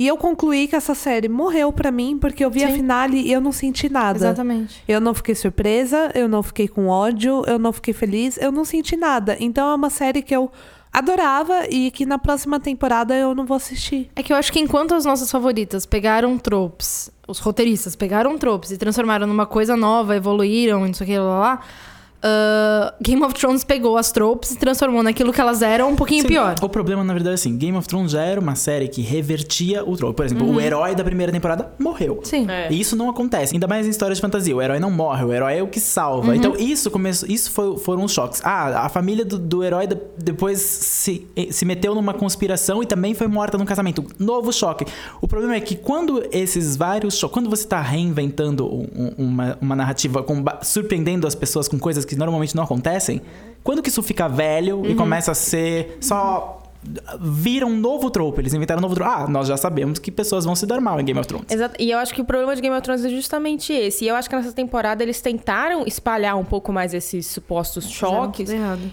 E 0.00 0.06
eu 0.06 0.16
concluí 0.16 0.66
que 0.66 0.74
essa 0.74 0.94
série 0.94 1.28
morreu 1.28 1.70
pra 1.70 1.90
mim, 1.90 2.16
porque 2.18 2.42
eu 2.42 2.50
vi 2.50 2.64
a 2.64 2.68
Sim. 2.68 2.76
finale 2.76 3.20
e 3.20 3.30
eu 3.30 3.38
não 3.38 3.52
senti 3.52 3.86
nada. 3.90 4.16
Exatamente. 4.16 4.82
Eu 4.88 4.98
não 4.98 5.12
fiquei 5.12 5.34
surpresa, 5.34 6.10
eu 6.14 6.26
não 6.26 6.42
fiquei 6.42 6.66
com 6.66 6.86
ódio, 6.86 7.44
eu 7.46 7.58
não 7.58 7.70
fiquei 7.70 7.92
feliz, 7.92 8.38
eu 8.38 8.50
não 8.50 8.64
senti 8.64 8.96
nada. 8.96 9.36
Então 9.38 9.70
é 9.70 9.74
uma 9.74 9.90
série 9.90 10.22
que 10.22 10.34
eu 10.34 10.50
adorava 10.90 11.66
e 11.68 11.90
que 11.90 12.06
na 12.06 12.18
próxima 12.18 12.58
temporada 12.58 13.14
eu 13.14 13.34
não 13.34 13.44
vou 13.44 13.58
assistir. 13.58 14.10
É 14.16 14.22
que 14.22 14.32
eu 14.32 14.38
acho 14.38 14.50
que 14.50 14.58
enquanto 14.58 14.94
as 14.94 15.04
nossas 15.04 15.30
favoritas 15.30 15.84
pegaram 15.84 16.38
tropes, 16.38 17.10
os 17.28 17.38
roteiristas 17.38 17.94
pegaram 17.94 18.38
tropes 18.38 18.70
e 18.70 18.78
transformaram 18.78 19.26
numa 19.26 19.44
coisa 19.44 19.76
nova, 19.76 20.16
evoluíram, 20.16 20.86
não 20.86 20.94
sei 20.94 21.04
o 21.04 21.10
que, 21.10 21.18
lá, 21.18 21.38
lá, 21.38 21.60
ah, 22.22 22.94
Game 23.00 23.22
of 23.22 23.34
Thrones 23.34 23.64
pegou 23.64 23.96
as 23.96 24.12
tropes 24.12 24.52
e 24.52 24.58
transformou 24.58 25.02
naquilo 25.02 25.32
que 25.32 25.40
elas 25.40 25.62
eram 25.62 25.90
um 25.90 25.96
pouquinho 25.96 26.22
Sim, 26.22 26.28
pior. 26.28 26.54
O 26.62 26.68
problema, 26.68 27.02
na 27.04 27.12
verdade, 27.12 27.32
é 27.32 27.34
assim: 27.34 27.56
Game 27.56 27.76
of 27.76 27.86
Thrones 27.88 28.12
já 28.12 28.22
era 28.22 28.40
uma 28.40 28.54
série 28.54 28.88
que 28.88 29.00
revertia 29.02 29.84
o 29.84 29.96
trope. 29.96 30.16
Por 30.16 30.24
exemplo, 30.26 30.50
o 30.52 30.60
herói 30.60 30.94
da 30.94 31.02
primeira 31.04 31.32
temporada 31.32 31.72
morreu. 31.78 32.14
Uhum. 32.16 32.24
Sim. 32.24 32.46
É. 32.50 32.70
E 32.72 32.80
isso 32.80 32.94
não 32.96 33.08
acontece. 33.08 33.54
Ainda 33.54 33.66
mais 33.66 33.86
em 33.86 33.90
histórias 33.90 34.18
de 34.18 34.22
fantasia. 34.22 34.54
O 34.54 34.60
herói 34.62 34.78
não 34.80 34.90
morre, 34.90 35.24
o 35.24 35.32
herói 35.32 35.58
é 35.58 35.62
o 35.62 35.66
que 35.68 35.80
salva. 35.80 36.36
Então, 36.36 36.54
isso 36.56 36.90
começou. 36.90 37.28
Isso 37.28 37.50
foi, 37.50 37.76
foram 37.78 38.04
os 38.04 38.12
choques. 38.12 38.40
Ah, 38.44 38.84
a 38.84 38.88
família 38.88 39.24
do, 39.24 39.38
do 39.38 39.64
herói 39.64 39.86
de- 39.86 39.96
depois 40.18 40.60
se, 40.60 41.26
se 41.50 41.64
meteu 41.64 41.94
numa 41.94 42.12
conspiração 42.14 42.82
e 42.82 42.86
também 42.86 43.14
foi 43.14 43.26
morta 43.26 43.56
num 43.56 43.64
casamento. 43.64 44.04
Novo 44.18 44.52
choque. 44.52 44.84
O 45.20 45.28
problema 45.28 45.54
é 45.54 45.60
que 45.60 45.76
quando 45.76 46.22
esses 46.32 46.76
vários 46.76 47.14
choques. 47.16 47.30
Quando 47.34 47.48
você 47.48 47.66
tá 47.66 47.80
reinventando 47.80 48.66
um- 48.66 48.86
um- 48.96 49.14
uma, 49.18 49.58
uma 49.60 49.76
narrativa, 49.76 50.22
com 50.22 50.42
surpreendendo 50.62 51.26
as 51.26 51.34
pessoas 51.34 51.68
com 51.68 51.78
coisas 51.78 52.04
que 52.04 52.09
normalmente 52.16 52.54
não 52.56 52.64
acontecem, 52.64 53.20
quando 53.62 53.82
que 53.82 53.88
isso 53.88 54.02
fica 54.02 54.28
velho 54.28 54.84
e 54.86 54.94
começa 54.94 55.32
a 55.32 55.34
ser 55.34 55.98
só. 56.00 56.56
Vira 57.20 57.66
um 57.66 57.76
novo 57.76 58.08
trope. 58.10 58.40
Eles 58.40 58.54
inventaram 58.54 58.78
um 58.78 58.82
novo 58.82 58.94
trope. 58.94 59.10
Ah, 59.14 59.26
nós 59.28 59.46
já 59.46 59.54
sabemos 59.58 59.98
que 59.98 60.10
pessoas 60.10 60.46
vão 60.46 60.56
se 60.56 60.64
dar 60.64 60.80
mal 60.80 60.98
em 60.98 61.04
Game 61.04 61.20
of 61.20 61.28
Thrones. 61.28 61.46
Exato. 61.50 61.74
E 61.78 61.90
eu 61.90 61.98
acho 61.98 62.14
que 62.14 62.22
o 62.22 62.24
problema 62.24 62.56
de 62.56 62.62
Game 62.62 62.74
of 62.74 62.82
Thrones 62.82 63.04
é 63.04 63.10
justamente 63.10 63.70
esse. 63.70 64.06
E 64.06 64.08
eu 64.08 64.16
acho 64.16 64.30
que 64.30 64.34
nessa 64.34 64.52
temporada 64.52 65.02
eles 65.02 65.20
tentaram 65.20 65.84
espalhar 65.86 66.38
um 66.38 66.44
pouco 66.44 66.72
mais 66.72 66.94
esses 66.94 67.26
supostos 67.26 67.86
choques 67.90 68.48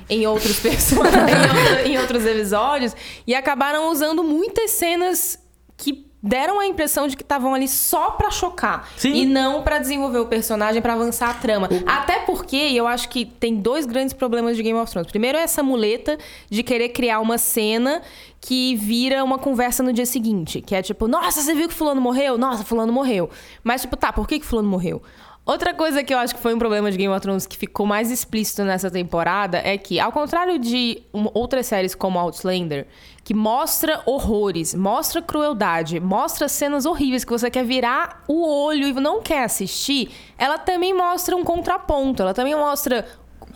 em 0.10 0.28
outros 0.28 0.60
personagens, 0.60 1.32
em, 1.32 1.60
outro- 1.62 1.88
em 1.92 1.98
outros 1.98 2.26
episódios 2.26 2.94
e 3.26 3.34
acabaram 3.34 3.90
usando 3.90 4.22
muitas 4.22 4.72
cenas 4.72 5.40
que 5.78 6.07
deram 6.22 6.60
a 6.60 6.66
impressão 6.66 7.08
de 7.08 7.16
que 7.16 7.22
estavam 7.22 7.54
ali 7.54 7.68
só 7.68 8.12
pra 8.12 8.32
chocar 8.32 8.90
Sim. 8.98 9.14
e 9.14 9.26
não 9.26 9.62
pra 9.62 9.78
desenvolver 9.78 10.20
o 10.20 10.26
personagem, 10.26 10.82
pra 10.82 10.94
avançar 10.94 11.30
a 11.30 11.34
trama. 11.34 11.70
Até 11.86 12.20
porque 12.20 12.56
eu 12.56 12.88
acho 12.88 13.10
que 13.10 13.26
tem 13.26 13.56
dois 13.56 13.86
grandes 13.86 14.14
problemas 14.14 14.58
de 14.58 14.64
Game 14.64 14.78
of 14.78 14.92
Thrones. 14.92 15.10
Primeiro 15.10 15.38
é 15.38 15.42
essa 15.42 15.62
muleta 15.62 16.18
de 16.50 16.64
querer 16.64 16.90
criar 16.90 17.20
uma 17.20 17.38
cena 17.38 18.02
que 18.42 18.76
vira 18.76 19.24
uma 19.24 19.38
conversa 19.38 19.84
no 19.84 19.94
dia 19.94 20.06
seguinte, 20.06 20.62
que 20.62 20.76
é 20.76 20.82
tipo, 20.82 21.08
nossa, 21.08 21.42
você 21.42 21.54
viu 21.54 21.68
que 21.68 21.74
fulano 21.74 22.02
morreu? 22.02 22.38
Nossa, 22.38 22.64
fulano 22.64 22.92
morreu. 22.92 23.30
Mas 23.64 23.82
tipo, 23.82 23.96
tá, 23.96 24.12
por 24.12 24.28
que 24.28 24.40
que 24.40 24.46
fulano 24.46 24.70
morreu? 24.70 25.02
Outra 25.48 25.74
coisa 25.74 26.04
que 26.04 26.14
eu 26.14 26.18
acho 26.18 26.36
que 26.36 26.42
foi 26.42 26.54
um 26.54 26.60
problema 26.60 26.92
de 26.92 26.98
Game 26.98 27.14
of 27.14 27.22
Thrones 27.22 27.48
que 27.48 27.58
ficou 27.58 27.86
mais 27.86 28.12
explícito 28.12 28.66
nessa 28.66 28.92
temporada 28.92 29.62
é 29.64 29.78
que, 29.78 29.98
ao 29.98 30.12
contrário 30.12 30.60
de 30.60 31.02
outras 31.34 31.68
séries 31.68 31.96
como 31.96 32.20
Outlander, 32.20 32.86
que 33.28 33.34
mostra 33.34 34.02
horrores, 34.06 34.74
mostra 34.74 35.22
crueldade, 35.22 36.00
mostra 36.00 36.48
cenas 36.48 36.86
horríveis 36.86 37.26
que 37.26 37.32
você 37.34 37.52
quer 37.52 37.66
virar 37.66 38.24
o 38.26 38.48
olho 38.48 38.88
e 38.88 38.94
não 38.94 39.22
quer 39.22 39.44
assistir, 39.44 40.10
ela 40.38 40.58
também 40.58 40.94
mostra 40.94 41.36
um 41.36 41.44
contraponto, 41.44 42.22
ela 42.22 42.34
também 42.34 42.56
mostra 42.56 43.06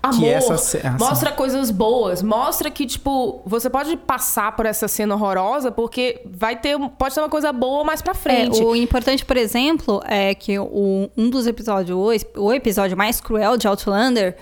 amor, 0.03 0.27
essa 0.27 0.57
sim. 0.57 0.77
mostra 0.99 1.31
coisas 1.31 1.71
boas, 1.71 2.21
mostra 2.21 2.69
que, 2.69 2.85
tipo, 2.85 3.41
você 3.45 3.69
pode 3.69 3.95
passar 3.95 4.53
por 4.57 4.65
essa 4.65 4.89
cena 4.89 5.15
horrorosa 5.15 5.71
porque 5.71 6.21
vai 6.25 6.57
ter, 6.59 6.77
pode 6.97 7.15
ter 7.15 7.21
uma 7.21 7.29
coisa 7.29 7.53
boa 7.53 7.85
mais 7.85 8.01
pra 8.01 8.11
É, 8.11 8.15
frente. 8.15 8.61
o 8.61 8.75
importante, 8.75 9.23
por 9.23 9.37
exemplo, 9.37 10.01
é 10.05 10.35
que 10.35 10.59
o, 10.59 11.09
um 11.15 11.29
dos 11.29 11.47
episódios, 11.47 11.97
o, 12.35 12.41
o 12.43 12.51
episódio 12.51 12.97
mais 12.97 13.21
cruel 13.21 13.55
de 13.55 13.69
Outlander, 13.69 14.35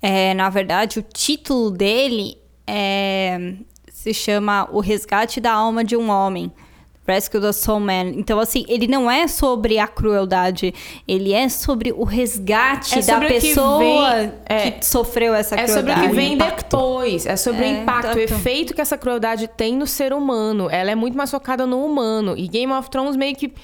é, 0.00 0.34
na 0.34 0.48
verdade, 0.48 1.00
o 1.00 1.02
título 1.02 1.68
dele 1.72 2.38
é, 2.64 3.54
se 4.14 4.14
chama 4.22 4.68
O 4.72 4.80
Resgate 4.80 5.40
da 5.40 5.52
Alma 5.52 5.82
de 5.84 5.96
um 5.96 6.08
Homem. 6.10 6.50
Rescue 7.06 7.40
the 7.40 7.52
Soul 7.52 7.80
Man. 7.80 8.08
Então, 8.16 8.38
assim, 8.38 8.66
ele 8.68 8.86
não 8.86 9.10
é 9.10 9.26
sobre 9.26 9.78
a 9.78 9.86
crueldade, 9.88 10.74
ele 11.08 11.32
é 11.32 11.48
sobre 11.48 11.90
o 11.90 12.04
resgate 12.04 12.98
É 12.98 13.02
da 13.02 13.14
sobre 13.14 13.28
que 13.28 13.48
pessoa 13.48 13.78
vem- 14.14 14.32
é. 14.44 14.70
que 14.72 14.84
sofreu 14.84 15.34
essa 15.34 15.54
É 15.58 15.66
sobre 15.66 15.90
o 15.90 15.94
crueldade. 15.94 16.08
que 16.10 16.14
vem 16.14 16.36
depois. 16.36 17.24
É 17.24 17.34
sobre 17.34 17.64
É, 17.64 17.68
o 17.68 17.82
impacto, 17.82 18.14
o 18.14 18.20
efeito 18.20 18.74
que 18.74 18.80
essa 18.82 18.98
crueldade 18.98 19.48
tem 19.48 19.74
no 19.74 19.86
ser 19.86 20.12
humano. 20.12 20.68
Ela 20.70 20.90
é 20.90 20.94
muito 20.94 21.16
mais 21.16 21.30
focada 21.30 21.66
no 21.66 21.82
humano. 21.82 22.34
E 22.36 22.46
Game 22.46 22.70
of 22.74 22.90
Thrones 22.90 23.16
meio 23.16 23.34
que. 23.34 23.54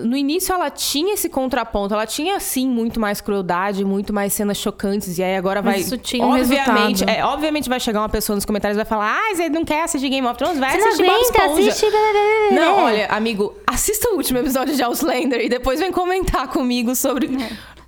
No 0.00 0.16
início 0.16 0.52
ela 0.54 0.70
tinha 0.70 1.14
esse 1.14 1.28
contraponto, 1.28 1.94
ela 1.94 2.06
tinha 2.06 2.38
sim 2.40 2.68
muito 2.68 2.98
mais 3.00 3.20
crueldade, 3.20 3.84
muito 3.84 4.12
mais 4.12 4.32
cenas 4.32 4.56
chocantes, 4.56 5.18
e 5.18 5.22
aí 5.22 5.36
agora 5.36 5.60
vai. 5.62 5.78
isso 5.80 5.96
tinha 5.98 6.24
um 6.24 6.30
obviamente, 6.32 7.04
resultado. 7.04 7.10
é, 7.10 7.24
obviamente 7.24 7.68
vai 7.68 7.80
chegar 7.80 8.00
uma 8.00 8.08
pessoa 8.08 8.34
nos 8.34 8.44
comentários 8.44 8.76
e 8.76 8.78
vai 8.78 8.84
falar: 8.86 9.16
Ah, 9.18 9.34
você 9.34 9.48
não 9.48 9.64
quer 9.64 9.82
assistir 9.82 10.08
Game 10.08 10.26
of 10.26 10.36
Thrones? 10.38 10.58
Vai 10.58 10.72
Você 10.72 10.78
não 10.78 10.88
assistir 10.88 11.06
Bob 11.06 11.14
aguenta, 11.14 11.38
Esponja. 11.44 11.68
assiste... 11.70 11.86
É. 11.86 12.54
Não, 12.54 12.84
olha, 12.84 13.06
amigo, 13.08 13.54
assista 13.66 14.08
o 14.10 14.16
último 14.16 14.38
episódio 14.38 14.74
de 14.74 14.82
Outlander 14.82 15.40
e 15.40 15.48
depois 15.48 15.78
vem 15.80 15.92
comentar 15.92 16.48
comigo 16.48 16.94
sobre 16.94 17.30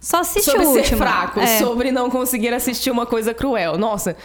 Só 0.01 0.21
assiste 0.21 0.47
sobre 0.51 0.67
o 0.67 0.73
ser 0.73 0.79
último. 0.79 0.99
fraco, 0.99 1.41
É. 1.41 1.59
sobre 1.59 1.91
não 1.93 2.09
conseguir 2.11 2.55
assistir 2.55 2.91
uma 2.91 3.05
coisa 3.07 3.35
cruel. 3.35 3.77
Nossa, 3.77 4.17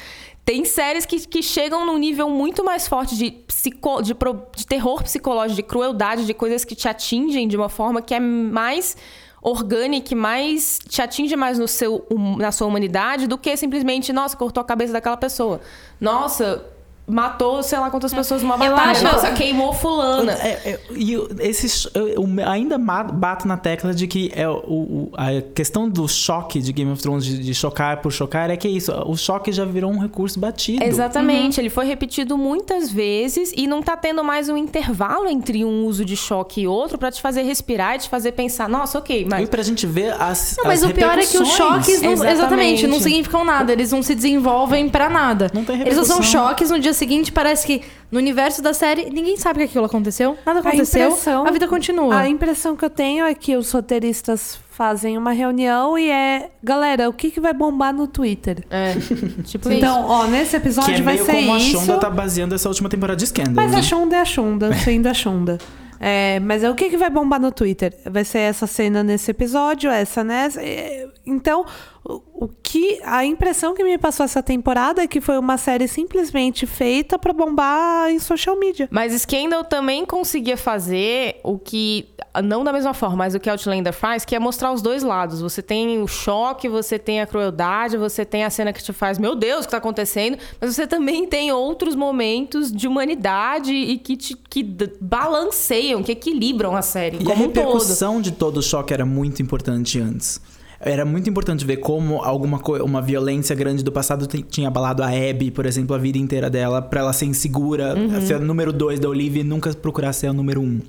tem 0.46 0.64
séries 0.64 1.06
que, 1.08 1.20
que 1.28 1.42
chegam 1.42 1.86
num 1.86 1.98
nível 1.98 2.30
muito 2.30 2.64
mais 2.64 2.88
forte 2.88 3.18
de, 3.18 3.32
psico, 3.32 4.02
de, 4.04 4.14
pro- 4.14 4.46
de 4.56 4.66
terror 4.66 5.02
psicológico, 5.04 5.56
de 5.56 5.64
crueldade, 5.64 6.26
de 6.26 6.34
coisas 6.36 6.64
que 6.64 6.76
te 6.76 6.88
atingem 6.88 7.48
de 7.48 7.58
uma 7.58 7.68
forma 7.68 8.00
que 8.02 8.14
é 8.14 8.20
mais 8.20 8.96
orgânica, 9.42 10.14
e 10.14 10.16
mais 10.16 10.80
te 10.88 11.02
atinge 11.02 11.36
mais 11.36 11.60
no 11.60 11.68
seu, 11.68 12.06
na 12.38 12.52
sua 12.52 12.68
humanidade 12.68 13.28
do 13.28 13.38
que 13.38 13.56
simplesmente, 13.58 14.14
nossa, 14.14 14.36
cortou 14.38 14.62
a 14.62 14.64
cabeça 14.64 14.94
daquela 14.94 15.18
pessoa. 15.18 15.62
Nossa, 16.00 16.66
matou 17.08 17.62
sei 17.62 17.78
lá 17.80 17.90
quantas 17.92 18.14
pessoas 18.14 18.42
numa 18.42 18.56
Eu 18.56 18.72
batalha. 18.72 18.92
acho- 18.92 19.04
Nossa, 19.04 19.32
queimou 19.32 19.74
fulana. 19.74 20.32
É, 20.34 20.48
é, 20.72 20.80
e 20.96 21.14
eu- 21.14 21.30
esse, 21.40 21.88
eu, 21.94 22.08
eu 22.08 22.26
ainda 22.48 22.78
bato 22.78 23.48
na 23.48 23.58
tecla 23.58 23.94
de 23.94 24.08
que 24.08 24.32
é 24.36 24.48
o, 24.50 24.54
o- 24.56 25.12
a 25.16 25.42
questão 25.54 25.88
do 25.88 26.08
choque 26.08 26.60
de 26.60 26.74
Game 26.74 26.92
of 26.92 27.02
Thrones, 27.02 27.24
de, 27.26 27.38
de 27.38 27.54
chocar 27.54 28.02
por 28.02 28.12
chocar, 28.12 28.50
é 28.50 28.58
que 28.58 28.68
é 28.68 28.72
isso. 28.72 28.92
O 29.06 29.16
choque 29.16 29.52
já 29.52 29.66
virou 29.66 29.92
um 29.92 30.00
recurso 30.00 30.40
batido. 30.40 30.84
Exatamente, 30.84 31.60
ele 31.62 31.70
foi 31.70 31.86
repetido 31.86 32.38
muitas 32.38 32.90
vezes 32.92 33.52
e 33.56 33.68
não 33.68 33.82
tá 33.84 33.96
tendo 33.96 34.24
mais 34.24 34.50
um 34.50 34.58
intervalo 34.58 35.28
entre 35.30 35.64
um 35.64 35.86
uso 35.86 36.04
de 36.04 36.16
choque 36.18 36.62
e 36.62 36.68
outro 36.68 36.98
pra 36.98 37.12
te 37.12 37.22
fazer 37.22 37.44
respirar 37.44 37.96
e 37.96 38.00
te 38.00 38.10
fazer 38.10 38.32
pensar, 38.32 38.68
nossa, 38.68 38.98
ok, 38.98 39.22
E 39.22 39.26
mas 39.30 39.48
pra 39.50 39.62
gente 39.62 39.86
ver 39.86 40.14
as. 40.20 40.56
Não, 40.58 40.66
mas 40.66 40.84
as 40.84 40.90
o 40.90 40.94
pior 40.94 41.18
é 41.18 41.26
que 41.26 41.38
os 41.38 41.50
choques 41.50 42.02
não, 42.02 42.12
Exatamente. 42.14 42.34
exatamente. 42.34 42.88
não 42.88 43.00
significam 43.00 43.44
nada, 43.46 43.72
eles 43.72 43.92
não 43.92 44.02
se 44.02 44.16
desenvolvem 44.16 44.90
pra 44.90 45.10
nada. 45.10 45.52
Não 45.54 45.64
tem 45.64 45.80
eles 45.82 45.96
só 45.96 46.04
são 46.04 46.16
repercussão. 46.18 46.48
choques, 46.48 46.72
no 46.72 46.80
dia 46.80 46.94
seguinte 46.96 47.32
parece 47.32 47.68
que 47.68 47.82
no 48.12 48.18
universo 48.20 48.62
da 48.62 48.74
série 48.74 49.10
ninguém 49.10 49.38
sabe 49.38 49.60
que 49.60 49.66
aquilo 49.66 49.86
aconteceu, 49.86 50.38
nada 50.46 50.60
aconteceu, 50.60 51.10
impressão- 51.10 51.46
a 51.48 51.52
vida 51.52 51.68
continua. 51.68 52.16
A 52.18 52.28
impressão 52.30 52.76
que 52.76 52.84
eu 52.84 52.90
tenho 52.90 53.26
é 53.26 53.34
que 53.36 53.56
os 53.56 53.72
roteiristas 53.72 54.60
fazem 54.72 55.18
uma 55.18 55.32
reunião 55.32 55.98
e 55.98 56.10
é, 56.10 56.50
galera, 56.64 57.08
o 57.08 57.14
que, 57.14 57.32
que 57.32 57.40
vai 57.40 57.54
bombar 57.54 57.94
no 57.94 58.08
Twitter? 58.08 58.64
é, 58.70 58.94
tipo 59.46 59.70
isso. 59.70 59.78
Então, 59.78 60.06
ó, 60.08 60.26
nesse 60.28 60.52
Que 60.52 60.58
episódio 60.58 60.96
é 60.96 61.02
vai 61.02 61.14
meio 61.16 61.26
ser 61.26 61.32
como 61.34 61.54
a 61.54 61.58
isso. 61.58 61.72
Shonda 61.78 61.98
tá 62.00 62.10
baseando 62.10 62.56
essa 62.56 62.68
última 62.68 62.90
temporada 62.90 63.18
de 63.18 63.28
Scandal. 63.28 63.54
Mas 63.54 63.72
né? 63.72 63.80
a 63.80 63.82
Shonda 63.82 64.16
é 64.18 64.20
a 64.22 64.26
Shonda, 64.26 64.74
sendo 64.84 65.08
a 65.08 65.14
Shonda. 65.14 65.58
É, 65.98 66.42
mas 66.42 66.62
é 66.62 66.70
o 66.70 66.76
que, 66.76 66.90
que 66.90 66.98
vai 66.98 67.10
bombar 67.10 67.40
no 67.40 67.52
Twitter? 67.54 67.94
Vai 68.06 68.26
ser 68.26 68.40
essa 68.40 68.68
cena 68.68 69.02
nesse 69.02 69.32
episódio, 69.32 69.90
essa 69.90 70.24
nessa. 70.26 70.62
É, 70.62 71.08
Então, 71.26 71.66
o, 72.06 72.50
que. 72.62 73.00
A 73.04 73.26
impressão 73.26 73.74
que 73.74 73.84
me 73.84 73.98
passou 73.98 74.24
essa 74.24 74.44
temporada 74.44 75.02
é 75.02 75.08
que 75.08 75.20
foi 75.20 75.38
uma 75.38 75.58
série 75.58 75.88
simplesmente 75.88 76.68
feita 76.68 77.18
pra 77.18 77.34
bombar 77.34 78.12
em 78.12 78.20
social 78.20 78.58
media. 78.58 78.88
Mas 78.92 79.14
Scandal 79.22 79.64
também 79.64 80.06
conseguia 80.06 80.56
fazer 80.56 81.40
o 81.44 81.58
que, 81.58 82.08
não 82.44 82.64
da 82.64 82.72
mesma 82.72 82.94
forma, 82.94 83.16
mas 83.16 83.34
o 83.34 83.40
que 83.40 83.50
Outlander 83.50 83.94
faz, 83.94 84.24
que 84.24 84.36
é 84.36 84.40
mostrar 84.40 84.72
os 84.72 84.82
dois 84.82 85.02
lados. 85.02 85.42
Você 85.42 85.62
tem 85.62 86.02
o 86.02 86.08
choque, 86.08 86.70
você 86.70 87.00
tem 87.00 87.22
a 87.22 87.26
crueldade, 87.26 87.98
você 87.98 88.24
tem 88.24 88.44
a 88.44 88.50
cena 88.50 88.72
que 88.72 88.84
te 88.84 88.94
faz, 88.94 89.18
meu 89.18 89.36
Deus, 89.36 89.62
o 89.62 89.68
que 89.68 89.72
tá 89.72 89.78
acontecendo? 89.78 90.38
Mas 90.62 90.76
você 90.76 90.86
também 90.86 91.26
tem 91.26 91.52
outros 91.52 91.96
momentos 91.96 92.72
de 92.72 92.88
humanidade 92.88 93.74
e 93.74 93.98
que 93.98 94.16
te 94.16 94.36
que 94.36 94.64
balanceiam, 95.02 96.04
que 96.04 96.12
equilibram 96.12 96.76
a 96.76 96.82
série 96.82 97.18
E 97.18 97.24
a 97.24 97.26
como 97.26 97.46
um 97.46 97.48
todo. 97.48 97.56
repercussão 97.56 98.22
de 98.22 98.32
todo 98.32 98.58
o 98.58 98.62
choque 98.62 98.94
era 98.94 99.06
muito 99.06 99.42
importante 99.42 100.00
antes. 100.00 100.40
Era 100.88 101.04
muito 101.04 101.28
importante 101.30 101.66
ver 101.66 101.78
como 101.78 102.22
alguma 102.24 102.62
uma 102.84 103.02
violência 103.02 103.56
grande 103.56 103.84
do 103.84 103.92
passado 103.92 104.28
tinha 104.28 104.68
abalado 104.68 105.02
a 105.02 105.08
Abby, 105.08 105.50
por 105.50 105.66
exemplo, 105.66 105.96
a 105.96 106.00
vida 106.00 106.20
inteira 106.20 106.48
dela, 106.50 106.80
pra 106.82 107.00
ela 107.00 107.12
ser 107.12 107.26
insegura, 107.26 107.96
Uhum. 107.98 108.22
ser 108.22 108.36
a 108.36 108.40
número 108.40 108.72
dois 108.72 109.00
da 109.00 109.10
Olivia 109.10 109.42
e 109.42 109.44
nunca 109.44 109.74
procurar 109.74 110.14
ser 110.14 110.28
a 110.28 110.34
número 110.34 110.62
um. 110.62 110.80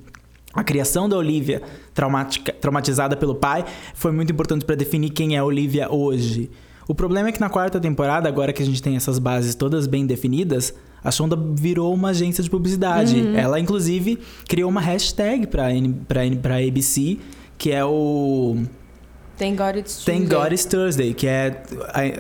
A 0.53 0.63
criação 0.63 1.09
da 1.09 1.17
Olivia, 1.17 1.63
traumática- 1.95 2.53
traumatizada 2.53 3.17
pelo 3.17 3.35
pai, 3.35 3.65
foi 3.95 4.13
muito 4.13 4.31
importante 4.33 4.65
pra 4.67 4.75
definir 4.77 5.11
quem 5.11 5.35
é 5.35 5.39
a 5.39 5.45
Olivia 5.45 5.91
hoje. 5.91 6.51
O 6.87 6.95
problema 6.95 7.31
é 7.31 7.33
que 7.33 7.41
na 7.41 7.49
quarta 7.49 7.81
temporada, 7.81 8.29
agora 8.29 8.53
que 8.53 8.63
a 8.63 8.67
gente 8.67 8.83
tem 8.83 8.97
essas 8.97 9.19
bases 9.19 9.55
todas 9.55 9.87
bem 9.87 10.07
definidas, 10.07 10.75
a 11.03 11.11
Shonda 11.11 11.37
virou 11.55 11.93
uma 11.95 12.11
agência 12.11 12.45
de 12.45 12.51
publicidade. 12.51 13.19
Uhum. 13.21 13.35
Ela, 13.35 13.59
inclusive, 13.59 14.19
criou 14.47 14.69
uma 14.71 14.81
hashtag 14.81 15.47
pra, 15.47 15.73
N- 15.75 15.95
pra 16.07 16.57
ABC, 16.59 17.19
que 17.59 17.73
é 17.73 17.85
o 17.85 18.57
Thank 19.39 19.57
God 19.59 19.77
It's 19.77 20.05
Thank 20.05 20.21
Tuesday. 20.27 20.39
God 20.39 20.53
It's 20.53 20.65
Thursday, 20.65 21.15
que 21.15 21.27
é, 21.27 21.63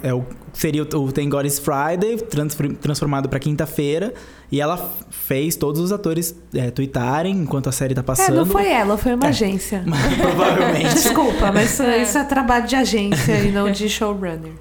é 0.03 0.13
o, 0.15 0.25
seria 0.53 0.83
o, 0.83 1.13
Thank 1.13 1.31
God 1.31 1.45
It's 1.47 1.59
Friday, 1.59 2.19
transfor- 2.19 2.75
transformado 2.77 3.29
pra 3.29 3.39
quinta-feira. 3.39 4.13
E 4.53 4.61
ela 4.61 4.93
fez 5.11 5.57
todos 5.57 5.81
os 5.81 5.91
atores 5.91 6.35
é, 6.55 6.71
tweetarem 6.71 7.35
enquanto 7.37 7.69
a 7.69 7.73
série 7.73 7.95
tá 7.95 8.01
É, 8.01 8.05
passando. 8.05 8.37
não 8.37 8.47
foi 8.47 8.69
ela, 8.69 8.97
foi 8.97 9.15
uma 9.15 9.27
É. 9.27 9.29
agência. 9.31 9.83
Provavelmente. 10.21 10.95
Desculpa, 10.95 11.51
mas 11.53 11.81
isso 11.81 12.19
é 12.19 12.25
trabalho 12.25 12.67
de 12.67 12.77
agência 12.77 13.33
e 13.41 13.51
não 13.51 13.71
de 13.73 13.89
showrunner. 13.89 14.53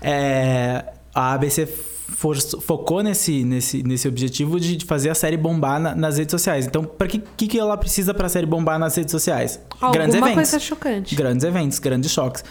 É, 0.00 0.84
a 1.14 1.32
ABC 1.34 1.66
for- 2.12 2.36
focou 2.60 3.02
nesse, 3.02 3.42
nesse, 3.44 3.82
nesse 3.82 4.06
objetivo 4.06 4.60
de 4.60 4.84
fazer 4.84 5.10
a 5.10 5.14
série 5.14 5.36
bombar 5.36 5.80
na- 5.80 5.94
nas 5.94 6.18
redes 6.18 6.30
sociais. 6.30 6.66
Então, 6.66 6.84
para 6.84 7.08
que, 7.08 7.22
que, 7.36 7.46
que 7.48 7.58
ela 7.58 7.76
precisa 7.76 8.14
pra 8.14 8.28
série 8.28 8.46
bombar 8.46 8.78
nas 8.78 8.94
redes 8.94 9.10
sociais? 9.10 9.58
Grandes 9.92 10.14
Alguma 10.14 10.32
eventos. 10.32 10.50
coisa 10.50 10.58
chocante. 10.58 11.14
Grandes 11.14 11.44
eventos, 11.44 11.78
grandes 11.78 12.10
choques. 12.10 12.44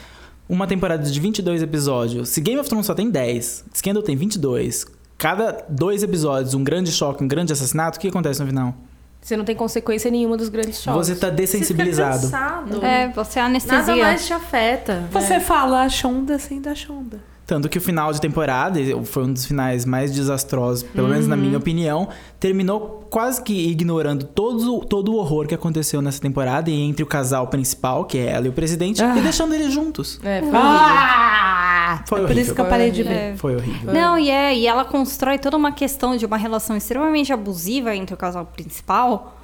Uma 0.50 0.68
temporada 0.68 1.04
de 1.10 1.20
22 1.20 1.62
episódios. 1.64 2.28
Se 2.30 2.42
Game 2.42 2.60
of 2.60 2.68
Thrones 2.68 2.86
só 2.86 2.94
tem 2.94 3.10
10, 3.10 3.64
Scandal 3.74 4.04
tem 4.04 4.16
22. 4.18 4.86
Cada 5.18 5.64
dois 5.70 6.04
episódios, 6.04 6.54
um 6.54 6.64
grande 6.64 6.92
choque, 6.92 7.24
um 7.24 7.28
grande 7.28 7.54
assassinato, 7.54 7.98
o 7.98 8.02
que 8.02 8.08
acontece 8.10 8.42
no 8.42 8.48
final? 8.48 8.74
Você 9.22 9.38
não 9.38 9.46
tem 9.46 9.56
consequência 9.56 10.10
nenhuma 10.10 10.36
dos 10.36 10.50
grandes 10.50 10.82
choques. 10.82 11.08
Você 11.08 11.16
tá 11.16 11.30
dessensibilizado. 11.30 12.28
Você. 12.28 12.86
É, 12.86 13.08
você 13.10 13.40
anestesia. 13.40 13.78
Nada 13.78 13.96
mais 13.96 14.26
te 14.26 14.34
afeta. 14.34 15.08
Você 15.12 15.40
fala 15.40 15.84
a 15.84 15.90
Shonda 15.90 16.40
sem 16.40 16.60
da 16.60 16.74
Shonda. 16.74 17.20
Tanto 17.52 17.68
que 17.68 17.78
o 17.78 17.82
final 17.82 18.14
de 18.14 18.22
temporada 18.22 18.80
foi 19.04 19.24
um 19.26 19.34
dos 19.34 19.46
finais 19.46 19.84
mais 19.84 20.10
desastrosos, 20.10 20.84
pelo 20.84 21.10
menos 21.10 21.28
na 21.28 21.36
Uhum. 21.36 21.42
minha 21.42 21.58
opinião, 21.58 22.08
terminou 22.40 23.06
quase 23.10 23.44
que 23.44 23.52
ignorando 23.70 24.24
todo, 24.26 24.86
todo 24.86 25.12
o 25.12 25.18
horror 25.18 25.46
que 25.48 25.54
aconteceu 25.54 26.02
nessa 26.02 26.22
temporada 26.22 26.70
e 26.70 26.80
entre 26.82 27.04
o 27.04 27.06
casal 27.06 27.48
principal, 27.48 28.06
que 28.06 28.18
é 28.18 28.28
ela 28.28 28.46
e 28.46 28.50
o 28.50 28.54
presidente, 28.54 29.04
Ah. 29.04 29.18
e 29.18 29.22
deixando 29.22 29.54
eles 29.54 29.74
juntos. 29.74 30.18
É, 30.24 30.40
foi 30.40 30.50
Ah! 30.54 32.04
Foi 32.08 32.24
É 32.24 32.28
por 32.28 32.38
isso 32.38 32.56
que 32.56 32.62
eu 32.62 32.66
parei 32.66 32.90
de 32.90 33.04
ver. 33.04 33.12
É. 33.34 33.36
Foi 33.36 33.54
horrível. 33.54 33.94
Não, 33.94 34.18
e 34.18 34.30
é, 34.30 34.56
e 34.56 34.66
ela 34.66 34.86
constrói 34.86 35.38
toda 35.38 35.58
uma 35.58 35.74
questão 35.74 36.16
de 36.16 36.26
uma 36.26 36.38
relação 36.38 36.78
extremamente 36.78 37.34
abusiva 37.34 37.94
entre 37.94 38.14
o 38.16 38.18
casal 38.18 38.46
principal. 38.46 39.36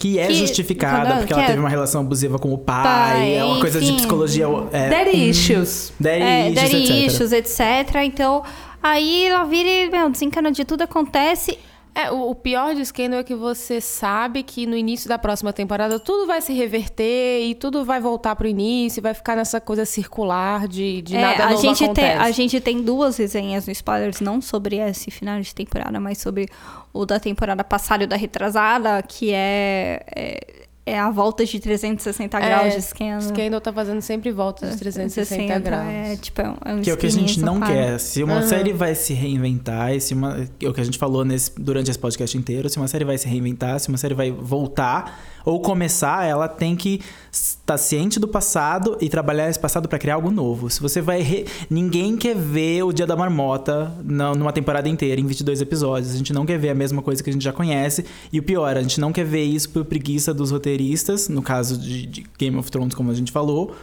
Que 0.00 0.18
é 0.18 0.26
Que- 0.28 0.34
justificada, 0.34 0.96
entendeu? 0.98 1.16
porque 1.18 1.26
Que 1.28 1.32
ela 1.34 1.42
é- 1.42 1.46
teve 1.46 1.60
uma 1.60 1.68
relação 1.68 2.00
abusiva 2.00 2.38
com 2.38 2.52
o 2.52 2.58
pai, 2.58 2.82
Pai, 2.82 3.34
é 3.36 3.44
uma 3.44 3.60
coisa 3.60 3.78
de 3.78 3.84
enfim. 3.86 3.96
psicologia. 3.98 4.46
É, 4.72 4.88
Daddy 4.88 5.28
issues. 5.28 5.92
daddy 6.00 6.22
é, 6.22 6.50
issues, 6.50 6.72
etc. 6.74 7.06
issues, 7.06 7.32
etc. 7.32 7.94
Então, 8.04 8.42
aí 8.82 9.26
ela 9.26 9.44
vira 9.44 9.68
e, 9.68 9.90
meu, 9.90 10.08
desencana 10.10 10.50
de 10.50 10.64
tudo, 10.64 10.82
acontece. 10.82 11.58
É, 11.94 12.10
o, 12.10 12.30
o 12.30 12.34
pior 12.34 12.74
de 12.74 12.84
Scandal 12.84 13.20
é 13.20 13.24
que 13.24 13.34
você 13.34 13.80
sabe 13.80 14.42
que 14.42 14.66
no 14.66 14.76
início 14.76 15.08
da 15.08 15.18
próxima 15.18 15.52
temporada 15.52 15.98
tudo 15.98 16.26
vai 16.26 16.40
se 16.40 16.52
reverter 16.52 17.42
e 17.42 17.54
tudo 17.54 17.84
vai 17.84 18.00
voltar 18.00 18.36
pro 18.36 18.46
início, 18.46 19.02
vai 19.02 19.14
ficar 19.14 19.36
nessa 19.36 19.60
coisa 19.60 19.84
circular 19.84 20.68
de, 20.68 21.02
de 21.02 21.16
É, 21.16 21.20
nada 21.20 21.46
a 21.46 21.56
gente 21.56 21.84
acontece. 21.84 22.18
tem 22.18 22.26
A 22.26 22.30
gente 22.30 22.60
tem 22.60 22.82
duas 22.82 23.16
resenhas 23.16 23.66
no 23.66 23.72
Spoilers, 23.72 24.20
não 24.20 24.40
sobre 24.40 24.76
esse 24.76 25.10
final 25.10 25.40
de 25.40 25.54
temporada, 25.54 25.98
mas 25.98 26.18
sobre 26.18 26.48
o 26.92 27.04
da 27.04 27.18
temporada 27.18 27.64
passada 27.64 28.04
e 28.04 28.06
o 28.06 28.08
da 28.08 28.16
retrasada, 28.16 29.02
que 29.02 29.32
é, 29.32 30.04
é, 30.14 30.40
é 30.86 30.98
a 30.98 31.10
volta 31.10 31.44
de 31.44 31.60
360 31.60 32.40
graus 32.40 32.74
de 32.74 32.82
Scandal. 32.82 33.20
Scandal 33.20 33.60
tá 33.60 33.72
fazendo 33.72 34.00
sempre 34.00 34.32
voltas 34.32 34.72
de 34.72 34.78
360 34.78 35.58
graus. 35.58 35.86
É, 35.86 36.16
tipo, 36.16 36.40
é 36.40 36.48
um, 36.48 36.78
é 36.78 36.82
Que 36.82 36.90
é 36.90 36.94
o 36.94 36.96
que 36.96 37.06
a 37.06 37.10
gente 37.10 37.40
não 37.40 37.60
quer. 37.60 37.98
Se 38.00 38.22
uma 38.22 38.42
série 38.42 38.72
vai 38.72 38.94
se 38.94 39.12
reinventar, 39.12 40.00
se 40.00 40.14
uma, 40.14 40.48
é 40.60 40.68
o 40.68 40.72
que 40.72 40.80
a 40.80 40.84
gente 40.84 40.98
falou 40.98 41.24
nesse, 41.24 41.52
durante 41.60 41.90
esse 41.90 41.98
podcast 41.98 42.36
inteiro, 42.36 42.68
se 42.68 42.78
uma 42.78 42.88
série 42.88 43.04
vai 43.04 43.18
se 43.18 43.28
reinventar, 43.28 43.78
se 43.78 43.88
uma 43.88 43.98
série 43.98 44.14
vai 44.14 44.30
voltar 44.30 45.20
ou 45.44 45.60
começar, 45.60 46.24
ela 46.24 46.48
tem 46.48 46.74
que 46.76 47.00
estar 47.32 47.78
ciente 47.78 48.18
do 48.18 48.26
passado 48.26 48.96
e 49.00 49.08
trabalhar 49.08 49.48
esse 49.48 49.58
passado 49.58 49.88
para 49.88 49.98
criar 49.98 50.14
algo 50.14 50.30
novo. 50.30 50.68
Se 50.70 50.80
você 50.80 51.00
vai. 51.00 51.20
re- 51.22 51.46
Ninguém 51.68 52.16
quer 52.16 52.34
ver 52.34 52.82
o 52.82 52.92
Dia 52.92 53.06
da 53.06 53.14
Marmota 53.16 53.92
na- 54.04 54.34
numa 54.34 54.52
temporada 54.52 54.88
inteira, 54.88 55.20
em 55.20 55.26
22 55.26 55.60
episódios. 55.60 56.12
A 56.12 56.16
gente 56.16 56.32
não 56.32 56.44
quer 56.44 56.58
ver 56.58 56.70
a 56.70 56.74
mesma 56.74 57.00
coisa 57.02 57.22
que 57.22 57.30
a 57.30 57.32
gente 57.32 57.42
já 57.44 57.52
conhece. 57.52 58.04
E 58.32 58.38
o 58.38 58.42
pior, 58.42 58.76
a 58.76 58.82
gente 58.82 59.00
não 59.00 59.12
quer 59.12 59.24
ver 59.24 59.44
isso 59.44 59.70
por 59.70 59.84
preguiça 59.84 60.34
dos 60.34 60.50
roteiristas, 60.50 61.28
no 61.28 61.42
caso 61.42 61.78
de, 61.78 62.06
de 62.06 62.26
Game 62.38 62.56
of 62.56 62.70
Thrones, 62.70 62.94
como 62.94 63.10
a 63.10 63.14
gente 63.14 63.30
falou 63.30 63.74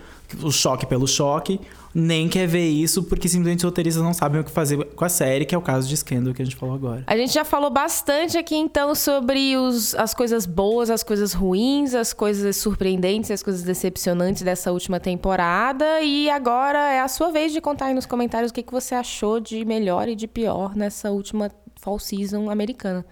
o 0.41 0.51
choque 0.51 0.85
pelo 0.85 1.07
choque, 1.07 1.59
nem 1.93 2.29
quer 2.29 2.47
ver 2.47 2.67
isso 2.67 3.03
porque 3.03 3.27
simplesmente 3.27 3.59
os 3.59 3.63
roteiristas 3.63 4.03
não 4.03 4.13
sabem 4.13 4.41
o 4.41 4.43
que 4.43 4.51
fazer 4.51 4.83
com 4.83 5.03
a 5.03 5.09
série, 5.09 5.45
que 5.45 5.55
é 5.55 5.57
o 5.57 5.61
caso 5.61 5.87
de 5.87 5.97
Scandal 5.97 6.33
que 6.33 6.41
a 6.41 6.45
gente 6.45 6.55
falou 6.55 6.75
agora. 6.75 7.03
A 7.07 7.17
gente 7.17 7.33
já 7.33 7.43
falou 7.43 7.71
bastante 7.71 8.37
aqui 8.37 8.55
então 8.55 8.93
sobre 8.93 9.57
os, 9.57 9.95
as 9.95 10.13
coisas 10.13 10.45
boas, 10.45 10.89
as 10.89 11.01
coisas 11.01 11.33
ruins, 11.33 11.95
as 11.95 12.13
coisas 12.13 12.55
surpreendentes, 12.57 13.31
as 13.31 13.41
coisas 13.41 13.63
decepcionantes 13.63 14.43
dessa 14.43 14.71
última 14.71 14.99
temporada. 14.99 16.01
E 16.01 16.29
agora 16.29 16.91
é 16.91 16.99
a 16.99 17.07
sua 17.07 17.31
vez 17.31 17.51
de 17.51 17.59
contar 17.59 17.87
aí 17.87 17.93
nos 17.93 18.05
comentários 18.05 18.51
o 18.51 18.53
que, 18.53 18.61
que 18.61 18.71
você 18.71 18.93
achou 18.93 19.39
de 19.39 19.65
melhor 19.65 20.07
e 20.07 20.15
de 20.15 20.27
pior 20.27 20.75
nessa 20.75 21.09
última 21.09 21.49
fall 21.79 21.97
season 21.97 22.49
americana. 22.49 23.05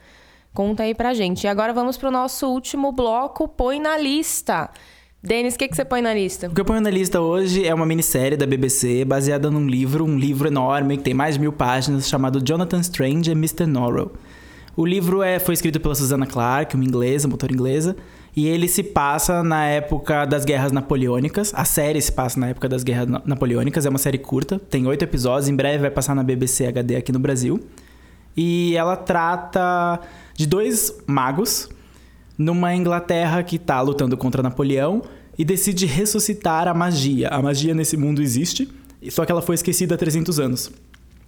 Conta 0.54 0.84
aí 0.84 0.96
pra 0.96 1.14
gente. 1.14 1.44
E 1.44 1.48
agora 1.48 1.74
vamos 1.74 1.98
pro 1.98 2.10
nosso 2.10 2.48
último 2.48 2.92
bloco, 2.92 3.48
Põe 3.48 3.80
na 3.80 3.98
Lista. 3.98 4.70
Denis, 5.26 5.56
o 5.56 5.58
que, 5.58 5.68
que 5.68 5.76
você 5.76 5.84
põe 5.84 6.02
na 6.02 6.14
lista? 6.14 6.48
O 6.48 6.54
que 6.54 6.62
eu 6.62 6.66
ponho 6.66 6.80
na 6.82 6.90
lista 6.90 7.20
hoje 7.20 7.66
é 7.66 7.74
uma 7.74 7.86
minissérie 7.86 8.38
da 8.38 8.46
BBC 8.46 9.04
baseada 9.06 9.50
num 9.50 9.66
livro, 9.68 10.06
um 10.06 10.20
livro 10.20 10.48
enorme 10.48 10.98
que 10.98 11.04
tem 11.04 11.14
mais 11.16 11.34
de 11.36 11.42
mil 11.42 11.52
páginas, 11.52 12.08
chamado 12.08 12.40
Jonathan 12.46 12.80
Strange 12.82 13.32
and 13.32 13.34
Mr. 13.38 13.66
Norrell. 13.66 14.12
O 14.78 14.86
livro 14.86 15.24
é, 15.24 15.40
foi 15.40 15.54
escrito 15.56 15.80
pela 15.80 15.96
Susanna 15.96 16.28
Clarke, 16.28 16.76
uma 16.76 16.84
inglesa, 16.84 17.28
autora 17.28 17.52
inglesa, 17.54 17.96
e 18.36 18.46
ele 18.48 18.68
se 18.68 18.84
passa 18.84 19.42
na 19.42 19.66
época 19.66 20.26
das 20.26 20.46
Guerras 20.46 20.72
Napoleônicas. 20.72 21.54
A 21.56 21.66
série 21.66 22.00
se 22.02 22.12
passa 22.12 22.40
na 22.40 22.50
época 22.50 22.70
das 22.70 22.84
Guerras 22.84 23.08
Na- 23.08 23.22
Napoleônicas, 23.26 23.86
é 23.86 23.90
uma 23.90 23.98
série 23.98 24.18
curta, 24.20 24.60
tem 24.60 24.86
oito 24.86 25.02
episódios, 25.04 25.50
em 25.50 25.56
breve 25.56 25.80
vai 25.80 25.90
passar 25.92 26.14
na 26.14 26.22
BBC 26.22 26.68
HD 26.68 26.98
aqui 26.98 27.12
no 27.12 27.20
Brasil. 27.20 27.60
E 28.38 28.76
ela 28.76 28.96
trata 28.98 30.00
de 30.36 30.46
dois 30.46 30.94
magos 31.08 31.70
numa 32.38 32.74
Inglaterra 32.76 33.42
que 33.44 33.58
tá 33.58 33.82
lutando 33.82 34.16
contra 34.18 34.44
Napoleão 34.44 35.02
e 35.38 35.44
decide 35.46 35.86
ressuscitar 35.86 36.68
a 36.68 36.74
magia. 36.74 37.30
A 37.30 37.42
magia 37.42 37.74
nesse 37.74 37.96
mundo 37.98 38.22
existe, 38.22 38.68
só 39.10 39.26
que 39.26 39.32
ela 39.32 39.42
foi 39.42 39.56
esquecida 39.56 39.96
há 39.96 39.98
300 39.98 40.40
anos. 40.40 40.72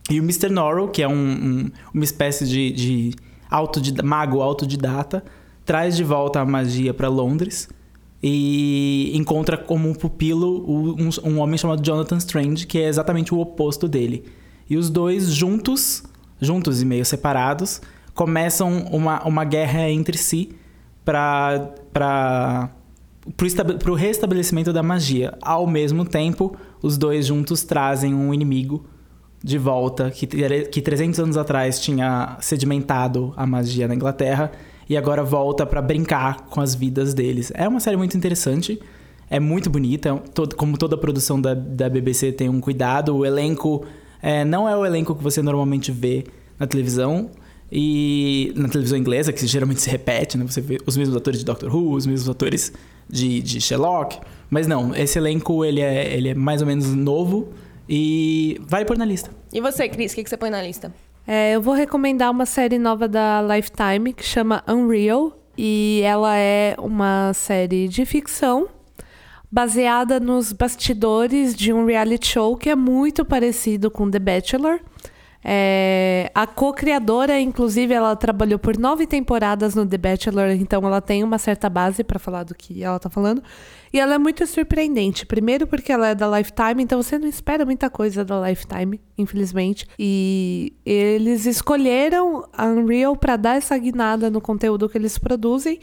E 0.09 0.19
o 0.19 0.23
Mr. 0.23 0.49
Norrell, 0.49 0.87
que 0.87 1.01
é 1.03 1.07
um- 1.07 1.13
um- 1.13 1.71
uma 1.93 2.03
espécie 2.03 2.45
de, 2.47 2.71
de 2.71 3.13
autodida- 3.49 4.03
mago 4.03 4.41
autodidata, 4.41 5.23
traz 5.65 5.95
de 5.97 6.03
volta 6.03 6.39
a 6.39 6.45
magia 6.45 6.93
para 6.93 7.09
Londres 7.09 7.67
e 8.23 9.11
encontra 9.13 9.57
como 9.57 9.93
pupilo 9.97 10.65
um, 10.69 11.09
um 11.23 11.39
homem 11.39 11.57
chamado 11.57 11.81
Jonathan 11.83 12.17
Strange, 12.17 12.65
que 12.65 12.77
é 12.79 12.87
exatamente 12.87 13.33
o 13.33 13.39
oposto 13.39 13.87
dele. 13.87 14.23
E 14.69 14.75
os 14.77 14.89
dois 14.89 15.29
juntos, 15.31 16.03
juntos 16.41 16.81
e 16.81 16.85
meio 16.85 17.05
separados, 17.05 17.81
começam 18.13 18.85
uma, 18.91 19.23
uma 19.25 19.43
guerra 19.43 19.89
entre 19.89 20.17
si 20.17 20.49
para 21.11 21.71
para 21.93 23.91
o 23.91 23.95
restabelecimento 23.95 24.71
da 24.71 24.81
magia. 24.83 25.33
Ao 25.41 25.65
mesmo 25.67 26.05
tempo, 26.05 26.55
os 26.81 26.97
dois 26.97 27.25
juntos 27.25 27.63
trazem 27.63 28.13
um 28.13 28.33
inimigo 28.33 28.85
de 29.43 29.57
volta 29.57 30.09
que, 30.11 30.25
que 30.27 30.81
300 30.81 31.19
anos 31.19 31.37
atrás 31.37 31.79
tinha 31.79 32.37
sedimentado 32.39 33.33
a 33.35 33.45
magia 33.45 33.87
na 33.87 33.95
Inglaterra 33.95 34.51
e 34.89 34.95
agora 34.97 35.23
volta 35.23 35.65
para 35.65 35.81
brincar 35.81 36.45
com 36.49 36.61
as 36.61 36.73
vidas 36.73 37.13
deles. 37.13 37.51
É 37.55 37.67
uma 37.67 37.79
série 37.79 37.97
muito 37.97 38.15
interessante, 38.17 38.79
é 39.29 39.39
muito 39.39 39.69
bonita, 39.69 40.15
todo- 40.33 40.55
como 40.55 40.77
toda 40.77 40.97
produção 40.97 41.39
da, 41.41 41.53
da 41.53 41.89
BBC 41.89 42.31
tem 42.31 42.47
um 42.49 42.59
cuidado, 42.61 43.15
o 43.15 43.25
elenco 43.25 43.83
é, 44.21 44.45
não 44.45 44.67
é 44.69 44.75
o 44.75 44.85
elenco 44.85 45.13
que 45.15 45.23
você 45.23 45.41
normalmente 45.41 45.91
vê 45.91 46.25
na 46.57 46.65
televisão 46.65 47.29
e 47.71 48.53
na 48.55 48.69
televisão 48.69 48.97
inglesa, 48.97 49.33
que 49.33 49.45
geralmente 49.45 49.81
se 49.81 49.89
repete, 49.89 50.37
né? 50.37 50.45
Você 50.45 50.61
vê 50.61 50.77
os 50.85 50.95
mesmos 50.95 51.15
atores 51.15 51.39
de 51.39 51.45
Doctor 51.45 51.73
Who, 51.73 51.93
os 51.93 52.05
mesmos 52.05 52.29
atores 52.29 52.71
de, 53.09 53.41
de 53.41 53.59
Sherlock, 53.59 54.19
mas 54.49 54.67
não, 54.67 54.95
esse 54.95 55.17
elenco 55.17 55.65
ele 55.65 55.81
é, 55.81 56.13
ele 56.13 56.29
é 56.29 56.33
mais 56.33 56.61
ou 56.61 56.67
menos 56.67 56.87
novo 56.93 57.49
e 57.89 58.59
vale 58.61 58.85
pôr 58.85 58.97
na 58.97 59.05
lista. 59.05 59.31
E 59.51 59.61
você, 59.61 59.87
Cris, 59.87 60.11
o 60.11 60.15
que, 60.15 60.23
que 60.23 60.29
você 60.29 60.37
põe 60.37 60.49
na 60.49 60.61
lista? 60.61 60.93
É, 61.25 61.55
eu 61.55 61.61
vou 61.61 61.73
recomendar 61.73 62.31
uma 62.31 62.45
série 62.45 62.77
nova 62.79 63.07
da 63.07 63.41
Lifetime 63.41 64.13
que 64.13 64.23
chama 64.23 64.63
Unreal. 64.67 65.37
E 65.57 66.01
ela 66.05 66.37
é 66.37 66.75
uma 66.77 67.33
série 67.33 67.87
de 67.87 68.05
ficção 68.05 68.67
baseada 69.51 70.19
nos 70.19 70.53
bastidores 70.53 71.55
de 71.55 71.73
um 71.73 71.85
reality 71.85 72.27
show 72.27 72.55
que 72.55 72.69
é 72.69 72.75
muito 72.75 73.25
parecido 73.25 73.89
com 73.89 74.09
The 74.09 74.19
Bachelor. 74.19 74.79
É, 75.49 76.29
a 76.35 76.45
co-criadora, 76.45 77.39
inclusive, 77.39 77.93
ela 77.93 78.13
trabalhou 78.17 78.59
por 78.59 78.77
nove 78.77 79.07
temporadas 79.07 79.75
no 79.75 79.87
The 79.87 79.97
Bachelor, 79.97 80.49
então 80.51 80.85
ela 80.85 80.99
tem 80.99 81.23
uma 81.23 81.37
certa 81.37 81.69
base 81.69 82.03
para 82.03 82.19
falar 82.19 82.43
do 82.43 82.53
que 82.53 82.83
ela 82.83 82.99
tá 82.99 83.09
falando. 83.09 83.41
E 83.93 83.97
ela 83.97 84.15
é 84.15 84.17
muito 84.17 84.45
surpreendente. 84.45 85.25
Primeiro 85.25 85.65
porque 85.65 85.89
ela 85.89 86.09
é 86.09 86.15
da 86.15 86.27
Lifetime, 86.37 86.83
então 86.83 87.01
você 87.01 87.17
não 87.17 87.29
espera 87.29 87.63
muita 87.65 87.89
coisa 87.89 88.25
da 88.25 88.45
Lifetime, 88.45 88.99
infelizmente. 89.17 89.87
E 89.97 90.73
eles 90.85 91.45
escolheram 91.45 92.43
a 92.51 92.65
Unreal 92.65 93.15
para 93.15 93.37
dar 93.37 93.55
essa 93.55 93.77
guinada 93.77 94.29
no 94.29 94.41
conteúdo 94.41 94.89
que 94.89 94.97
eles 94.97 95.17
produzem. 95.17 95.79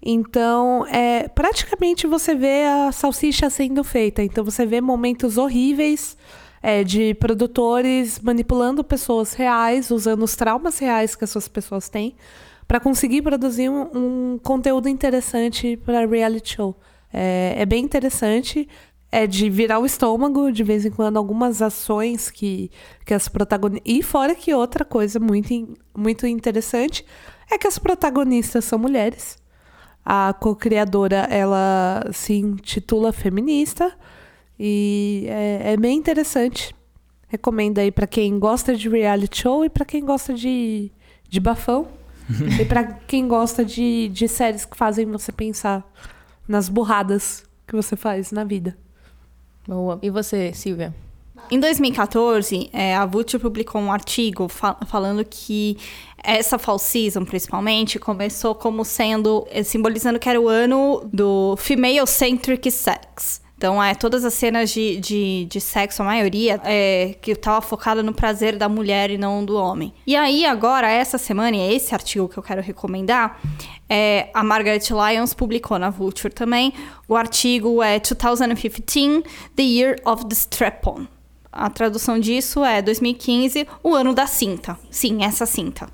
Então, 0.00 0.86
é, 0.86 1.26
praticamente 1.26 2.06
você 2.06 2.36
vê 2.36 2.66
a 2.66 2.92
salsicha 2.92 3.50
sendo 3.50 3.82
feita. 3.82 4.22
Então, 4.22 4.44
você 4.44 4.64
vê 4.64 4.80
momentos 4.80 5.36
horríveis 5.36 6.16
é, 6.62 6.82
de 6.84 7.14
produtores 7.14 8.18
manipulando 8.20 8.82
pessoas 8.84 9.32
reais, 9.32 9.90
usando 9.90 10.22
os 10.22 10.34
traumas 10.36 10.78
reais 10.78 11.14
que 11.14 11.24
essas 11.24 11.48
pessoas 11.48 11.88
têm, 11.88 12.14
para 12.66 12.78
conseguir 12.80 13.22
produzir 13.22 13.68
um, 13.68 13.88
um 13.94 14.38
conteúdo 14.42 14.88
interessante 14.88 15.76
para 15.76 16.06
reality 16.06 16.56
show. 16.56 16.76
É, 17.12 17.54
é 17.58 17.66
bem 17.66 17.84
interessante. 17.84 18.68
É 19.10 19.26
de 19.26 19.48
virar 19.48 19.78
o 19.78 19.86
estômago, 19.86 20.52
de 20.52 20.62
vez 20.62 20.84
em 20.84 20.90
quando, 20.90 21.16
algumas 21.16 21.62
ações 21.62 22.30
que, 22.30 22.70
que 23.06 23.14
as 23.14 23.26
protagonistas. 23.26 23.90
E 23.90 24.02
fora 24.02 24.34
que 24.34 24.52
outra 24.52 24.84
coisa 24.84 25.18
muito, 25.18 25.78
muito 25.96 26.26
interessante 26.26 27.06
é 27.50 27.56
que 27.56 27.66
as 27.66 27.78
protagonistas 27.78 28.66
são 28.66 28.78
mulheres. 28.78 29.38
A 30.04 30.34
co-criadora, 30.34 31.26
ela 31.30 32.04
se 32.12 32.34
intitula 32.34 33.10
feminista 33.10 33.96
e 34.58 35.26
é, 35.28 35.72
é 35.72 35.76
bem 35.76 35.96
interessante. 35.98 36.74
Recomendo 37.28 37.78
aí 37.78 37.90
pra 37.90 38.06
quem 38.06 38.38
gosta 38.38 38.74
de 38.74 38.88
reality 38.88 39.42
show 39.42 39.64
e 39.64 39.68
pra 39.68 39.84
quem 39.84 40.04
gosta 40.04 40.32
de, 40.34 40.90
de 41.28 41.40
bafão. 41.40 41.88
e 42.60 42.64
pra 42.64 42.84
quem 42.84 43.26
gosta 43.28 43.64
de, 43.64 44.08
de 44.08 44.28
séries 44.28 44.64
que 44.64 44.76
fazem 44.76 45.06
você 45.06 45.32
pensar 45.32 45.84
nas 46.46 46.68
burradas 46.68 47.44
que 47.66 47.74
você 47.76 47.96
faz 47.96 48.32
na 48.32 48.44
vida. 48.44 48.76
Boa. 49.66 49.98
E 50.02 50.10
você, 50.10 50.52
Silvia? 50.54 50.94
Em 51.50 51.58
2014, 51.60 52.68
é, 52.72 52.94
a 52.96 53.06
Vulture 53.06 53.40
publicou 53.42 53.80
um 53.80 53.92
artigo 53.92 54.48
fa- 54.48 54.76
falando 54.86 55.24
que 55.24 55.76
essa 56.22 56.58
fall 56.58 56.78
season, 56.78 57.24
principalmente, 57.24 57.98
começou 57.98 58.54
como 58.54 58.84
sendo, 58.84 59.46
eh, 59.50 59.62
simbolizando 59.62 60.18
que 60.18 60.28
era 60.28 60.40
o 60.40 60.48
ano 60.48 61.08
do 61.12 61.54
female-centric 61.56 62.70
sex. 62.70 63.40
Então, 63.58 63.82
é, 63.82 63.92
todas 63.92 64.24
as 64.24 64.34
cenas 64.34 64.70
de, 64.70 64.98
de, 64.98 65.44
de 65.46 65.60
sexo, 65.60 66.00
a 66.00 66.04
maioria, 66.04 66.60
é, 66.62 67.16
que 67.20 67.32
estava 67.32 67.60
focada 67.60 68.04
no 68.04 68.14
prazer 68.14 68.56
da 68.56 68.68
mulher 68.68 69.10
e 69.10 69.18
não 69.18 69.44
do 69.44 69.56
homem. 69.56 69.92
E 70.06 70.14
aí, 70.14 70.46
agora, 70.46 70.88
essa 70.88 71.18
semana, 71.18 71.56
e 71.56 71.60
é 71.60 71.74
esse 71.74 71.92
artigo 71.92 72.28
que 72.28 72.38
eu 72.38 72.42
quero 72.42 72.62
recomendar, 72.62 73.36
é, 73.88 74.28
a 74.32 74.44
Margaret 74.44 74.78
Lyons 74.88 75.34
publicou 75.34 75.76
na 75.76 75.90
Vulture 75.90 76.32
também. 76.32 76.72
O 77.08 77.16
artigo 77.16 77.82
é 77.82 77.98
2015, 77.98 79.24
The 79.56 79.62
Year 79.64 79.96
of 80.04 80.26
the 80.26 80.34
Strap-On. 80.34 81.06
A 81.50 81.68
tradução 81.68 82.20
disso 82.20 82.64
é 82.64 82.80
2015, 82.80 83.66
o 83.82 83.92
ano 83.92 84.14
da 84.14 84.28
cinta. 84.28 84.78
Sim, 84.88 85.24
essa 85.24 85.44
cinta. 85.46 85.88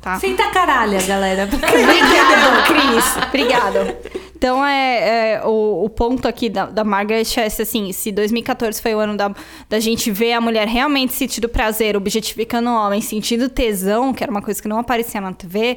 tá? 0.00 0.18
Senta 0.18 0.48
caralha, 0.52 1.02
galera. 1.02 1.44
Obrigada, 1.52 2.62
Cris. 2.66 3.26
Obrigada. 3.28 4.29
Então, 4.40 4.64
é, 4.64 5.34
é, 5.34 5.42
o, 5.44 5.84
o 5.84 5.90
ponto 5.90 6.26
aqui 6.26 6.48
da, 6.48 6.64
da 6.64 6.82
Margaret 6.82 7.26
é 7.36 7.44
assim, 7.44 7.92
se 7.92 8.10
2014 8.10 8.80
foi 8.80 8.94
o 8.94 8.98
ano 8.98 9.14
da, 9.14 9.34
da 9.68 9.78
gente 9.78 10.10
ver 10.10 10.32
a 10.32 10.40
mulher 10.40 10.66
realmente 10.66 11.12
sentindo 11.12 11.46
prazer, 11.46 11.94
objetificando 11.94 12.70
o 12.70 12.72
homem, 12.72 13.02
sentindo 13.02 13.50
tesão, 13.50 14.14
que 14.14 14.24
era 14.24 14.32
uma 14.32 14.40
coisa 14.40 14.62
que 14.62 14.66
não 14.66 14.78
aparecia 14.78 15.20
na 15.20 15.34
TV 15.34 15.76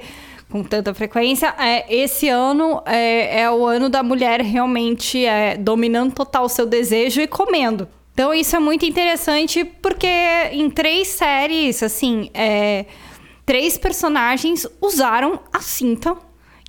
com 0.50 0.64
tanta 0.64 0.94
frequência, 0.94 1.54
é, 1.60 1.94
esse 1.94 2.30
ano 2.30 2.82
é, 2.86 3.42
é 3.42 3.52
o 3.52 3.66
ano 3.66 3.90
da 3.90 4.02
mulher 4.02 4.40
realmente 4.40 5.26
é, 5.26 5.58
dominando 5.58 6.14
total 6.14 6.46
o 6.46 6.50
seu 6.50 6.66
desejo 6.66 7.20
e 7.20 7.28
comendo. 7.28 7.86
Então, 8.14 8.34
isso 8.34 8.56
é 8.56 8.60
muito 8.60 8.86
interessante 8.86 9.66
porque 9.66 10.08
em 10.54 10.70
três 10.70 11.10
séries, 11.10 11.84
assim, 11.84 12.30
é, 12.34 12.86
três 13.46 13.78
personagens 13.78 14.66
usaram 14.80 15.42
a 15.52 15.60
cinta 15.60 16.16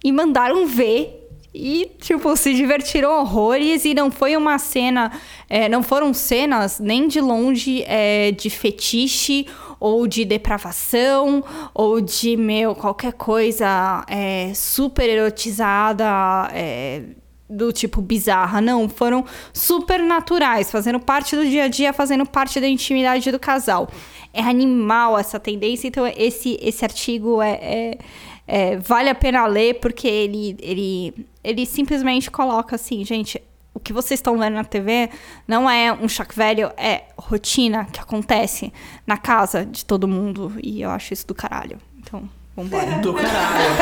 e 0.02 0.10
mandaram 0.10 0.66
ver 0.66 1.23
e, 1.54 1.92
tipo, 2.00 2.36
se 2.36 2.52
divertiram 2.52 3.20
horrores 3.20 3.84
e 3.84 3.94
não 3.94 4.10
foi 4.10 4.36
uma 4.36 4.58
cena. 4.58 5.12
É, 5.48 5.68
não 5.68 5.84
foram 5.84 6.12
cenas 6.12 6.80
nem 6.80 7.06
de 7.06 7.20
longe 7.20 7.84
é, 7.86 8.32
de 8.32 8.50
fetiche 8.50 9.46
ou 9.78 10.08
de 10.08 10.24
depravação 10.24 11.44
ou 11.72 12.00
de, 12.00 12.36
meu, 12.36 12.74
qualquer 12.74 13.12
coisa 13.12 14.04
é, 14.08 14.50
super 14.52 15.08
erotizada. 15.08 16.04
É, 16.52 17.02
do 17.48 17.70
tipo 17.72 18.00
bizarra, 18.00 18.58
não, 18.60 18.88
foram 18.88 19.22
super 19.52 20.00
naturais, 20.02 20.72
fazendo 20.72 20.98
parte 20.98 21.36
do 21.36 21.44
dia 21.44 21.64
a 21.64 21.68
dia, 21.68 21.92
fazendo 21.92 22.26
parte 22.26 22.58
da 22.58 22.66
intimidade 22.66 23.30
do 23.30 23.38
casal. 23.38 23.88
É 24.32 24.40
animal 24.40 25.16
essa 25.18 25.38
tendência, 25.38 25.86
então 25.86 26.06
esse, 26.16 26.58
esse 26.60 26.84
artigo 26.84 27.40
é, 27.42 27.98
é 28.46 28.54
é, 28.64 28.76
vale 28.76 29.08
a 29.08 29.14
pena 29.14 29.46
ler 29.46 29.74
porque 29.74 30.06
ele, 30.06 30.56
ele, 30.60 31.26
ele 31.42 31.66
simplesmente 31.66 32.30
coloca 32.30 32.76
assim, 32.76 33.04
gente, 33.04 33.42
o 33.72 33.80
que 33.80 33.92
vocês 33.92 34.18
estão 34.18 34.38
vendo 34.38 34.54
na 34.54 34.64
TV 34.64 35.10
não 35.46 35.68
é 35.68 35.92
um 35.92 36.08
choque 36.08 36.36
velho, 36.36 36.70
é 36.76 37.02
rotina 37.18 37.86
que 37.86 38.00
acontece 38.00 38.72
na 39.06 39.16
casa 39.16 39.66
de 39.66 39.84
todo 39.84 40.06
mundo. 40.06 40.52
E 40.62 40.82
eu 40.82 40.90
acho 40.90 41.12
isso 41.12 41.26
do 41.26 41.34
caralho. 41.34 41.78
Então, 41.98 42.28
vambora. 42.56 42.98
Do 42.98 43.14
caralho. 43.14 43.74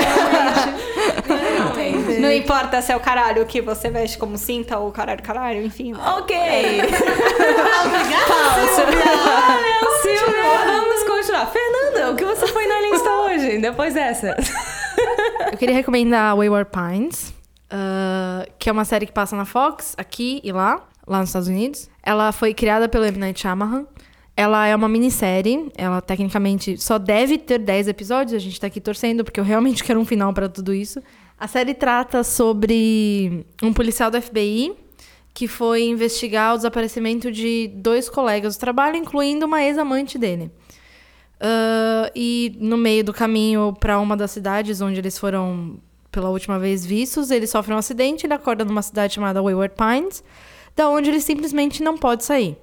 Não 2.21 2.33
importa 2.33 2.81
se 2.81 2.93
é 2.93 2.97
o 2.97 3.01
caralho 3.01 3.45
que 3.45 3.61
você 3.61 3.91
veste 3.91 4.17
como 4.17 4.39
cinta 4.39 4.79
ou 4.79 4.89
o 4.89 4.93
caralho 4.93 5.23
caralho, 5.23 5.63
enfim. 5.65 5.93
Ok. 5.93 6.35
Obrigada, 7.85 8.67
Silvia. 10.03 10.33
Vamos 10.67 11.02
continuar. 11.23 11.47
Fernanda, 11.47 12.11
o 12.11 12.17
que 12.17 12.25
você 12.25 12.47
foi 12.49 12.67
na 12.67 12.81
lista 12.81 13.11
hoje, 13.23 13.59
depois 13.59 13.95
dessa? 13.95 14.37
Eu 15.53 15.57
queria 15.57 15.75
recomendar 15.75 16.37
Wayward 16.37 16.69
Pines, 16.71 17.33
uh, 17.73 18.51
que 18.59 18.69
é 18.69 18.73
uma 18.73 18.85
série 18.85 19.07
que 19.07 19.13
passa 19.13 19.37
na 19.37 19.45
Fox, 19.45 19.95
aqui 19.97 20.41
e 20.43 20.51
lá, 20.51 20.85
lá 21.07 21.21
nos 21.21 21.29
Estados 21.29 21.49
Unidos. 21.49 21.89
Ela 22.03 22.33
foi 22.33 22.53
criada 22.53 22.89
pelo 22.89 23.05
M. 23.05 23.19
Night 23.19 23.41
Shyamalan. 23.41 23.87
Ela 24.37 24.67
é 24.67 24.75
uma 24.75 24.89
minissérie, 24.89 25.71
ela 25.77 26.01
tecnicamente 26.01 26.77
só 26.79 26.99
deve 26.99 27.39
ter 27.39 27.59
10 27.59 27.89
episódios, 27.89 28.35
a 28.35 28.39
gente 28.39 28.59
tá 28.59 28.67
aqui 28.67 28.81
torcendo, 28.81 29.23
porque 29.23 29.39
eu 29.39 29.45
realmente 29.45 29.85
quero 29.85 30.01
um 30.01 30.05
final 30.05 30.33
para 30.33 30.49
tudo 30.49 30.75
isso. 30.75 31.01
A 31.39 31.47
série 31.47 31.75
trata 31.75 32.25
sobre 32.25 33.47
um 33.63 33.73
policial 33.73 34.11
do 34.11 34.21
FBI 34.21 34.75
que 35.35 35.49
foi 35.49 35.85
investigar 35.85 36.53
o 36.53 36.57
desaparecimento 36.57 37.33
de 37.33 37.71
dois 37.75 38.09
colegas 38.09 38.57
do 38.57 38.61
trabalho, 38.61 38.97
incluindo 38.97 39.47
uma 39.47 39.63
ex-amante 39.63 40.19
dele. 40.19 40.51
Uh, 41.43 42.09
e 42.15 42.57
no 42.61 42.77
meio 42.77 43.03
do 43.03 43.13
caminho 43.13 43.75
para 43.81 43.99
uma 43.99 44.17
das 44.17 44.31
cidades 44.31 44.81
onde 44.81 45.01
eles 45.01 45.19
foram 45.19 45.77
pela 46.13 46.29
última 46.29 46.57
vez 46.57 46.87
vistos, 46.87 47.33
ele 47.33 47.49
sofre 47.49 47.75
um 47.75 47.79
acidente, 47.79 48.27
ele 48.27 48.35
acorda 48.35 48.65
numa 48.65 48.83
cidade 48.83 49.15
chamada 49.15 49.43
Wayward 49.43 49.75
Pines, 49.75 50.23
da 50.77 50.89
onde 50.89 51.11
ele 51.11 51.21
simplesmente 51.21 51.83
não 51.83 51.99
pode 51.99 52.23
sair. 52.23 52.57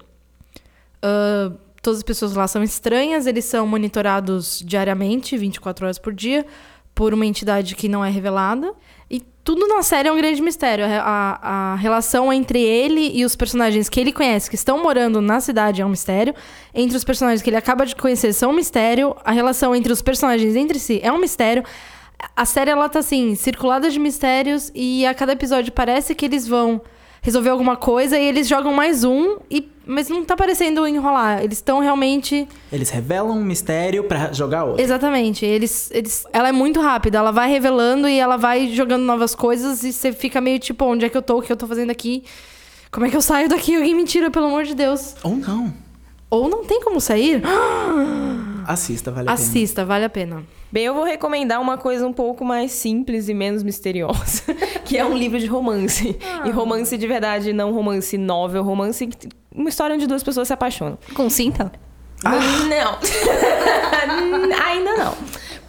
Uh, 1.03 1.57
todas 1.81 1.97
as 1.97 2.03
pessoas 2.03 2.33
lá 2.35 2.47
são 2.47 2.63
estranhas, 2.63 3.27
eles 3.27 3.43
são 3.43 3.67
monitorados 3.67 4.63
diariamente, 4.65 5.35
24 5.35 5.85
horas 5.85 5.99
por 5.99 6.13
dia, 6.13 6.45
por 6.95 7.13
uma 7.13 7.25
entidade 7.25 7.75
que 7.75 7.89
não 7.89 8.05
é 8.05 8.09
revelada. 8.09 8.73
Tudo 9.43 9.67
na 9.67 9.81
série 9.81 10.07
é 10.07 10.11
um 10.11 10.17
grande 10.17 10.41
mistério. 10.41 10.85
A, 10.85 10.99
a, 11.01 11.73
a, 11.73 11.75
relação 11.75 12.31
entre 12.31 12.61
ele 12.61 13.11
e 13.17 13.25
os 13.25 13.35
personagens 13.35 13.89
que 13.89 13.99
ele 13.99 14.11
conhece, 14.11 14.49
que 14.49 14.55
estão 14.55 14.83
morando 14.83 15.21
na 15.21 15.39
cidade, 15.39 15.81
é 15.81 15.85
um 15.85 15.89
mistério. 15.89 16.35
Entre 16.73 16.95
os 16.95 17.03
personagens 17.03 17.41
que 17.41 17.49
ele 17.49 17.57
acaba 17.57 17.85
de 17.85 17.95
conhecer, 17.95 18.33
são 18.33 18.51
um 18.51 18.55
mistério. 18.55 19.15
A 19.23 19.31
relação 19.31 19.75
entre 19.75 19.91
os 19.91 20.01
personagens 20.01 20.55
entre 20.55 20.77
si 20.77 20.99
é 21.01 21.11
um 21.11 21.17
mistério. 21.17 21.63
A 22.35 22.45
série, 22.45 22.69
ela 22.69 22.89
tá 22.89 22.99
assim, 22.99 23.33
circulada 23.33 23.89
de 23.89 23.97
mistérios 23.97 24.71
e 24.75 25.05
a 25.05 25.13
cada 25.13 25.31
episódio 25.31 25.71
parece 25.71 26.13
que 26.13 26.25
eles 26.25 26.47
vão 26.47 26.81
resolver 27.21 27.49
alguma 27.49 27.75
coisa 27.75 28.17
e 28.17 28.25
eles 28.25 28.47
jogam 28.47 28.73
mais 28.73 29.03
um, 29.03 29.37
e, 29.49 29.69
mas 29.85 30.09
não 30.09 30.23
tá 30.23 30.35
parecendo 30.35 30.87
enrolar. 30.87 31.43
Eles 31.43 31.57
estão 31.57 31.79
realmente. 31.79 32.47
Eles 32.71 32.89
revelam 32.89 33.37
um 33.37 33.43
mistério 33.43 34.03
para 34.03 34.31
jogar 34.33 34.63
outro. 34.65 34.81
Exatamente. 34.81 35.45
Eles, 35.45 35.89
eles, 35.91 36.25
ela 36.31 36.49
é 36.49 36.51
muito 36.51 36.79
rápida, 36.79 37.17
ela 37.17 37.31
vai 37.31 37.49
revelando 37.49 38.07
e 38.07 38.17
ela 38.17 38.37
vai 38.37 38.67
jogando 38.69 39.03
novas 39.03 39.35
coisas 39.35 39.83
e 39.83 39.91
você 39.91 40.11
fica 40.11 40.39
meio 40.39 40.59
tipo, 40.59 40.85
onde 40.85 41.05
é 41.05 41.09
que 41.09 41.17
eu 41.17 41.21
tô? 41.21 41.39
O 41.39 41.41
que 41.41 41.51
eu 41.51 41.57
tô 41.57 41.67
fazendo 41.67 41.91
aqui? 41.91 42.23
Como 42.91 43.05
é 43.05 43.09
que 43.09 43.15
eu 43.15 43.21
saio 43.21 43.47
daqui? 43.47 43.75
Alguém 43.75 43.93
me 43.93 44.03
tira, 44.03 44.31
pelo 44.31 44.47
amor 44.47 44.63
de 44.63 44.73
Deus. 44.73 45.15
Ou 45.23 45.35
não. 45.35 45.73
Ou 46.29 46.49
não 46.49 46.63
tem 46.63 46.81
como 46.81 46.99
sair? 46.99 47.41
Assista, 48.67 49.11
vale 49.11 49.29
a 49.29 49.33
pena. 49.33 49.47
Assista, 49.47 49.85
vale 49.85 50.05
a 50.05 50.09
pena. 50.09 50.43
Bem, 50.71 50.85
eu 50.85 50.93
vou 50.93 51.03
recomendar 51.03 51.59
uma 51.59 51.77
coisa 51.77 52.05
um 52.05 52.13
pouco 52.13 52.45
mais 52.45 52.71
simples 52.71 53.27
e 53.27 53.33
menos 53.33 53.63
misteriosa, 53.63 54.43
que 54.85 54.97
é 54.97 55.05
um 55.05 55.17
livro 55.17 55.39
de 55.39 55.47
romance. 55.47 56.17
Ah. 56.23 56.47
E 56.47 56.51
romance 56.51 56.95
de 56.97 57.07
verdade, 57.07 57.53
não 57.53 57.71
romance 57.71 58.17
novel, 58.17 58.63
romance 58.63 59.09
uma 59.53 59.69
história 59.69 59.95
onde 59.95 60.05
duas 60.05 60.23
pessoas 60.23 60.47
se 60.47 60.53
apaixonam. 60.53 60.97
Com 61.15 61.29
cinta? 61.29 61.71
Ah. 62.23 62.31
Não. 62.67 62.99
Ainda 64.65 64.93
não. 64.95 65.17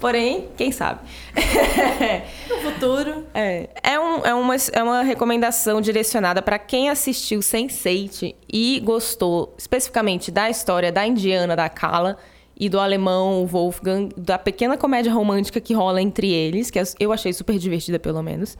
Porém, 0.00 0.48
quem 0.56 0.72
sabe? 0.72 1.00
no 2.48 2.56
futuro. 2.58 3.26
É, 3.34 3.68
é, 3.82 4.00
um, 4.00 4.24
é, 4.24 4.34
uma, 4.34 4.56
é 4.72 4.82
uma 4.82 5.02
recomendação 5.02 5.80
direcionada 5.80 6.40
para 6.40 6.58
quem 6.58 6.88
assistiu 6.88 7.40
Sense8 7.40 8.34
e 8.50 8.80
gostou 8.82 9.54
especificamente 9.58 10.30
da 10.30 10.48
história 10.48 10.90
da 10.90 11.06
indiana, 11.06 11.54
da 11.54 11.68
Kala, 11.68 12.16
e 12.60 12.68
do 12.68 12.78
alemão 12.78 13.46
Wolfgang, 13.46 14.10
da 14.14 14.38
pequena 14.38 14.76
comédia 14.76 15.10
romântica 15.10 15.58
que 15.62 15.72
rola 15.72 16.02
entre 16.02 16.30
eles, 16.30 16.70
que 16.70 16.78
eu 17.00 17.10
achei 17.10 17.32
super 17.32 17.58
divertida, 17.58 17.98
pelo 17.98 18.22
menos. 18.22 18.56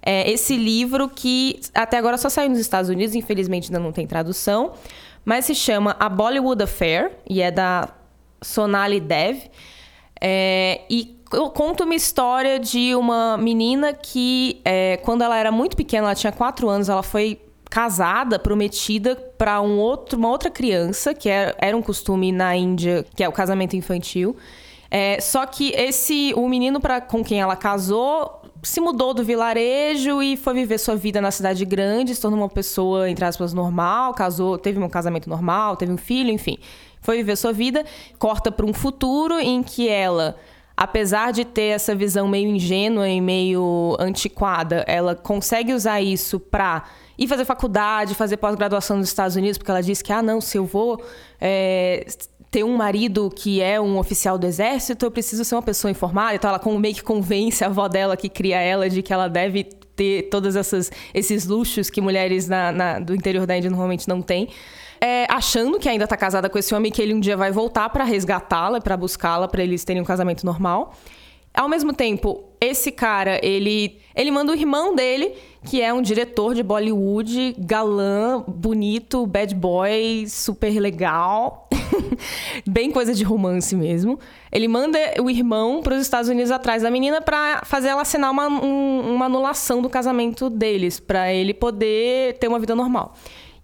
É 0.00 0.28
esse 0.28 0.56
livro 0.56 1.06
que 1.06 1.60
até 1.74 1.98
agora 1.98 2.16
só 2.16 2.30
saiu 2.30 2.48
nos 2.48 2.58
Estados 2.58 2.88
Unidos, 2.88 3.14
infelizmente 3.14 3.66
ainda 3.66 3.78
não 3.78 3.92
tem 3.92 4.06
tradução, 4.06 4.72
mas 5.22 5.44
se 5.44 5.54
chama 5.54 5.94
A 6.00 6.08
Bollywood 6.08 6.64
Affair, 6.64 7.12
e 7.28 7.42
é 7.42 7.50
da 7.50 7.90
Sonali 8.40 8.98
Dev. 8.98 9.42
É, 10.18 10.80
e 10.88 11.18
conta 11.54 11.84
uma 11.84 11.94
história 11.94 12.58
de 12.58 12.94
uma 12.94 13.36
menina 13.36 13.92
que, 13.92 14.62
é, 14.64 14.96
quando 14.98 15.22
ela 15.22 15.36
era 15.36 15.52
muito 15.52 15.76
pequena, 15.76 16.06
ela 16.06 16.14
tinha 16.14 16.32
quatro 16.32 16.70
anos, 16.70 16.88
ela 16.88 17.02
foi 17.02 17.38
casada, 17.72 18.38
prometida 18.38 19.16
para 19.16 19.62
um 19.62 19.78
outro, 19.78 20.18
uma 20.18 20.28
outra 20.28 20.50
criança, 20.50 21.14
que 21.14 21.26
era, 21.26 21.56
era 21.58 21.74
um 21.74 21.80
costume 21.80 22.30
na 22.30 22.54
Índia, 22.54 23.02
que 23.16 23.24
é 23.24 23.28
o 23.28 23.32
casamento 23.32 23.74
infantil. 23.74 24.36
É, 24.90 25.18
só 25.22 25.46
que 25.46 25.70
esse 25.70 26.34
o 26.36 26.46
menino 26.46 26.78
para 26.78 27.00
com 27.00 27.24
quem 27.24 27.40
ela 27.40 27.56
casou 27.56 28.42
se 28.62 28.78
mudou 28.78 29.14
do 29.14 29.24
vilarejo 29.24 30.22
e 30.22 30.36
foi 30.36 30.52
viver 30.52 30.76
sua 30.76 30.94
vida 30.96 31.18
na 31.18 31.30
cidade 31.30 31.64
grande, 31.64 32.14
se 32.14 32.20
tornou 32.20 32.40
uma 32.40 32.48
pessoa, 32.48 33.08
entre 33.08 33.24
aspas, 33.24 33.54
normal, 33.54 34.12
casou, 34.12 34.58
teve 34.58 34.78
um 34.78 34.86
casamento 34.90 35.30
normal, 35.30 35.74
teve 35.74 35.90
um 35.90 35.96
filho, 35.96 36.30
enfim 36.30 36.58
foi 37.00 37.16
viver 37.16 37.36
sua 37.36 37.52
vida, 37.52 37.84
corta 38.16 38.52
para 38.52 38.64
um 38.64 38.72
futuro 38.72 39.40
em 39.40 39.60
que 39.62 39.88
ela 39.88 40.36
apesar 40.76 41.32
de 41.32 41.44
ter 41.44 41.74
essa 41.74 41.94
visão 41.94 42.26
meio 42.26 42.48
ingênua 42.48 43.08
e 43.08 43.20
meio 43.20 43.96
antiquada, 44.00 44.84
ela 44.86 45.14
consegue 45.14 45.72
usar 45.74 46.00
isso 46.00 46.40
para 46.40 46.84
ir 47.18 47.26
fazer 47.26 47.44
faculdade, 47.44 48.14
fazer 48.14 48.36
pós-graduação 48.36 48.96
nos 48.96 49.08
Estados 49.08 49.36
Unidos, 49.36 49.58
porque 49.58 49.70
ela 49.70 49.82
diz 49.82 50.02
que, 50.02 50.12
ah, 50.12 50.22
não, 50.22 50.40
se 50.40 50.58
eu 50.58 50.64
vou 50.64 51.02
é, 51.40 52.06
ter 52.50 52.64
um 52.64 52.76
marido 52.76 53.30
que 53.30 53.60
é 53.60 53.80
um 53.80 53.98
oficial 53.98 54.38
do 54.38 54.46
exército, 54.46 55.06
eu 55.06 55.10
preciso 55.10 55.44
ser 55.44 55.54
uma 55.54 55.62
pessoa 55.62 55.90
informada. 55.90 56.34
Então, 56.34 56.50
ela 56.50 56.78
meio 56.78 56.94
que 56.94 57.02
convence 57.02 57.62
a 57.64 57.68
avó 57.68 57.88
dela 57.88 58.16
que 58.16 58.28
cria 58.28 58.60
ela 58.60 58.88
de 58.88 59.02
que 59.02 59.12
ela 59.12 59.28
deve 59.28 59.64
ter 59.64 60.28
todos 60.30 60.56
esses 61.14 61.46
luxos 61.46 61.90
que 61.90 62.00
mulheres 62.00 62.48
na, 62.48 62.72
na, 62.72 62.98
do 62.98 63.14
interior 63.14 63.46
da 63.46 63.56
Índia 63.56 63.70
normalmente 63.70 64.08
não 64.08 64.22
têm 64.22 64.48
é, 65.02 65.26
achando 65.28 65.80
que 65.80 65.88
ainda 65.88 66.06
tá 66.06 66.16
casada 66.16 66.48
com 66.48 66.56
esse 66.56 66.72
homem 66.72 66.92
que 66.92 67.02
ele 67.02 67.12
um 67.12 67.18
dia 67.18 67.36
vai 67.36 67.50
voltar 67.50 67.88
para 67.90 68.04
resgatá-la, 68.04 68.80
para 68.80 68.96
buscá-la, 68.96 69.48
para 69.48 69.60
eles 69.60 69.82
terem 69.82 70.00
um 70.00 70.04
casamento 70.04 70.46
normal. 70.46 70.94
Ao 71.52 71.68
mesmo 71.68 71.92
tempo, 71.92 72.44
esse 72.62 72.92
cara, 72.92 73.40
ele, 73.42 73.98
ele 74.14 74.30
manda 74.30 74.52
o 74.52 74.54
irmão 74.54 74.94
dele, 74.94 75.32
que 75.64 75.82
é 75.82 75.92
um 75.92 76.00
diretor 76.00 76.54
de 76.54 76.62
Bollywood, 76.62 77.56
galã, 77.58 78.44
bonito, 78.46 79.26
bad 79.26 79.52
boy, 79.52 80.26
super 80.28 80.78
legal. 80.78 81.68
bem 82.64 82.92
coisa 82.92 83.12
de 83.12 83.24
romance 83.24 83.74
mesmo. 83.74 84.18
Ele 84.52 84.68
manda 84.68 84.98
o 85.20 85.28
irmão 85.28 85.82
para 85.82 85.96
os 85.96 86.02
Estados 86.02 86.30
Unidos 86.30 86.52
atrás 86.52 86.82
da 86.82 86.90
menina 86.90 87.20
para 87.20 87.62
fazer 87.64 87.88
ela 87.88 88.02
assinar 88.02 88.30
uma, 88.30 88.46
um, 88.46 89.14
uma 89.14 89.26
anulação 89.26 89.82
do 89.82 89.90
casamento 89.90 90.48
deles, 90.48 91.00
para 91.00 91.32
ele 91.32 91.52
poder 91.52 92.38
ter 92.38 92.46
uma 92.46 92.60
vida 92.60 92.76
normal. 92.76 93.14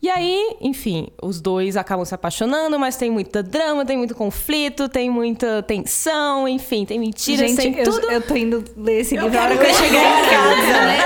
E 0.00 0.08
aí, 0.08 0.56
enfim, 0.60 1.08
os 1.20 1.40
dois 1.40 1.76
acabam 1.76 2.04
se 2.04 2.14
apaixonando, 2.14 2.78
mas 2.78 2.96
tem 2.96 3.10
muita 3.10 3.42
drama, 3.42 3.84
tem 3.84 3.96
muito 3.96 4.14
conflito, 4.14 4.88
tem 4.88 5.10
muita 5.10 5.60
tensão, 5.64 6.46
enfim, 6.46 6.84
tem 6.84 7.00
mentira, 7.00 7.48
Gente, 7.48 7.56
tem 7.56 7.76
eu, 7.76 7.84
tudo. 7.84 8.08
eu 8.08 8.22
tô 8.22 8.36
indo 8.36 8.64
ler 8.76 9.00
esse 9.00 9.16
livro 9.16 9.36
a 9.36 9.42
hora 9.42 9.58
que 9.58 9.66
eu 9.66 9.74
chegar 9.74 10.24
em 10.24 10.30
casa, 10.30 10.80
né? 10.86 10.98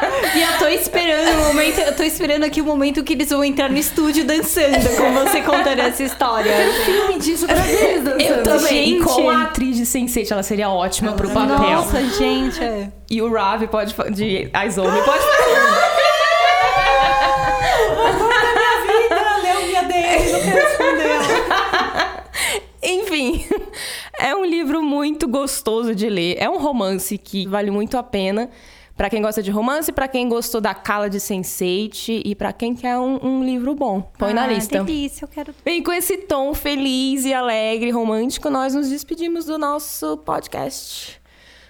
E 0.34 0.42
eu 0.42 0.58
tô 0.58 0.68
esperando 0.68 1.40
o 1.40 1.46
momento, 1.48 1.80
eu 1.80 1.96
tô 1.96 2.02
esperando 2.04 2.44
aqui 2.44 2.60
o 2.60 2.64
momento 2.64 3.02
que 3.02 3.14
eles 3.14 3.30
vão 3.30 3.42
entrar 3.44 3.68
no 3.68 3.76
estúdio 3.76 4.24
dançando, 4.24 4.78
com 4.96 5.12
você 5.12 5.42
contando 5.42 5.80
essa 5.80 6.04
história. 6.04 6.52
filme 6.84 7.18
disso 7.18 7.46
pra 7.46 7.66
eles 7.68 8.04
dançando. 8.04 8.20
Eu 8.20 8.42
também. 8.42 8.92
Gente. 8.98 9.02
com 9.02 9.28
a 9.28 9.42
atriz 9.42 9.76
de 9.76 9.82
Sense8, 9.82 10.30
ela 10.30 10.42
seria 10.42 10.70
ótima 10.70 11.12
pro 11.12 11.28
papel. 11.30 11.58
Nossa, 11.58 12.00
gente, 12.10 12.62
é. 12.62 12.90
E 13.10 13.20
o 13.20 13.32
Ravi 13.32 13.66
pode 13.66 13.94
de 14.14 14.48
Aizomi 14.52 15.02
pode 15.02 15.18
fazer. 15.18 15.50
Leu 19.42 19.66
minha 19.66 19.82
DM, 19.84 20.32
não 20.32 20.40
quero 20.40 20.68
responder. 20.68 21.20
Enfim, 22.82 23.44
é 24.22 24.34
um 24.36 24.44
livro 24.44 24.82
muito 24.82 25.26
gostoso 25.28 25.94
de 25.94 26.08
ler. 26.08 26.36
É 26.38 26.48
um 26.48 26.58
romance 26.58 27.16
que 27.18 27.46
vale 27.46 27.70
muito 27.70 27.96
a 27.96 28.02
pena. 28.02 28.50
Pra 28.96 29.08
quem 29.08 29.22
gosta 29.22 29.42
de 29.42 29.50
romance, 29.50 29.90
pra 29.90 30.06
quem 30.06 30.28
gostou 30.28 30.60
da 30.60 30.74
Cala 30.74 31.08
de 31.08 31.16
Sense8 31.18 32.20
e 32.22 32.34
pra 32.34 32.52
quem 32.52 32.74
quer 32.74 32.98
um, 32.98 33.18
um 33.24 33.42
livro 33.42 33.74
bom. 33.74 34.02
Põe 34.18 34.34
na 34.34 34.44
Ah, 34.44 34.46
lista. 34.48 34.84
delícia, 34.84 35.24
eu 35.24 35.28
quero... 35.28 35.54
Bem, 35.64 35.82
com 35.82 35.90
esse 35.90 36.18
tom 36.18 36.52
feliz 36.52 37.24
e 37.24 37.32
alegre, 37.32 37.90
romântico, 37.90 38.50
nós 38.50 38.74
nos 38.74 38.90
despedimos 38.90 39.46
do 39.46 39.56
nosso 39.56 40.18
podcast. 40.18 41.18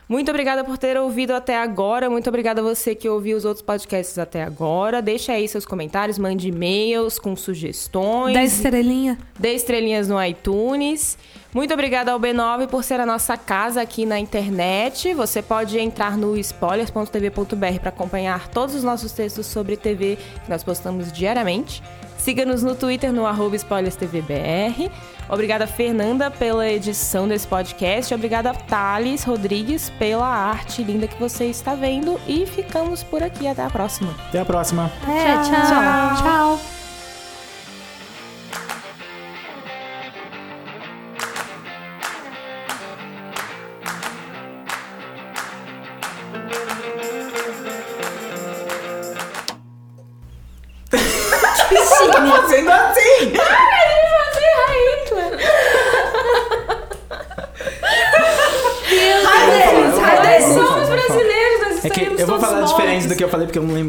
Muito 0.08 0.28
obrigada 0.28 0.64
por 0.64 0.76
ter 0.76 0.98
ouvido 0.98 1.30
até 1.30 1.56
agora. 1.56 2.10
Muito 2.10 2.28
obrigada 2.28 2.60
a 2.60 2.64
você 2.64 2.96
que 2.96 3.08
ouviu 3.08 3.36
os 3.36 3.44
outros 3.44 3.62
podcasts 3.64 4.18
até 4.18 4.42
agora. 4.42 5.00
Deixa 5.00 5.30
aí 5.34 5.46
seus 5.46 5.64
comentários, 5.64 6.18
mande 6.18 6.48
e-mails 6.48 7.16
com 7.16 7.36
sugestões. 7.36 8.34
Da 8.34 8.42
estrelinha. 8.42 9.16
Dê 9.38 9.54
estrelinhas 9.54 10.08
no 10.08 10.20
iTunes. 10.20 11.16
Muito 11.52 11.74
obrigada 11.74 12.12
ao 12.12 12.20
B9 12.20 12.68
por 12.68 12.84
ser 12.84 13.00
a 13.00 13.06
nossa 13.06 13.36
casa 13.36 13.82
aqui 13.82 14.06
na 14.06 14.18
internet. 14.18 15.12
Você 15.14 15.42
pode 15.42 15.78
entrar 15.78 16.16
no 16.16 16.36
spoilers.tv.br 16.36 17.80
para 17.80 17.88
acompanhar 17.88 18.48
todos 18.48 18.74
os 18.74 18.84
nossos 18.84 19.10
textos 19.12 19.46
sobre 19.46 19.76
TV 19.76 20.16
que 20.44 20.50
nós 20.50 20.62
postamos 20.62 21.10
diariamente. 21.10 21.82
Siga-nos 22.18 22.62
no 22.62 22.74
Twitter 22.74 23.12
no 23.12 23.26
arroba 23.26 23.56
spoilerstvbr. 23.56 24.90
Obrigada, 25.28 25.66
Fernanda, 25.66 26.30
pela 26.30 26.68
edição 26.68 27.26
desse 27.26 27.48
podcast. 27.48 28.12
Obrigada, 28.14 28.52
Thales 28.52 29.24
Rodrigues, 29.24 29.90
pela 29.90 30.26
arte 30.26 30.84
linda 30.84 31.08
que 31.08 31.18
você 31.18 31.46
está 31.46 31.74
vendo. 31.74 32.20
E 32.28 32.46
ficamos 32.46 33.02
por 33.02 33.22
aqui. 33.22 33.48
Até 33.48 33.64
a 33.64 33.70
próxima. 33.70 34.14
Até 34.28 34.40
a 34.40 34.44
próxima. 34.44 34.90
É, 35.08 35.34
tchau. 35.42 36.22
Tchau. 36.22 36.60
Fazendo 36.60 36.89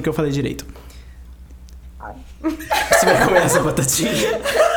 que 0.02 0.10
eu 0.10 0.14
falei 0.14 0.32
direito. 0.32 0.66
Você 2.42 3.06
vai 3.06 3.26
comer 3.26 3.44
essa 3.44 3.60
batatinha. 3.62 4.42